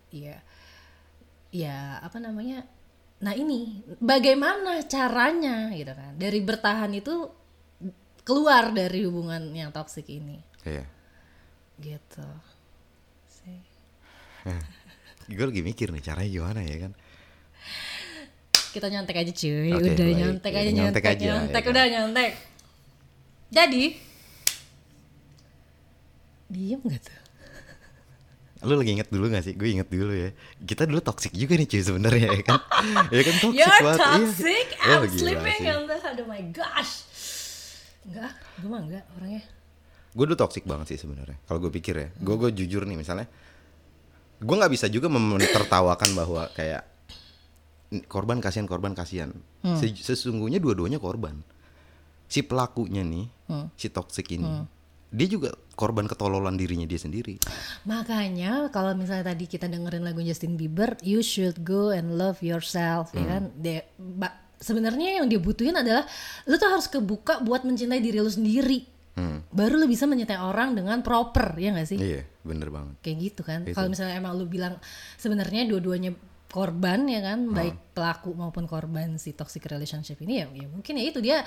iya 0.09 0.39
ya 1.51 1.77
apa 1.99 2.17
namanya 2.17 2.63
nah 3.17 3.33
ini 3.33 3.69
bagaimana 3.97 4.83
caranya 4.83 5.69
gitu 5.71 5.89
kan 5.89 6.13
dari 6.15 6.39
bertahan 6.39 6.93
itu 6.93 7.25
keluar 8.21 8.69
dari 8.69 9.01
hubungan 9.03 9.49
yang 9.51 9.71
toksik 9.71 10.05
ini 10.07 10.37
Iya. 10.61 10.85
gitu 11.79 12.27
sih 13.27 13.57
Gue 15.27 15.43
lagi 15.43 15.59
mikir 15.59 15.89
nih 15.89 15.99
caranya 16.01 16.29
gimana 16.29 16.59
ya 16.61 16.77
kan. 16.79 16.91
kita 18.69 18.87
nyontek 18.87 19.17
aja 19.17 19.33
cuy 19.33 19.71
Oke, 19.71 19.89
udah 19.89 20.05
baik. 20.05 20.17
nyontek 20.17 20.51
Ya, 20.51 20.59
aja 20.59 20.69
nyontek 20.69 20.77
nyontek, 20.77 21.05
aja, 21.09 21.17
ya 21.17 21.27
nyontek 21.33 21.63
kan? 21.63 21.71
udah 21.71 21.85
nyontek 21.87 22.31
jadi 23.47 23.83
diem 26.47 26.79
gak 26.81 27.01
tuh 27.01 27.19
Lu 28.61 28.73
lagi 28.73 28.91
inget 28.91 29.07
dulu 29.07 29.27
gak 29.27 29.43
sih? 29.43 29.53
Gue 29.53 29.69
inget 29.69 29.85
dulu 29.85 30.09
ya. 30.09 30.33
Kita 30.59 30.83
dulu 30.83 30.97
toxic 30.99 31.29
juga 31.31 31.53
nih 31.53 31.65
cuy 31.65 31.81
sebenarnya 31.81 32.27
ya 32.31 32.41
kan. 32.41 32.59
ya 33.15 33.21
kan 33.21 33.35
toxic 33.37 33.53
you're 33.55 33.77
banget. 33.77 33.97
Iya. 33.97 34.07
toxic 34.07 34.67
Oh, 34.73 34.87
I'm 34.87 35.03
gila 35.03 35.17
sleeping 35.19 35.59
sih. 35.59 35.69
on 35.69 35.83
the 35.83 35.97
oh 35.97 36.25
my 36.25 36.41
gosh 36.49 36.93
enggak 38.03 38.31
gue 38.57 38.69
mah 38.71 38.81
enggak 38.81 39.03
orangnya 39.13 39.43
gue 40.09 40.25
dulu 40.25 40.37
toxic 40.37 40.63
banget 40.63 40.85
sih 40.89 40.97
sebenarnya 40.97 41.35
kalau 41.43 41.59
gue 41.59 41.69
pikir 41.69 41.93
ya 41.93 42.07
gue 42.15 42.35
gue 42.37 42.49
jujur 42.55 42.87
nih 42.87 42.95
misalnya 42.95 43.27
gue 44.37 44.55
nggak 44.55 44.71
bisa 44.71 44.87
juga 44.87 45.11
menertawakan 45.11 46.15
bahwa 46.15 46.47
kayak 46.51 46.87
korban 48.05 48.39
kasihan 48.39 48.63
korban 48.63 48.91
kasihan 48.91 49.31
Se- 49.75 49.91
sesungguhnya 49.91 50.57
dua-duanya 50.57 50.97
korban 50.97 51.43
si 52.25 52.41
pelakunya 52.41 53.03
nih 53.03 53.27
si 53.75 53.87
toxic 53.87 54.27
ini 54.31 54.63
dia 55.07 55.25
juga 55.25 55.49
korban 55.73 56.03
ketololan 56.03 56.53
dirinya 56.53 56.83
dia 56.83 56.97
sendiri 56.97 57.39
Makanya 57.85 58.67
kalau 58.69 58.91
misalnya 58.91 59.31
tadi 59.31 59.45
kita 59.45 59.65
dengerin 59.65 60.03
lagu 60.03 60.19
Justin 60.19 60.55
Bieber, 60.55 60.99
you 60.99 61.21
should 61.21 61.63
go 61.63 61.89
and 61.89 62.13
love 62.13 62.41
yourself, 62.41 63.11
ya 63.11 63.23
Hmm. 63.23 63.29
kan? 63.29 63.43
Dia, 63.55 63.79
ba- 63.95 64.35
sebenarnya 64.57 65.21
yang 65.21 65.25
dia 65.25 65.37
butuhin 65.37 65.73
adalah 65.73 66.03
lu 66.43 66.55
tuh 66.55 66.67
harus 66.67 66.85
kebuka 66.85 67.39
buat 67.39 67.61
mencintai 67.61 67.97
diri 67.97 68.17
lu 68.17 68.27
sendiri. 68.27 68.83
Baru 69.47 69.79
lu 69.79 69.87
bisa 69.87 70.05
mencintai 70.05 70.37
orang 70.37 70.73
dengan 70.73 71.01
proper, 71.01 71.55
ya 71.55 71.73
gak 71.73 71.87
sih? 71.87 71.97
Hmm. 71.97 72.05
iya 72.05 72.21
bener 72.43 72.69
banget 72.69 72.95
Kayak 73.01 73.17
gitu 73.23 73.41
kan. 73.41 73.59
Kalau 73.65 73.87
misalnya 73.87 74.13
emang 74.15 74.33
lu 74.33 74.45
bilang 74.45 74.77
sebenarnya 75.15 75.65
dua-duanya 75.65 76.13
korban 76.47 77.07
ya 77.07 77.21
kan, 77.21 77.43
Hmm. 77.43 77.55
baik 77.55 77.75
pelaku 77.91 78.31
maupun 78.31 78.65
korban 78.65 79.15
si 79.15 79.31
toxic 79.31 79.65
relationship 79.65 80.19
ini 80.19 80.33
ya, 80.37 80.45
ya 80.53 80.67
mungkin 80.67 80.93
ya 80.95 81.05
itu 81.05 81.19
dia 81.19 81.41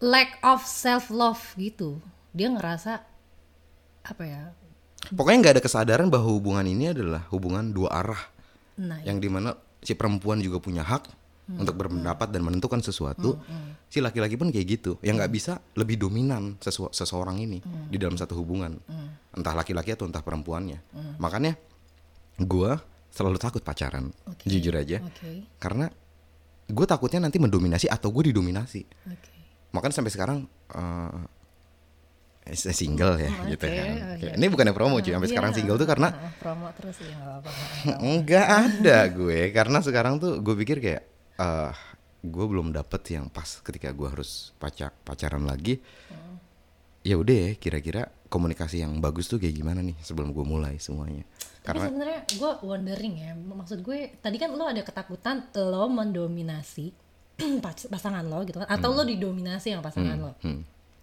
lack 0.00 0.38
of 0.42 0.62
self 0.62 1.08
love 1.08 1.40
gitu. 1.56 1.98
Dia 2.34 2.50
ngerasa 2.50 2.92
apa 4.04 4.24
ya? 4.26 4.52
pokoknya 5.04 5.38
nggak 5.44 5.54
ada 5.60 5.62
kesadaran 5.64 6.08
bahwa 6.08 6.32
hubungan 6.32 6.64
ini 6.64 6.88
adalah 6.92 7.28
hubungan 7.28 7.72
dua 7.76 7.92
arah. 7.92 8.22
Nah, 8.80 9.04
yang 9.04 9.20
di 9.20 9.28
mana 9.28 9.52
si 9.84 9.92
perempuan 9.92 10.40
juga 10.40 10.58
punya 10.64 10.80
hak 10.80 11.04
untuk 11.60 11.76
berpendapat 11.76 12.32
dan 12.32 12.40
menentukan 12.40 12.80
sesuatu. 12.80 13.36
si 13.92 14.02
laki-laki 14.02 14.34
pun 14.34 14.50
kayak 14.50 14.66
gitu. 14.80 14.98
Yang 15.04 15.14
nggak 15.22 15.32
bisa 15.32 15.52
lebih 15.78 16.00
dominan 16.00 16.56
sesu- 16.58 16.90
seseorang 16.90 17.38
ini 17.38 17.62
di 17.86 17.94
dalam 18.00 18.18
satu 18.18 18.34
hubungan. 18.34 18.80
Entah 19.36 19.54
laki-laki 19.54 19.94
atau 19.94 20.08
entah 20.08 20.24
perempuannya. 20.24 20.80
Makanya 21.20 21.54
gua 22.42 22.80
selalu 23.14 23.38
takut 23.38 23.62
pacaran 23.62 24.10
Oke. 24.26 24.50
jujur 24.50 24.74
aja. 24.74 24.98
Oke. 24.98 25.46
karena 25.62 25.86
gue 26.66 26.86
takutnya 26.88 27.22
nanti 27.22 27.38
mendominasi 27.38 27.86
atau 27.86 28.10
gue 28.10 28.34
didominasi. 28.34 28.82
Oke. 29.06 29.30
makanya 29.70 29.94
sampai 30.02 30.10
sekarang 30.10 30.38
eh, 30.74 31.20
single 32.52 33.16
ya 33.16 33.32
Hmm, 33.32 33.48
gitu 33.48 33.64
oke, 33.64 33.72
kan. 33.72 33.96
oke. 34.14 34.28
Ini 34.36 34.46
bukannya 34.46 34.74
promo 34.76 34.96
cuy, 34.98 35.08
sampai 35.08 35.24
Iya, 35.24 35.32
sekarang 35.32 35.52
single 35.52 35.76
tuh 35.76 35.88
karena 35.88 36.08
promo 36.42 36.68
terus 36.76 36.96
ya 37.00 37.08
nggak 37.10 37.38
apa-apa. 37.40 37.94
Enggak 37.98 38.46
ada 38.62 38.98
gue 39.08 39.40
karena 39.50 39.78
sekarang 39.80 40.14
tuh 40.18 40.32
gue 40.38 40.54
pikir 40.56 40.76
kayak 40.78 41.02
eh 41.34 41.72
gue 42.20 42.44
belum 42.44 42.68
dapet 42.70 43.00
yang 43.10 43.28
pas 43.28 43.48
ketika 43.60 43.88
gue 43.90 44.08
harus 44.08 44.52
pacar 44.56 44.92
pacaran 45.00 45.44
lagi. 45.44 45.80
Ya 47.00 47.16
udah 47.16 47.36
ya 47.36 47.50
kira-kira 47.54 48.08
komunikasi 48.28 48.80
yang 48.80 48.96
bagus 48.96 49.24
tuh 49.24 49.36
kayak 49.36 49.52
gimana 49.54 49.80
nih 49.80 49.96
sebelum 50.00 50.32
gue 50.32 50.40
mulai 50.42 50.76
semuanya. 50.76 51.24
Tapi 51.60 51.76
Karena 51.76 51.84
sebenarnya 51.86 52.20
gue 52.30 52.50
wondering 52.60 53.14
ya, 53.18 53.32
maksud 53.32 53.80
gue 53.80 54.16
tadi 54.18 54.36
kan 54.36 54.52
lo 54.52 54.64
ada 54.64 54.80
ketakutan 54.80 55.48
lo 55.54 55.84
mendominasi 55.86 56.92
pas- 57.64 57.88
pasangan 57.88 58.24
lo 58.24 58.40
gitu 58.42 58.56
kan, 58.58 58.68
atau 58.68 58.88
lo 58.90 59.00
didominasi 59.02 59.72
sama 59.72 59.80
pasangan 59.82 60.16
lo. 60.18 60.32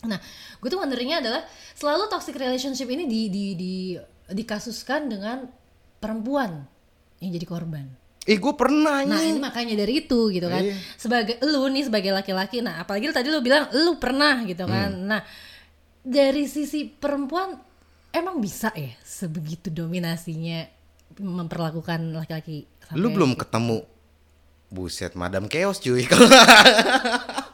Nah, 0.02 0.18
gue 0.58 0.70
tuh 0.70 0.82
wonderingnya 0.82 1.22
adalah 1.22 1.42
selalu 1.78 2.10
toxic 2.10 2.34
relationship 2.34 2.90
ini 2.90 3.06
di 3.06 3.30
di 3.30 3.46
di 3.54 3.74
dikasuskan 4.32 5.12
dengan 5.12 5.46
perempuan 6.02 6.66
yang 7.22 7.32
jadi 7.36 7.46
korban. 7.46 7.86
eh 8.22 8.38
gue 8.38 8.54
pernah 8.54 9.02
Nah 9.02 9.18
nih. 9.18 9.34
ini 9.34 9.40
makanya 9.42 9.82
dari 9.82 10.06
itu 10.06 10.30
gitu 10.30 10.46
kan. 10.46 10.62
Iya. 10.62 10.78
Sebagai 10.94 11.42
lu 11.42 11.66
nih 11.74 11.90
sebagai 11.90 12.14
laki-laki, 12.14 12.62
nah 12.62 12.78
apalagi 12.78 13.10
tadi 13.10 13.34
lu 13.34 13.42
bilang 13.42 13.66
lu 13.74 13.98
pernah 13.98 14.46
gitu 14.46 14.70
kan. 14.70 14.94
Nah 14.94 15.22
dari 16.06 16.46
sisi 16.46 16.86
perempuan 16.86 17.58
emang 18.14 18.38
bisa 18.38 18.70
ya 18.78 18.94
sebegitu 19.02 19.74
dominasinya 19.74 20.70
memperlakukan 21.18 22.14
laki-laki. 22.14 22.70
Lu 22.94 23.10
belum 23.10 23.34
ketemu 23.34 23.90
buset 24.70 25.18
Madam 25.18 25.50
Chaos 25.50 25.82
cuy. 25.82 26.06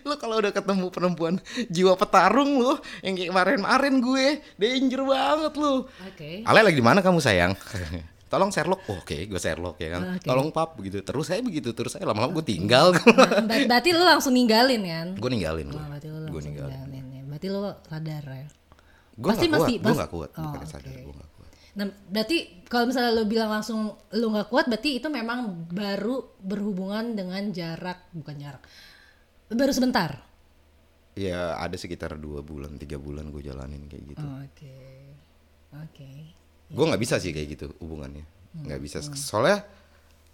lu 0.00 0.14
kalau 0.14 0.38
udah 0.38 0.50
ketemu 0.50 0.86
perempuan 0.88 1.34
jiwa 1.66 1.94
petarung 1.94 2.56
lu 2.56 2.72
yang 3.00 3.14
kayak 3.14 3.30
kemarin-kemarin 3.30 3.94
gue 3.98 4.26
danger 4.54 5.02
banget 5.02 5.52
lu. 5.54 5.74
Oke. 6.04 6.30
Ale 6.42 6.60
lagi 6.60 6.74
di 6.74 6.84
mana 6.84 6.98
kamu 6.98 7.18
sayang? 7.18 7.52
Tolong 8.24 8.50
Sherlock. 8.50 8.82
Oh, 8.86 8.98
Oke, 8.98 9.24
gue 9.24 9.36
Sherlock 9.36 9.78
ya 9.78 9.94
kan. 9.94 10.18
Oke. 10.18 10.26
Tolong 10.26 10.50
pap 10.50 10.74
begitu. 10.74 10.98
Terus 11.00 11.24
saya 11.24 11.38
begitu 11.38 11.70
terus 11.70 11.92
saya 11.92 12.02
lama-lama 12.02 12.34
gue 12.34 12.46
tinggal. 12.48 12.90
Nah, 12.98 13.46
ber- 13.46 13.68
berarti 13.68 13.90
lu 13.90 14.02
langsung 14.02 14.32
ninggalin 14.32 14.82
kan? 14.82 15.06
gue 15.14 15.30
ninggalin 15.30 15.66
gue. 15.68 15.76
Oh, 15.76 15.86
berarti 15.86 16.08
lu 16.08 16.26
Gue 16.26 16.42
ninggalin. 16.42 16.74
ninggalin 16.84 17.04
ya. 17.10 17.22
Berarti 17.24 17.46
lu 17.46 17.60
sadar 17.84 18.24
ya. 18.26 18.46
Gue 19.14 19.30
Pasti 19.30 19.46
gak 19.46 19.52
kuat. 19.52 19.62
masih- 19.62 19.78
Gue 19.78 19.94
gak 19.94 20.10
kuat. 20.10 20.30
Oh, 20.34 20.42
Bukannya 20.42 20.66
sadar. 20.66 20.90
Gue 20.90 21.14
gak 21.14 21.30
kuat. 21.30 21.48
Nah, 21.74 21.86
berarti 22.08 22.36
kalau 22.64 22.84
misalnya 22.86 23.10
lu 23.12 23.24
bilang 23.24 23.50
langsung 23.50 23.80
lu 24.12 24.26
nggak 24.28 24.46
kuat, 24.46 24.66
berarti 24.66 24.90
itu 24.94 25.06
memang 25.08 25.38
baru 25.68 26.22
berhubungan 26.38 27.14
dengan 27.14 27.50
jarak, 27.50 28.10
bukan 28.10 28.34
jarak. 28.36 28.62
Baru 29.54 29.70
sebentar. 29.70 30.10
Ya 31.14 31.54
ada 31.54 31.74
sekitar 31.74 32.18
dua 32.18 32.42
bulan, 32.42 32.74
tiga 32.74 32.98
bulan 32.98 33.30
gue 33.30 33.38
jalanin 33.40 33.86
kayak 33.86 34.04
gitu. 34.10 34.20
Oh, 34.20 34.42
Oke. 34.42 34.76
Oke. 35.72 36.10
Gue 36.66 36.84
nggak 36.84 36.98
bisa 36.98 37.16
sih 37.16 37.30
kayak 37.30 37.48
gitu 37.50 37.66
hubungannya. 37.78 38.26
Hmm, 38.52 38.66
Nggak 38.66 38.80
bisa. 38.80 38.98
Soalnya 39.00 39.62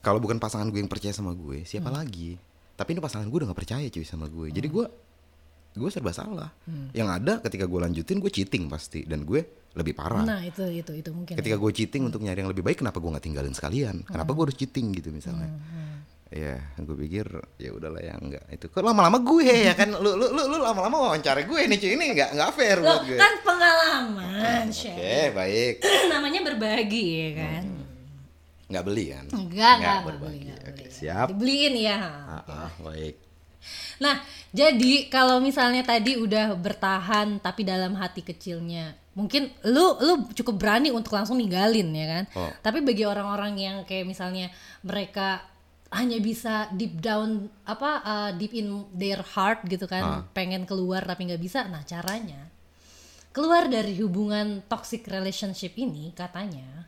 kalau 0.01 0.17
bukan 0.17 0.37
pasangan 0.37 0.69
gue 0.69 0.81
yang 0.81 0.89
percaya 0.89 1.13
sama 1.13 1.33
gue, 1.33 1.65
siapa 1.65 1.89
Hmm. 1.89 2.01
lagi? 2.01 2.37
Tapi 2.73 2.97
ini 2.97 3.01
pasangan 3.01 3.29
gue 3.29 3.37
udah 3.37 3.53
gak 3.53 3.61
percaya 3.61 3.85
cuy 3.87 4.05
sama 4.05 4.25
gue. 4.25 4.49
Jadi 4.49 4.65
gue 4.67 4.85
gue 5.71 5.91
serba 5.93 6.11
salah. 6.11 6.49
Hmm. 6.65 6.89
Yang 6.91 7.09
ada 7.13 7.33
ketika 7.41 7.69
gue 7.69 7.77
lanjutin 7.79 8.17
gue 8.17 8.33
cheating 8.33 8.65
pasti 8.67 9.05
dan 9.05 9.23
gue 9.23 9.45
lebih 9.71 9.93
parah. 9.93 10.25
Nah, 10.25 10.41
itu 10.43 10.65
itu 10.65 10.91
itu 10.91 11.11
mungkin. 11.13 11.37
ketika 11.37 11.55
gue 11.55 11.71
cheating 11.71 12.03
untuk 12.03 12.25
nyari 12.25 12.41
yang 12.41 12.49
lebih 12.49 12.65
baik 12.65 12.81
kenapa 12.81 12.99
gue 12.99 13.07
nggak 13.07 13.23
tinggalin 13.23 13.53
sekalian 13.53 14.01
kenapa 14.03 14.33
gue 14.33 14.43
harus 14.49 14.57
cheating 14.57 14.91
gitu 14.93 15.13
misalnya 15.13 15.47
ya 16.31 16.63
gue 16.79 16.95
pikir 16.95 17.27
ya 17.59 17.71
udahlah 17.75 17.99
ya 17.99 18.15
enggak. 18.15 18.47
Itu 18.55 18.71
kok 18.71 18.87
lama-lama 18.87 19.19
gue 19.19 19.51
ya 19.51 19.75
kan? 19.75 19.91
Lu 19.91 20.15
lu 20.15 20.31
lu, 20.31 20.43
lu 20.47 20.57
lama-lama 20.63 21.11
wawancara 21.11 21.43
gue 21.43 21.61
nih 21.67 21.79
cuy. 21.79 21.91
Ini 21.99 22.05
nggak 22.15 22.31
nggak 22.39 22.51
fair 22.55 22.79
Loh, 22.79 22.87
buat 22.87 23.03
gue. 23.11 23.19
kan 23.19 23.35
pengalaman, 23.43 24.65
oke 24.71 25.19
baik. 25.35 25.75
Namanya 26.15 26.41
berbagi 26.47 27.07
ya 27.11 27.31
kan. 27.35 27.65
nggak 28.71 28.85
beli 28.87 29.05
kan? 29.11 29.27
Enggak, 29.35 29.43
enggak, 29.51 29.75
enggak 29.83 29.99
berbagi. 30.07 30.39
enggak 30.47 30.61
oke 30.71 30.85
siap. 30.95 31.27
Dibeliin 31.35 31.75
ya. 31.75 31.99
Ah, 31.99 32.35
ah, 32.47 32.71
baik. 32.79 33.15
Nah, 34.01 34.17
jadi 34.55 35.11
kalau 35.13 35.43
misalnya 35.43 35.85
tadi 35.85 36.17
udah 36.17 36.57
bertahan 36.57 37.43
tapi 37.43 37.67
dalam 37.67 37.93
hati 37.99 38.25
kecilnya, 38.25 38.97
mungkin 39.13 39.51
lu 39.67 39.99
lu 40.01 40.31
cukup 40.33 40.57
berani 40.57 40.89
untuk 40.95 41.19
langsung 41.19 41.37
ninggalin 41.37 41.91
ya 41.93 42.07
kan. 42.07 42.25
Oh. 42.39 42.51
Tapi 42.63 42.81
bagi 42.81 43.05
orang-orang 43.05 43.59
yang 43.59 43.77
kayak 43.85 44.07
misalnya 44.09 44.49
mereka 44.87 45.45
hanya 45.91 46.23
bisa 46.23 46.71
deep 46.71 47.03
down 47.03 47.51
apa 47.67 47.91
uh, 48.03 48.31
deep 48.39 48.55
in 48.55 48.87
their 48.95 49.21
heart 49.23 49.67
gitu 49.67 49.91
kan, 49.91 50.25
pengen 50.31 50.63
keluar 50.63 51.03
tapi 51.03 51.27
nggak 51.27 51.43
bisa. 51.43 51.67
Nah, 51.67 51.83
caranya 51.83 52.47
keluar 53.31 53.71
dari 53.71 53.95
hubungan 54.03 54.59
toxic 54.67 55.07
relationship 55.07 55.75
ini 55.79 56.11
katanya 56.15 56.87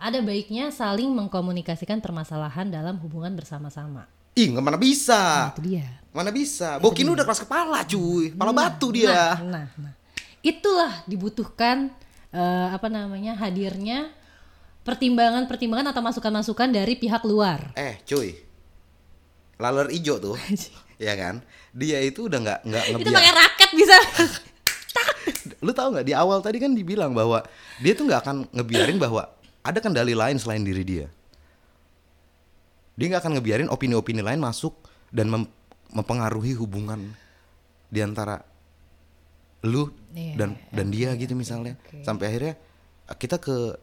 ada 0.00 0.18
baiknya 0.24 0.72
saling 0.72 1.12
mengkomunikasikan 1.12 2.00
permasalahan 2.00 2.72
dalam 2.72 2.96
hubungan 3.00 3.32
bersama-sama. 3.36 4.08
ih 4.32 4.48
nggak 4.48 4.64
mana 4.64 4.80
bisa 4.80 5.52
Itu 5.52 5.60
dia. 5.60 5.84
mana 6.08 6.32
bisa 6.32 6.80
Bokin 6.80 7.04
udah 7.04 7.20
keras 7.20 7.44
kepala 7.44 7.84
cuy 7.84 8.32
kepala 8.32 8.52
batu 8.56 8.88
dia 8.88 9.36
Nah, 9.36 9.44
nah, 9.44 9.68
nah. 9.76 9.94
Itulah 10.40 11.04
dibutuhkan 11.04 11.92
eh, 12.32 12.68
apa 12.72 12.88
namanya 12.88 13.36
hadirnya 13.36 14.08
pertimbangan-pertimbangan 14.82 15.94
atau 15.94 16.02
masukan-masukan 16.02 16.68
dari 16.70 16.98
pihak 16.98 17.22
luar. 17.22 17.70
Eh, 17.74 18.02
cuy. 18.02 18.34
Laler 19.58 19.94
ijo 19.94 20.18
tuh. 20.18 20.34
ya 20.98 21.14
kan? 21.14 21.42
Dia 21.70 22.02
itu 22.02 22.26
udah 22.26 22.38
nggak 22.38 22.60
nggak 22.66 22.84
Itu 22.98 23.10
pakai 23.10 23.32
raket 23.32 23.70
bisa. 23.72 23.96
Lu 25.64 25.70
tahu 25.70 25.94
nggak 25.94 26.06
di 26.06 26.14
awal 26.14 26.42
tadi 26.42 26.58
kan 26.58 26.74
dibilang 26.74 27.14
bahwa 27.14 27.46
dia 27.78 27.94
tuh 27.94 28.10
nggak 28.10 28.20
akan 28.26 28.36
ngebiarin 28.50 28.98
bahwa 28.98 29.30
ada 29.62 29.78
kendali 29.78 30.12
lain 30.12 30.36
selain 30.36 30.66
diri 30.66 30.82
dia. 30.82 31.06
Dia 32.98 33.06
nggak 33.08 33.22
akan 33.22 33.32
ngebiarin 33.38 33.68
opini-opini 33.70 34.20
lain 34.20 34.42
masuk 34.42 34.74
dan 35.14 35.30
mem- 35.30 35.50
mempengaruhi 35.94 36.58
hubungan 36.58 37.14
di 37.88 38.02
antara 38.02 38.42
lu 39.62 39.92
Iya, 40.12 40.34
dan 40.36 40.50
dan 40.74 40.86
dia 40.92 41.14
gitu 41.16 41.32
misalnya. 41.32 41.78
oke. 41.78 42.02
Sampai 42.04 42.28
akhirnya 42.28 42.54
kita 43.16 43.38
ke 43.38 43.78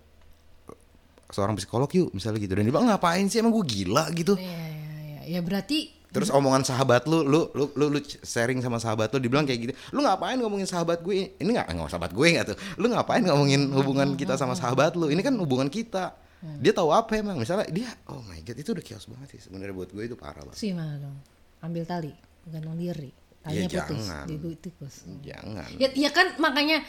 seorang 1.30 1.54
psikolog 1.56 1.90
yuk 1.90 2.10
misalnya 2.12 2.42
gitu 2.42 2.54
dan 2.58 2.66
dia 2.66 2.74
bilang 2.74 2.90
ngapain 2.90 3.26
sih 3.30 3.40
emang 3.40 3.54
gue 3.54 3.66
gila 3.66 4.10
gitu. 4.12 4.34
Iya, 4.36 4.50
iya, 4.50 4.98
iya. 5.06 5.22
Ya 5.38 5.42
berarti 5.46 6.00
Terus 6.10 6.34
omongan 6.34 6.66
sahabat 6.66 7.06
lu, 7.06 7.22
lu, 7.22 7.54
lu, 7.54 7.70
lu, 7.78 7.86
lu 7.94 8.00
sharing 8.02 8.66
sama 8.66 8.82
sahabat 8.82 9.14
lu, 9.14 9.22
dibilang 9.22 9.46
kayak 9.46 9.60
gitu. 9.62 9.74
Lu 9.94 10.02
ngapain 10.02 10.42
ngomongin 10.42 10.66
sahabat 10.66 11.06
gue? 11.06 11.38
Ini 11.38 11.46
nggak 11.46 11.70
nggak 11.70 11.86
sahabat 11.86 12.18
gue 12.18 12.28
nggak 12.34 12.46
tuh? 12.50 12.58
Lu 12.82 12.90
ngapain 12.90 13.22
ngomongin 13.22 13.70
hubungan 13.78 14.18
kita 14.18 14.34
sama 14.34 14.58
sahabat 14.58 14.98
lu? 14.98 15.14
Ini 15.14 15.22
kan 15.22 15.38
hubungan 15.38 15.70
kita. 15.70 16.18
Dia 16.66 16.74
tahu 16.74 16.90
apa 16.90 17.14
emang? 17.14 17.38
Misalnya 17.38 17.70
dia, 17.70 17.94
oh 18.10 18.26
my 18.26 18.42
god, 18.42 18.58
itu 18.58 18.74
udah 18.74 18.82
chaos 18.82 19.06
banget 19.06 19.38
sih. 19.38 19.42
Sebenarnya 19.46 19.76
buat 19.76 19.94
gue 19.94 20.02
itu 20.02 20.18
parah 20.18 20.42
banget. 20.42 20.58
sih 20.58 20.74
mana 20.74 20.98
dong? 20.98 21.14
Ambil 21.62 21.86
tali, 21.86 22.10
gantung 22.50 22.74
diri. 22.74 23.14
Ya, 23.46 23.70
Talinya 23.70 23.70
putus, 23.70 24.02
jangan. 24.02 24.26
dibu- 24.26 24.60
tikus. 24.60 24.96
Jangan. 25.22 25.70
Ya, 25.78 25.88
ya 25.94 26.10
kan 26.10 26.42
makanya 26.42 26.82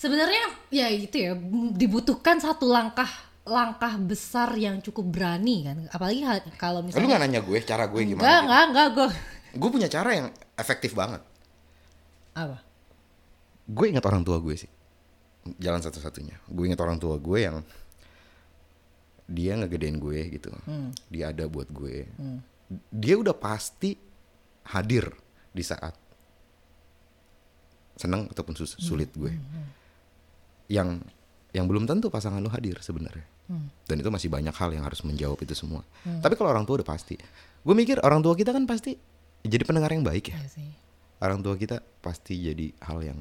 sebenarnya 0.00 0.42
ya 0.72 0.86
itu 0.88 1.16
ya 1.18 1.36
dibutuhkan 1.76 2.40
satu 2.40 2.72
langkah 2.72 3.10
langkah 3.42 3.98
besar 3.98 4.54
yang 4.54 4.78
cukup 4.78 5.10
berani 5.10 5.66
kan. 5.66 5.78
Apalagi 5.90 6.22
kalau 6.54 6.78
Lu 6.80 6.86
misalnya 6.86 7.18
nggak 7.18 7.22
nanya 7.26 7.40
gue 7.42 7.58
cara 7.66 7.84
gue 7.90 8.00
enggak, 8.02 8.18
gimana? 8.22 8.38
enggak, 8.46 8.62
enggak, 8.70 8.88
gue 8.94 9.08
Gue 9.52 9.68
punya 9.68 9.88
cara 9.90 10.10
yang 10.16 10.28
efektif 10.56 10.96
banget. 10.96 11.20
apa? 12.32 12.64
Gue 13.68 13.92
ingat 13.92 14.04
orang 14.08 14.24
tua 14.24 14.40
gue 14.40 14.56
sih. 14.56 14.70
Jalan 15.60 15.82
satu-satunya. 15.84 16.40
Gue 16.48 16.70
ingat 16.72 16.80
orang 16.80 16.96
tua 16.96 17.20
gue 17.20 17.38
yang 17.44 17.60
dia 19.28 19.52
ngegedein 19.60 20.00
gue 20.00 20.20
gitu. 20.32 20.48
Dia 21.12 21.34
ada 21.34 21.44
buat 21.50 21.68
gue. 21.68 22.08
Dia 22.88 23.14
udah 23.20 23.36
pasti 23.36 23.92
hadir 24.72 25.12
di 25.52 25.60
saat 25.60 25.92
senang 28.00 28.32
ataupun 28.32 28.56
sulit 28.56 29.12
gue. 29.12 29.36
Yang 30.72 31.04
yang 31.52 31.68
belum 31.68 31.84
tentu 31.84 32.08
pasangan 32.08 32.40
lu 32.40 32.48
hadir 32.48 32.80
sebenarnya. 32.80 33.24
Dan 33.84 34.00
itu 34.00 34.08
masih 34.08 34.28
banyak 34.28 34.52
hal 34.52 34.72
yang 34.72 34.82
harus 34.82 35.04
menjawab 35.04 35.36
itu 35.38 35.52
semua. 35.52 35.84
Tapi 36.02 36.32
kalau 36.34 36.48
orang 36.48 36.64
tua 36.64 36.80
udah 36.80 36.88
pasti. 36.88 37.16
Gue 37.60 37.72
mikir 37.72 38.00
orang 38.00 38.20
tua 38.20 38.32
kita 38.32 38.50
kan 38.50 38.64
pasti 38.64 38.96
jadi 39.42 39.62
pendengar 39.62 39.90
yang 39.90 40.02
baik 40.02 40.30
ya 40.30 40.38
Ya 40.38 40.48
sih. 40.48 40.70
orang 41.18 41.38
tua 41.38 41.54
kita 41.54 41.78
pasti 41.98 42.34
jadi 42.38 42.70
hal 42.80 42.98
yang 43.02 43.18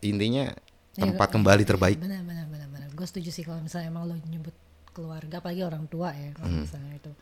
intinya 0.00 0.52
Ya, 0.90 1.06
tempat 1.06 1.30
ya, 1.30 1.34
kembali 1.38 1.62
terbaik. 1.62 1.96
Benar, 1.96 2.26
benar, 2.26 2.44
benar, 2.44 2.66
benar. 2.68 2.88
Gue 2.90 3.06
setuju 3.06 3.30
sih 3.30 3.46
kalau 3.46 3.62
misalnya 3.62 3.88
emang 3.88 4.10
lo 4.10 4.18
nyebut 4.26 4.52
keluarga, 4.90 5.38
apalagi 5.38 5.62
orang 5.62 5.86
tua 5.86 6.10
ya, 6.10 6.34
kalau 6.34 6.50
Hmm. 6.50 6.66
misalnya 6.66 6.92
itu. 6.92 7.12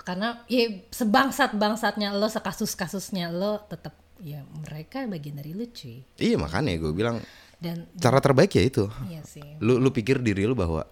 Karena 0.00 0.40
ya 0.48 0.64
sebangsat 0.88 1.52
bangsatnya 1.54 2.10
lo, 2.10 2.26
sekasus 2.26 2.72
kasusnya 2.72 3.28
lo, 3.28 3.60
tetap 3.68 3.92
ya 4.18 4.40
mereka 4.56 5.04
bagian 5.04 5.36
dari 5.36 5.52
lu 5.52 5.68
cuy. 5.68 6.02
Iya 6.16 6.40
makanya 6.40 6.72
gue 6.74 6.90
bilang 6.90 7.20
Dan 7.62 7.86
cara 7.96 8.18
terbaik 8.18 8.50
ya 8.50 8.62
itu. 8.62 8.90
iya 9.06 9.22
sih. 9.22 9.44
Lu 9.58 9.78
lu 9.78 9.88
pikir 9.88 10.18
diri 10.18 10.42
lu 10.42 10.52
bahwa 10.52 10.82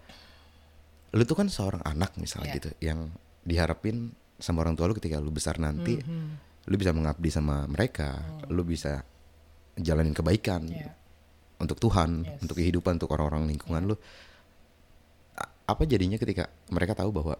lu 1.10 1.22
tuh 1.24 1.34
kan 1.34 1.50
seorang 1.50 1.82
anak 1.82 2.14
misalnya 2.14 2.48
Ya. 2.48 2.56
gitu 2.56 2.70
yang 2.80 3.10
diharapin 3.42 4.14
sama 4.38 4.62
orang 4.62 4.72
tua 4.72 4.86
lu 4.86 4.94
ketika 4.94 5.18
lu 5.18 5.28
besar 5.28 5.58
nanti 5.58 5.98
Hmm, 5.98 6.38
lu 6.64 6.76
bisa 6.76 6.94
mengabdi 6.94 7.28
sama 7.28 7.66
mereka, 7.66 8.14
lu 8.46 8.62
bisa 8.62 9.02
jalanin 9.74 10.14
kebaikan 10.14 10.62
Iya. 10.64 10.94
untuk 11.58 11.76
Tuhan, 11.76 12.22
Yes. 12.22 12.38
untuk 12.40 12.56
kehidupan, 12.56 12.96
untuk 12.96 13.10
orang-orang 13.10 13.50
lingkungan 13.50 13.82
lu. 13.84 13.96
A- 15.34 15.50
Apa 15.66 15.82
jadinya 15.84 16.16
ketika 16.16 16.46
mereka 16.68 16.94
tahu 16.94 17.10
bahwa 17.10 17.34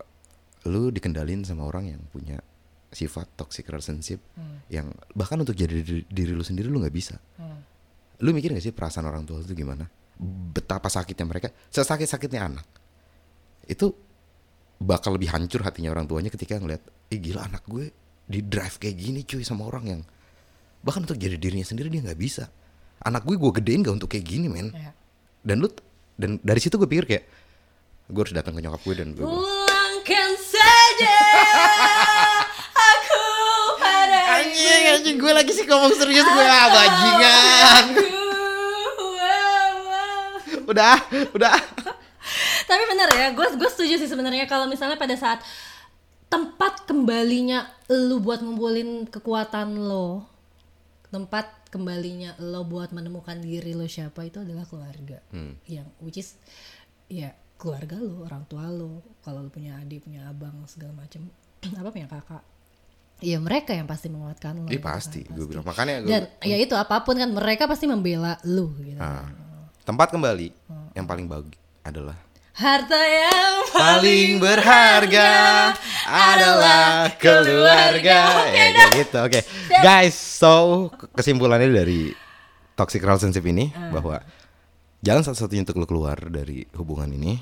lu 0.62 0.90
dikendalin 0.90 1.40
sama 1.40 1.64
orang 1.64 1.88
yang 1.88 2.02
punya 2.06 2.42
sifat 2.90 3.30
toxic 3.34 3.64
relationship 3.64 4.18
yang 4.66 4.90
bahkan 5.14 5.38
untuk 5.38 5.54
jadi 5.54 5.78
diri, 5.78 6.02
diri 6.04 6.32
lu 6.32 6.42
sendiri 6.42 6.66
lu 6.66 6.82
nggak 6.82 6.90
bisa. 6.92 7.16
Hmm. 7.36 7.62
Lu 8.20 8.36
mikir 8.36 8.52
gak 8.52 8.64
sih 8.64 8.74
perasaan 8.76 9.08
orang 9.08 9.24
tua 9.24 9.40
itu 9.40 9.56
gimana? 9.56 9.88
Betapa 10.52 10.92
sakitnya 10.92 11.24
mereka, 11.24 11.48
sesakit-sakitnya 11.72 12.40
anak. 12.44 12.66
Itu 13.64 13.96
bakal 14.80 15.16
lebih 15.16 15.32
hancur 15.32 15.64
hatinya 15.64 15.92
orang 15.92 16.08
tuanya 16.08 16.28
ketika 16.32 16.56
ngeliat, 16.60 16.80
ih 17.12 17.20
gila 17.20 17.48
anak 17.48 17.64
gue 17.68 17.92
di 18.30 18.40
drive 18.44 18.78
kayak 18.78 18.96
gini 18.96 19.20
cuy 19.26 19.42
sama 19.42 19.66
orang 19.66 19.84
yang 19.84 20.00
bahkan 20.80 21.04
untuk 21.04 21.18
jadi 21.20 21.36
dirinya 21.36 21.64
sendiri 21.64 21.88
dia 21.92 22.00
nggak 22.04 22.20
bisa. 22.20 22.48
Anak 23.00 23.24
gue 23.24 23.36
gue 23.40 23.52
gedein 23.60 23.80
gak 23.80 23.96
untuk 23.96 24.12
kayak 24.12 24.28
gini 24.28 24.46
men. 24.48 24.72
Iya. 24.72 24.92
Dan 25.40 25.64
lu 25.64 25.68
dan 26.20 26.36
dari 26.44 26.60
situ 26.60 26.76
gue 26.76 26.84
pikir 26.84 27.08
kayak 27.08 27.24
gue 28.12 28.20
harus 28.20 28.36
datang 28.36 28.52
ke 28.52 28.60
nyokap 28.60 28.82
gue 28.84 28.94
dan 28.98 29.08
gue 29.16 29.24
Pulangkan 29.24 30.30
saja 30.36 31.16
aku 32.76 33.24
pada 33.80 34.20
anjing 34.42 34.84
anjing 34.98 35.16
gue 35.16 35.32
lagi 35.32 35.52
sih 35.56 35.64
ngomong 35.64 35.96
serius 35.96 36.28
gue 36.28 36.44
ah 36.44 36.66
bajingan. 36.68 37.84
Udah 40.70 40.94
udah. 41.36 41.54
Tapi 42.68 42.82
bener 42.86 43.08
ya, 43.16 43.26
gue 43.34 43.46
gue 43.58 43.70
setuju 43.70 43.98
sih 43.98 44.06
sebenarnya 44.06 44.46
kalau 44.46 44.70
misalnya 44.70 44.94
pada 44.94 45.16
saat 45.18 45.42
tempat 46.30 46.86
kembalinya 46.86 47.66
lu 47.90 48.22
buat 48.22 48.38
ngumpulin 48.38 49.10
kekuatan 49.10 49.74
lo, 49.74 50.22
tempat 51.10 51.50
kembalinya 51.74 52.38
lo 52.38 52.62
buat 52.62 52.94
menemukan 52.94 53.42
diri 53.42 53.74
lo 53.74 53.90
siapa 53.90 54.22
itu 54.22 54.38
adalah 54.38 54.62
keluarga, 54.62 55.18
yang 55.66 55.90
which 55.98 56.22
is 56.22 56.38
ya 57.10 57.34
keluarga 57.58 57.98
lo, 57.98 58.22
orang 58.22 58.46
tua 58.46 58.70
lo, 58.70 59.02
kalau 59.26 59.42
lo 59.42 59.50
punya 59.50 59.74
adik, 59.82 60.06
punya 60.06 60.30
abang 60.30 60.54
segala 60.70 60.94
macem, 60.94 61.26
apa 61.80 61.90
punya 61.90 62.06
kakak, 62.06 62.46
ya 63.18 63.42
mereka 63.42 63.74
yang 63.74 63.90
pasti 63.90 64.06
menguatkan 64.06 64.64
lo. 64.64 64.68
Ih 64.70 64.78
gitu 64.78 64.86
kan, 64.86 64.96
pasti. 65.02 65.20
gue 65.26 65.46
bilang. 65.50 65.66
Makanya 65.66 65.94
gue 66.06 66.10
Dan 66.14 66.22
ya 66.46 66.56
itu 66.62 66.78
apa 66.78 67.02
pun 67.02 67.18
kan 67.18 67.28
mereka 67.34 67.66
pasti 67.66 67.90
membela 67.90 68.38
lu 68.46 68.70
gitu. 68.80 69.02
Nah, 69.02 69.49
tempat 69.90 70.08
kembali 70.08 70.48
yang 70.94 71.02
paling 71.04 71.26
bagus 71.26 71.54
adalah 71.82 72.14
Harta 72.52 72.94
yang 72.94 73.56
paling 73.72 74.36
berharga 74.36 75.30
adalah 76.04 77.08
keluarga. 77.16 78.18
Ya 78.46 78.66
kayak 78.68 78.90
gitu. 79.00 79.16
Oke. 79.18 79.40
Guys, 79.72 80.12
so 80.12 80.86
kesimpulannya 81.10 81.72
dari 81.72 82.12
toxic 82.74 83.00
relationship 83.00 83.42
ini 83.44 83.72
Ah. 83.72 83.88
bahwa 83.90 84.20
jalan 85.00 85.22
satu-satunya 85.22 85.64
untuk 85.64 85.78
lu 85.78 85.88
keluar 85.88 86.20
dari 86.22 86.68
hubungan 86.74 87.08
ini 87.08 87.40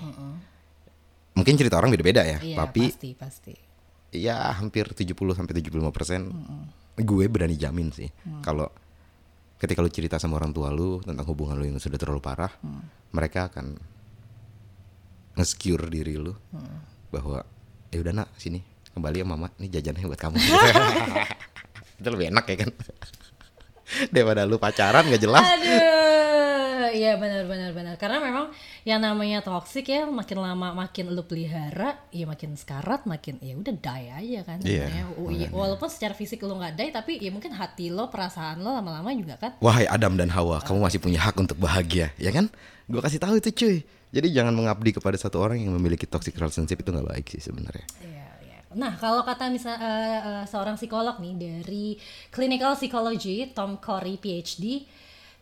mungkin 1.34 1.54
cerita 1.54 1.76
orang 1.76 1.90
beda-beda 1.90 2.22
ya, 2.22 2.38
Iya, 2.38 2.54
tapi 2.56 2.86
pasti 2.86 3.10
pasti. 3.12 3.54
ya 4.10 4.54
hampir 4.54 4.86
70 4.88 5.14
sampai 5.32 5.52
75 5.52 5.90
persen 5.90 6.30
gue 6.94 7.24
berani 7.26 7.54
jamin 7.54 7.90
sih 7.90 8.06
Mm. 8.06 8.42
kalau 8.42 8.70
ketika 9.58 9.78
lu 9.78 9.90
cerita 9.90 10.16
sama 10.16 10.38
orang 10.38 10.50
tua 10.50 10.70
lu 10.70 11.02
tentang 11.02 11.26
hubungan 11.26 11.54
lu 11.54 11.66
yang 11.66 11.78
sudah 11.78 11.98
terlalu 11.98 12.18
parah 12.18 12.50
Mm. 12.62 12.82
mereka 13.10 13.50
akan 13.50 13.74
nge-secure 15.34 15.86
diri 15.86 16.14
lu 16.14 16.34
Mm. 16.50 16.78
bahwa 17.10 17.42
ya 17.90 17.98
udah 17.98 18.12
nak 18.14 18.28
sini 18.36 18.60
kembali 18.92 19.22
ya 19.22 19.26
mama 19.26 19.46
ini 19.56 19.66
jajannya 19.68 20.04
buat 20.04 20.18
kamu 20.18 20.36
itu 21.98 22.08
lebih 22.08 22.26
enak 22.30 22.44
ya 22.46 22.56
kan 22.62 22.70
daripada 24.14 24.44
lu 24.44 24.60
pacaran 24.60 25.06
gak 25.08 25.22
jelas 25.22 25.44
Aduh, 26.78 26.94
iya 26.94 27.18
benar 27.18 27.44
benar 27.50 27.74
benar. 27.74 27.94
Karena 27.98 28.22
memang 28.22 28.54
yang 28.86 29.02
namanya 29.02 29.42
toxic 29.42 29.90
ya 29.90 30.06
makin 30.06 30.38
lama 30.38 30.72
makin 30.72 31.10
lu 31.10 31.26
pelihara, 31.26 31.98
ya 32.14 32.24
makin 32.24 32.54
sekarat, 32.54 33.04
makin 33.04 33.42
ya 33.42 33.58
udah 33.58 33.74
die 33.74 34.08
aja 34.08 34.40
kan 34.46 34.58
Iya, 34.62 34.86
sebenarnya. 34.86 35.04
Oh, 35.18 35.28
iya, 35.28 35.48
Walaupun 35.50 35.88
secara 35.90 36.14
fisik 36.14 36.40
lu 36.46 36.54
nggak 36.54 36.78
die, 36.78 36.94
tapi 36.94 37.18
ya 37.18 37.34
mungkin 37.34 37.50
hati 37.50 37.90
lo, 37.90 38.06
perasaan 38.08 38.62
lo 38.62 38.70
lama-lama 38.72 39.10
juga 39.10 39.36
kan. 39.36 39.58
Wahai 39.58 39.90
Adam 39.90 40.14
dan 40.14 40.30
Hawa, 40.30 40.62
kamu 40.62 40.78
masih 40.78 41.00
punya 41.02 41.18
hak 41.18 41.34
untuk 41.34 41.58
bahagia, 41.58 42.14
ya 42.16 42.30
kan? 42.30 42.46
Gue 42.86 43.02
kasih 43.02 43.20
tahu 43.20 43.36
itu 43.42 43.50
cuy. 43.52 43.76
Jadi 44.08 44.32
jangan 44.32 44.56
mengabdi 44.56 44.96
kepada 44.96 45.20
satu 45.20 45.36
orang 45.42 45.60
yang 45.60 45.76
memiliki 45.76 46.08
toxic 46.08 46.32
relationship 46.38 46.80
itu 46.80 46.88
nggak 46.88 47.08
baik 47.10 47.26
sih 47.28 47.42
sebenarnya. 47.44 47.84
Iya. 48.00 48.26
Nah, 48.78 48.94
kalau 48.94 49.26
kata 49.26 49.50
misal 49.50 49.74
eh, 49.74 50.20
eh, 50.22 50.44
seorang 50.46 50.78
psikolog 50.78 51.18
nih 51.18 51.34
dari 51.34 51.86
Clinical 52.30 52.78
Psychology, 52.78 53.50
Tom 53.50 53.82
Corey 53.82 54.14
PhD, 54.22 54.86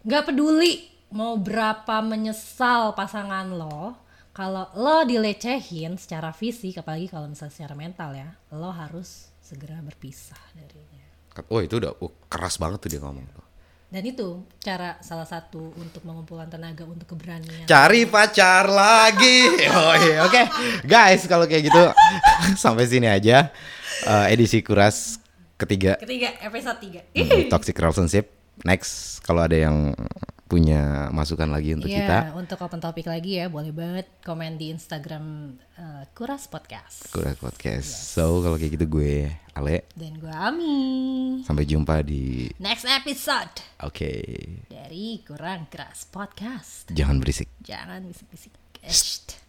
nggak 0.09 0.32
peduli 0.32 0.89
mau 1.12 1.37
berapa 1.37 2.01
menyesal 2.01 2.97
pasangan 2.97 3.53
lo, 3.53 4.01
kalau 4.32 4.72
lo 4.72 5.05
dilecehin 5.05 6.01
secara 6.01 6.32
fisik, 6.32 6.80
apalagi 6.80 7.12
kalau 7.12 7.28
misalnya 7.28 7.53
secara 7.53 7.74
mental 7.76 8.16
ya, 8.16 8.32
lo 8.57 8.72
harus 8.72 9.28
segera 9.45 9.78
berpisah 9.84 10.41
darinya. 10.57 11.05
Oh 11.53 11.61
itu 11.61 11.76
udah 11.76 11.93
oh, 12.01 12.12
keras 12.32 12.57
banget 12.57 12.80
tuh 12.80 12.91
dia 12.97 13.01
ngomong. 13.05 13.46
Dan 13.87 14.03
itu 14.03 14.43
cara 14.59 14.99
salah 14.99 15.24
satu 15.24 15.70
untuk 15.78 16.03
mengumpulkan 16.03 16.51
tenaga 16.51 16.82
untuk 16.82 17.07
keberanian. 17.07 17.70
Cari 17.70 18.03
pacar 18.05 18.66
lagi. 18.66 19.47
Oh 19.70 19.95
iya, 19.95 20.26
oke. 20.26 20.43
Guys, 20.82 21.22
kalau 21.30 21.47
kayak 21.47 21.70
gitu 21.70 21.82
sampai 22.62 22.91
sini 22.91 23.07
aja 23.07 23.55
eh, 24.03 24.26
edisi 24.34 24.59
kuras 24.61 25.22
ketiga 25.57 25.97
Ketiga, 25.97 26.34
episode 26.43 26.78
3. 26.82 27.14
hmm, 27.14 27.43
toxic 27.49 27.78
relationship. 27.78 28.26
Next, 28.66 29.22
kalau 29.22 29.47
ada 29.47 29.55
yang 29.55 29.95
punya 30.47 31.11
masukan 31.11 31.51
lagi 31.51 31.75
untuk 31.75 31.87
Iya, 31.87 31.99
kita, 32.01 32.19
untuk 32.35 32.59
open 32.61 32.79
topik 32.79 33.05
lagi 33.05 33.37
ya, 33.37 33.47
boleh 33.47 33.71
banget 33.71 34.07
komen 34.23 34.55
di 34.55 34.71
Instagram 34.71 35.25
eh, 35.75 36.05
Kuras 36.13 36.47
Podcast. 36.47 37.11
kuras 37.11 37.35
podcast. 37.35 37.87
So 38.15 38.41
kalau 38.41 38.55
kayak 38.55 38.79
gitu 38.79 38.87
gue 38.89 39.27
Ale, 39.53 39.91
Dan 39.93 40.17
gue 40.17 40.31
Ami. 40.31 40.79
sampai 41.43 41.65
jumpa 41.65 42.01
di 42.01 42.47
Next 42.57 42.87
episode 42.87 43.51
oke. 43.81 44.13
dari 44.67 45.19
Kurang 45.21 45.67
Keras 45.67 46.07
Podcast. 46.07 46.89
Jangan 46.89 47.19
berisik. 47.19 47.51
Jangan 47.61 48.07
bisik-bisik. 48.07 49.46